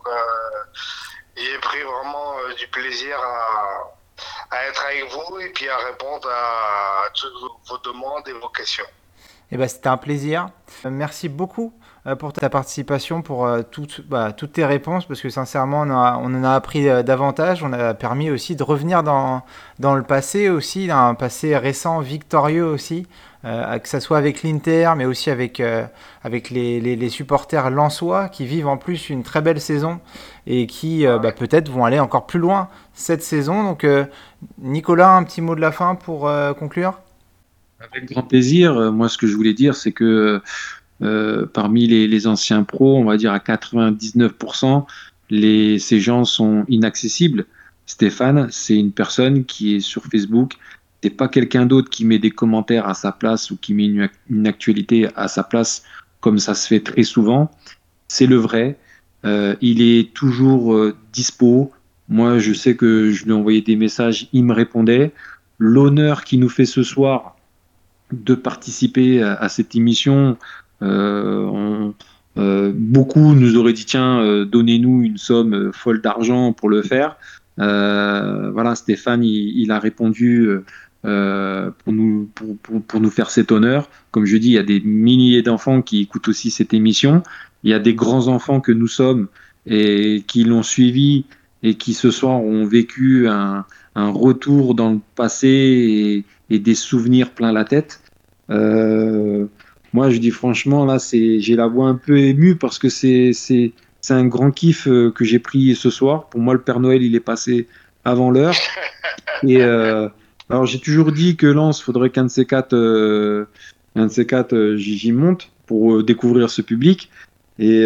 j'ai 1.38 1.58
pris 1.60 1.82
vraiment 1.84 2.36
du 2.58 2.68
plaisir 2.68 3.18
à, 3.18 3.96
à, 4.52 4.66
être 4.66 4.84
avec 4.84 5.10
vous 5.10 5.40
et 5.40 5.50
puis 5.54 5.70
à 5.70 5.78
répondre 5.78 6.30
à, 6.30 7.04
toutes 7.14 7.32
vos 7.66 7.78
demandes 7.78 8.28
et 8.28 8.34
vos 8.34 8.50
questions. 8.50 8.86
Eh 9.52 9.58
ben, 9.58 9.70
c'était 9.70 9.88
un 9.88 9.96
plaisir. 9.96 10.50
Merci 10.84 11.30
beaucoup 11.30 11.74
pour 12.14 12.34
ta 12.34 12.50
participation, 12.50 13.24
pour 13.24 13.48
euh, 13.48 13.64
toutes, 13.70 14.08
bah, 14.08 14.32
toutes 14.32 14.54
tes 14.54 14.66
réponses, 14.66 15.06
parce 15.06 15.22
que 15.22 15.30
sincèrement, 15.30 15.82
on, 15.82 15.90
on 15.90 16.36
en 16.36 16.44
a 16.44 16.52
appris 16.52 16.88
euh, 16.88 17.02
davantage. 17.02 17.64
On 17.64 17.74
a 17.74 17.96
permis 17.96 18.30
aussi 18.30 18.56
de 18.56 18.62
revenir 18.62 19.02
dans, 19.02 19.42
dans 19.80 19.96
le 19.96 20.04
passé 20.04 20.50
aussi, 20.50 20.92
un 20.92 21.16
passé 21.16 21.58
récent, 21.58 22.00
victorieux 22.02 22.66
aussi, 22.66 23.08
que 23.44 23.88
ce 23.88 24.00
soit 24.00 24.18
avec 24.18 24.42
l'Inter, 24.42 24.94
mais 24.98 25.06
aussi 25.06 25.30
avec, 25.30 25.62
avec 26.24 26.50
les, 26.50 26.82
les, 26.82 26.96
les, 26.96 27.10
supporters 27.10 27.70
lensois 27.70 28.28
qui 28.28 28.44
vivent 28.44 28.68
en 28.68 28.78
plus 28.78 29.12
une 29.12 29.22
très 29.22 29.40
belle 29.44 29.62
saison 29.62 30.00
et 30.48 30.66
qui 30.66 31.06
bah, 31.06 31.32
peut-être 31.32 31.70
vont 31.70 31.86
aller 31.86 32.00
encore 32.00 32.26
plus 32.26 32.40
loin 32.40 32.70
cette 32.96 33.22
saison. 33.22 33.64
Donc, 33.64 33.86
Nicolas, 34.58 35.16
un 35.16 35.24
petit 35.24 35.42
mot 35.42 35.54
de 35.54 35.62
la 35.62 35.72
fin 35.72 35.94
pour 35.94 36.28
conclure? 36.58 37.00
Avec 37.80 38.10
grand 38.10 38.24
plaisir. 38.24 38.92
Moi, 38.92 39.10
ce 39.10 39.20
que 39.20 39.28
je 39.28 39.36
voulais 39.36 39.54
dire, 39.54 39.76
c'est 39.76 39.92
que 39.92 40.42
euh, 41.02 41.46
parmi 41.46 41.88
les, 41.88 42.08
les, 42.08 42.28
anciens 42.28 42.64
pros, 42.64 42.98
on 42.98 43.04
va 43.04 43.18
dire 43.18 43.34
à 43.34 43.40
99%, 43.40 44.86
les, 45.30 45.80
ces 45.80 46.00
gens 46.00 46.24
sont 46.24 46.66
inaccessibles. 46.70 47.46
Stéphane, 47.86 48.48
c'est 48.50 48.78
une 48.78 48.92
personne 48.92 49.46
qui 49.46 49.76
est 49.76 49.80
sur 49.80 50.04
Facebook. 50.06 50.54
C'est 51.04 51.10
pas 51.10 51.28
quelqu'un 51.28 51.66
d'autre 51.66 51.90
qui 51.90 52.06
met 52.06 52.18
des 52.18 52.32
commentaires 52.32 52.88
à 52.88 52.94
sa 52.94 53.12
place 53.12 53.52
ou 53.52 53.58
qui 53.58 53.74
met 53.74 54.10
une, 54.30 54.48
actualité 54.48 55.08
à 55.16 55.28
sa 55.28 55.44
place, 55.44 55.84
comme 56.20 56.40
ça 56.40 56.56
se 56.56 56.68
fait 56.68 56.80
très 56.80 57.04
souvent. 57.04 57.52
C'est 58.08 58.26
le 58.26 58.38
vrai. 58.38 58.78
Euh, 59.26 59.56
il 59.62 59.82
est 59.82 60.14
toujours 60.14 60.74
euh, 60.74 60.96
dispo. 61.14 61.72
Moi, 62.08 62.40
je 62.40 62.54
sais 62.54 62.76
que 62.76 63.12
je 63.12 63.26
lui 63.26 63.32
ai 63.32 63.34
envoyé 63.34 63.62
des 63.62 63.76
messages, 63.76 64.30
il 64.34 64.46
me 64.46 64.54
répondait. 64.54 65.12
L'honneur 65.58 66.24
qu'il 66.24 66.40
nous 66.40 66.50
fait 66.50 66.66
ce 66.66 66.84
soir 66.84 67.36
de 68.12 68.36
participer 68.36 69.22
à, 69.24 69.50
cette 69.50 69.76
émission, 69.76 70.38
on, 70.86 71.94
euh, 72.38 72.72
beaucoup 72.76 73.34
nous 73.34 73.56
auraient 73.56 73.74
dit 73.74 73.86
tiens, 73.86 74.20
euh, 74.20 74.46
donnez-nous 74.46 75.04
une 75.04 75.18
somme 75.18 75.72
folle 75.74 76.02
d'argent 76.02 76.54
pour 76.54 76.70
le 76.70 76.82
faire. 76.82 77.18
voilà, 77.58 78.76
Stéphane, 78.76 79.24
il, 79.24 79.72
a 79.72 79.80
répondu 79.80 80.50
euh, 81.06 81.72
pour, 81.84 81.94
nous, 81.94 82.30
pour, 82.88 83.00
nous 83.00 83.10
faire 83.10 83.30
cet 83.30 83.52
honneur. 83.52 83.90
Comme 84.12 84.26
je 84.26 84.38
dis, 84.38 84.50
il 84.50 84.54
y 84.54 84.58
a 84.58 84.64
des 84.64 84.82
milliers 84.82 85.42
d'enfants 85.42 85.82
qui 85.82 86.02
écoutent 86.02 86.28
aussi 86.28 86.52
cette 86.52 86.74
émission. 86.74 87.24
Il 87.64 87.72
y 87.72 87.74
a 87.74 87.80
des 87.80 87.94
grands 87.94 88.28
enfants 88.28 88.60
que 88.60 88.72
nous 88.72 88.88
sommes 88.88 89.28
et 89.66 90.24
qui 90.28 90.44
l'ont 90.44 90.64
suivi 90.64 91.26
et 91.64 91.76
qui 91.76 91.94
ce 91.94 92.12
soir 92.12 92.42
ont 92.42 92.66
vécu 92.66 93.28
un, 93.28 93.66
retour 93.96 94.76
dans 94.76 94.92
le 94.92 95.00
passé 95.16 95.48
et, 95.48 96.26
et, 96.54 96.60
des 96.60 96.76
souvenirs 96.76 97.32
plein 97.32 97.54
la 97.54 97.64
tête. 97.64 98.02
Euh, 98.50 99.46
moi, 99.96 100.10
je 100.10 100.18
dis 100.18 100.30
franchement, 100.30 100.84
là, 100.84 101.00
c'est, 101.00 101.40
j'ai 101.40 101.56
la 101.56 101.68
voix 101.68 101.88
un 101.88 101.96
peu 101.96 102.18
émue 102.18 102.58
parce 102.58 102.80
que 102.80 102.90
c'est, 102.90 103.32
c'est, 103.32 103.72
c'est 104.02 104.14
un 104.14 104.28
grand 104.28 104.52
kiff 104.52 104.90
euh, 104.90 105.10
que 105.10 105.24
j'ai 105.24 105.40
pris 105.40 105.74
ce 105.74 105.90
soir. 105.90 106.28
Pour 106.28 106.42
moi, 106.42 106.54
le 106.54 106.60
Père 106.60 106.82
Noël, 106.82 107.02
il 107.02 107.16
est 107.16 107.22
passé 107.22 107.66
avant 108.04 108.30
l'heure. 108.30 108.56
Et 109.48 109.62
euh, 109.62 110.10
alors, 110.50 110.66
j'ai 110.66 110.80
toujours 110.80 111.14
dit 111.14 111.38
que 111.38 111.48
Lance, 111.48 111.82
faudrait 111.82 112.10
qu'un 112.10 112.26
de 112.26 112.30
ces 112.30 112.46
quatre, 112.46 112.76
euh, 112.76 113.46
un 113.96 114.08
de 114.08 114.12
ces 114.12 114.26
quatre, 114.26 114.54
euh, 114.54 114.76
j'y 114.76 115.14
monte 115.14 115.50
pour 115.66 115.96
euh, 115.96 116.04
découvrir 116.04 116.50
ce 116.50 116.62
public. 116.62 117.10
Et 117.58 117.80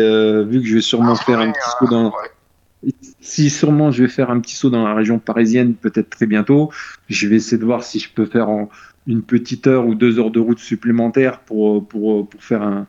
vu 0.47 0.61
que 0.61 0.67
je 0.67 0.73
vais 0.73 0.81
sûrement 0.81 1.13
ah, 1.13 1.23
faire 1.23 1.39
un 1.39 1.51
petit 1.51 1.69
saut 1.77 1.85
dans, 1.85 2.05
ouais. 2.05 2.31
Si 3.19 3.49
sûrement 3.49 3.91
je 3.91 4.03
vais 4.03 4.09
faire 4.09 4.29
un 4.31 4.39
petit 4.39 4.55
saut 4.55 4.69
dans 4.69 4.83
la 4.83 4.93
région 4.93 5.19
parisienne, 5.19 5.73
peut-être 5.73 6.09
très 6.09 6.25
bientôt, 6.25 6.71
je 7.09 7.27
vais 7.27 7.35
essayer 7.35 7.57
de 7.57 7.65
voir 7.65 7.83
si 7.83 7.99
je 7.99 8.09
peux 8.09 8.25
faire 8.25 8.47
une 9.07 9.21
petite 9.21 9.67
heure 9.67 9.87
ou 9.87 9.95
deux 9.95 10.19
heures 10.19 10.31
de 10.31 10.39
route 10.39 10.59
supplémentaires 10.59 11.39
pour, 11.39 11.87
pour, 11.87 12.29
pour 12.29 12.43
faire 12.43 12.61
un, 12.61 12.87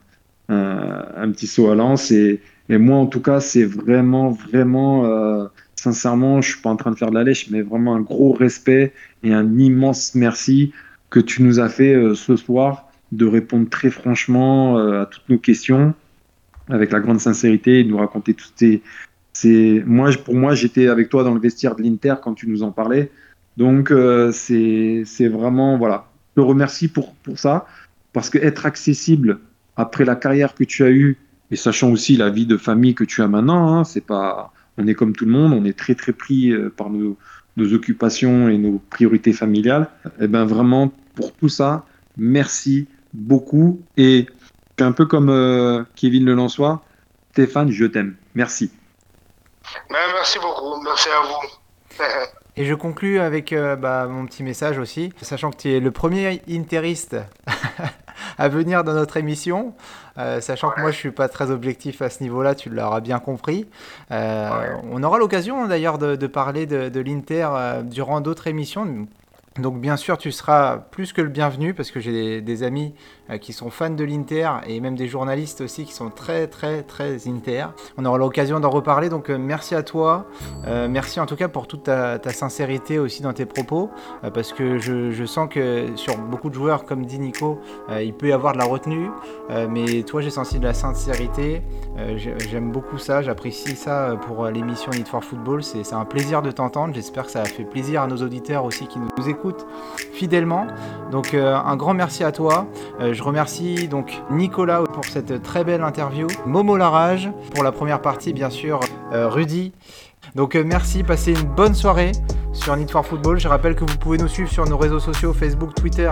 un, 0.50 1.30
petit 1.30 1.46
saut 1.46 1.70
à 1.70 1.74
Lens. 1.74 2.10
Et, 2.10 2.40
moi, 2.68 2.98
en 2.98 3.06
tout 3.06 3.20
cas, 3.20 3.40
c'est 3.40 3.64
vraiment, 3.64 4.30
vraiment, 4.30 5.04
euh, 5.06 5.46
sincèrement, 5.74 6.40
je 6.40 6.52
suis 6.52 6.60
pas 6.60 6.70
en 6.70 6.76
train 6.76 6.92
de 6.92 6.96
faire 6.96 7.10
de 7.10 7.16
la 7.16 7.24
lèche, 7.24 7.50
mais 7.50 7.62
vraiment 7.62 7.96
un 7.96 8.00
gros 8.00 8.32
respect 8.32 8.92
et 9.24 9.32
un 9.32 9.58
immense 9.58 10.14
merci 10.14 10.72
que 11.10 11.18
tu 11.18 11.42
nous 11.42 11.58
as 11.58 11.68
fait 11.68 11.94
euh, 11.94 12.14
ce 12.14 12.36
soir 12.36 12.88
de 13.10 13.26
répondre 13.26 13.68
très 13.68 13.90
franchement 13.90 14.78
euh, 14.78 15.02
à 15.02 15.06
toutes 15.06 15.28
nos 15.28 15.38
questions 15.38 15.94
avec 16.68 16.92
la 16.92 17.00
grande 17.00 17.18
sincérité 17.18 17.80
et 17.80 17.84
de 17.84 17.88
nous 17.88 17.96
raconter 17.96 18.34
toutes 18.34 18.52
ces, 18.54 18.82
ces... 19.40 19.82
Moi, 19.86 20.10
pour 20.24 20.34
moi, 20.34 20.54
j'étais 20.54 20.88
avec 20.88 21.08
toi 21.08 21.24
dans 21.24 21.34
le 21.34 21.40
vestiaire 21.40 21.74
de 21.74 21.82
l'Inter 21.82 22.16
quand 22.22 22.34
tu 22.34 22.48
nous 22.48 22.62
en 22.62 22.70
parlais. 22.70 23.10
Donc, 23.56 23.90
euh, 23.90 24.32
c'est 24.32 25.28
vraiment, 25.28 25.78
voilà, 25.78 26.06
te 26.36 26.40
remercie 26.40 26.88
pour, 26.88 27.14
pour 27.16 27.38
ça, 27.38 27.66
parce 28.12 28.30
que 28.30 28.38
être 28.38 28.66
accessible 28.66 29.38
après 29.76 30.04
la 30.04 30.14
carrière 30.14 30.54
que 30.54 30.64
tu 30.64 30.84
as 30.84 30.90
eue, 30.90 31.16
et 31.50 31.56
sachant 31.56 31.90
aussi 31.90 32.16
la 32.16 32.30
vie 32.30 32.46
de 32.46 32.56
famille 32.56 32.94
que 32.94 33.04
tu 33.04 33.22
as 33.22 33.28
maintenant, 33.28 33.74
hein, 33.74 33.84
c'est 33.84 34.04
pas, 34.04 34.52
on 34.78 34.86
est 34.86 34.94
comme 34.94 35.14
tout 35.14 35.24
le 35.24 35.32
monde, 35.32 35.52
on 35.52 35.64
est 35.64 35.76
très 35.76 35.94
très 35.94 36.12
pris 36.12 36.52
euh, 36.52 36.72
par 36.74 36.90
nos, 36.90 37.16
nos 37.56 37.72
occupations 37.72 38.48
et 38.48 38.58
nos 38.58 38.80
priorités 38.90 39.32
familiales. 39.32 39.88
Et 40.04 40.24
eh 40.24 40.28
ben 40.28 40.44
vraiment 40.44 40.92
pour 41.14 41.32
tout 41.32 41.48
ça, 41.48 41.86
merci 42.16 42.86
beaucoup 43.12 43.80
et 43.96 44.26
un 44.78 44.92
peu 44.92 45.06
comme 45.06 45.28
euh, 45.28 45.82
Kevin 45.96 46.24
Le 46.24 46.34
Lançois, 46.34 46.84
Stéphane, 47.32 47.70
je 47.70 47.84
t'aime. 47.84 48.14
Merci. 48.34 48.70
Ben, 49.90 49.98
merci 50.12 50.38
beaucoup, 50.38 50.80
merci 50.82 51.08
à 51.08 51.20
vous. 51.22 52.04
Et 52.56 52.64
je 52.64 52.74
conclus 52.74 53.20
avec 53.20 53.52
euh, 53.52 53.76
bah, 53.76 54.06
mon 54.06 54.26
petit 54.26 54.42
message 54.42 54.78
aussi, 54.78 55.12
sachant 55.22 55.50
que 55.50 55.56
tu 55.56 55.72
es 55.72 55.80
le 55.80 55.90
premier 55.90 56.42
interiste 56.48 57.16
à 58.38 58.48
venir 58.48 58.84
dans 58.84 58.92
notre 58.92 59.16
émission, 59.16 59.74
euh, 60.18 60.40
sachant 60.40 60.68
ouais. 60.68 60.74
que 60.74 60.80
moi 60.80 60.90
je 60.90 60.96
suis 60.96 61.10
pas 61.12 61.28
très 61.28 61.50
objectif 61.50 62.02
à 62.02 62.10
ce 62.10 62.22
niveau-là, 62.22 62.54
tu 62.54 62.68
l'auras 62.68 63.00
bien 63.00 63.18
compris. 63.18 63.68
Euh, 64.10 64.50
ouais. 64.50 64.80
On 64.90 65.02
aura 65.02 65.18
l'occasion 65.18 65.66
d'ailleurs 65.66 65.98
de, 65.98 66.16
de, 66.16 66.26
parler 66.26 66.66
de, 66.66 66.88
de 66.88 67.00
l'Inter 67.00 67.48
durant 67.84 68.20
d'autres 68.20 68.48
émissions. 68.48 69.06
Donc 69.58 69.80
bien 69.80 69.96
sûr, 69.96 70.18
tu 70.18 70.32
seras 70.32 70.78
plus 70.78 71.12
que 71.12 71.20
le 71.20 71.28
bienvenu 71.28 71.74
parce 71.74 71.90
que 71.90 72.00
j'ai 72.00 72.12
des, 72.12 72.40
des, 72.40 72.62
amis 72.62 72.94
qui 73.38 73.52
sont 73.52 73.70
fans 73.70 73.90
de 73.90 74.04
l'Inter 74.04 74.50
et 74.66 74.80
même 74.80 74.96
des 74.96 75.08
journalistes 75.08 75.60
aussi 75.60 75.84
qui 75.84 75.92
sont 75.92 76.10
très 76.10 76.46
très 76.46 76.82
très 76.82 77.28
Inter. 77.28 77.66
On 77.96 78.04
aura 78.04 78.18
l'occasion 78.18 78.60
d'en 78.60 78.70
reparler, 78.70 79.08
donc 79.08 79.30
euh, 79.30 79.38
merci 79.38 79.74
à 79.74 79.82
toi. 79.82 80.26
Euh, 80.66 80.88
merci 80.88 81.20
en 81.20 81.26
tout 81.26 81.36
cas 81.36 81.48
pour 81.48 81.66
toute 81.66 81.84
ta, 81.84 82.18
sincérité 82.30 82.98
aussi 82.98 83.22
dans 83.22 83.32
tes 83.32 83.46
propos 83.46 83.90
euh, 84.24 84.30
parce 84.30 84.52
que 84.52 84.78
je, 84.78 85.24
sens 85.24 85.48
que 85.50 85.88
sur 85.96 86.16
beaucoup 86.18 86.48
de 86.48 86.54
joueurs, 86.54 86.84
comme 86.84 87.04
dit 87.06 87.18
Nico, 87.18 87.60
euh, 87.90 88.02
il 88.02 88.14
peut 88.14 88.28
y 88.28 88.32
avoir 88.32 88.52
de 88.52 88.58
la 88.58 88.64
retenue, 88.64 89.10
euh, 89.50 89.66
mais 89.68 90.02
toi 90.02 90.20
j'ai 90.20 90.30
senti 90.30 90.58
de 90.58 90.64
la 90.64 90.74
sincérité. 90.74 91.62
J'aime 92.16 92.72
beaucoup 92.72 92.96
ça, 92.96 93.20
j'apprécie 93.20 93.76
ça 93.76 94.16
pour 94.26 94.46
l'émission 94.46 94.90
Need 94.90 95.06
for 95.06 95.22
Football. 95.22 95.62
C'est 95.62 95.92
un 95.92 96.06
plaisir 96.06 96.40
de 96.40 96.50
t'entendre. 96.50 96.94
J'espère 96.94 97.26
que 97.26 97.30
ça 97.30 97.42
a 97.42 97.44
fait 97.44 97.64
plaisir 97.64 98.00
à 98.00 98.06
nos 98.06 98.16
auditeurs 98.16 98.64
aussi 98.64 98.86
qui 98.86 98.98
nous 98.98 99.28
écoutent 99.28 99.40
écoute 99.40 99.66
fidèlement. 100.12 100.66
Donc 101.10 101.32
euh, 101.32 101.56
un 101.56 101.76
grand 101.76 101.94
merci 101.94 102.24
à 102.24 102.32
toi. 102.32 102.66
Euh, 103.00 103.14
je 103.20 103.24
remercie 103.26 103.86
donc 103.86 104.22
Nicolas 104.30 104.82
pour 104.94 105.04
cette 105.04 105.42
très 105.42 105.62
belle 105.62 105.82
interview, 105.82 106.26
Momo 106.46 106.78
Larage 106.78 107.30
pour 107.54 107.62
la 107.62 107.70
première 107.70 108.00
partie 108.00 108.32
bien 108.32 108.48
sûr, 108.48 108.80
euh, 109.12 109.28
Rudy. 109.28 109.74
Donc 110.34 110.54
euh, 110.56 110.64
merci, 110.64 111.02
passez 111.02 111.32
une 111.32 111.46
bonne 111.46 111.74
soirée 111.74 112.12
sur 112.54 112.74
Need 112.74 112.90
for 112.90 113.04
Football. 113.04 113.38
Je 113.38 113.46
rappelle 113.46 113.74
que 113.74 113.84
vous 113.84 113.98
pouvez 113.98 114.16
nous 114.16 114.26
suivre 114.26 114.50
sur 114.50 114.66
nos 114.66 114.78
réseaux 114.78 115.00
sociaux 115.00 115.34
Facebook, 115.34 115.74
Twitter 115.74 116.10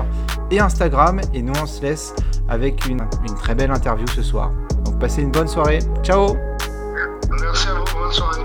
et 0.50 0.60
Instagram. 0.60 1.22
Et 1.32 1.40
nous 1.40 1.54
on 1.62 1.64
se 1.64 1.80
laisse 1.80 2.14
avec 2.46 2.86
une, 2.86 3.00
une 3.26 3.34
très 3.36 3.54
belle 3.54 3.70
interview 3.70 4.06
ce 4.08 4.22
soir. 4.22 4.52
Donc 4.84 4.98
passez 4.98 5.22
une 5.22 5.30
bonne 5.30 5.48
soirée. 5.48 5.78
Ciao 6.02 6.36
Merci 7.40 7.68
à 7.68 7.72
vous, 7.72 7.98
bonne 7.98 8.12
soirée. 8.12 8.42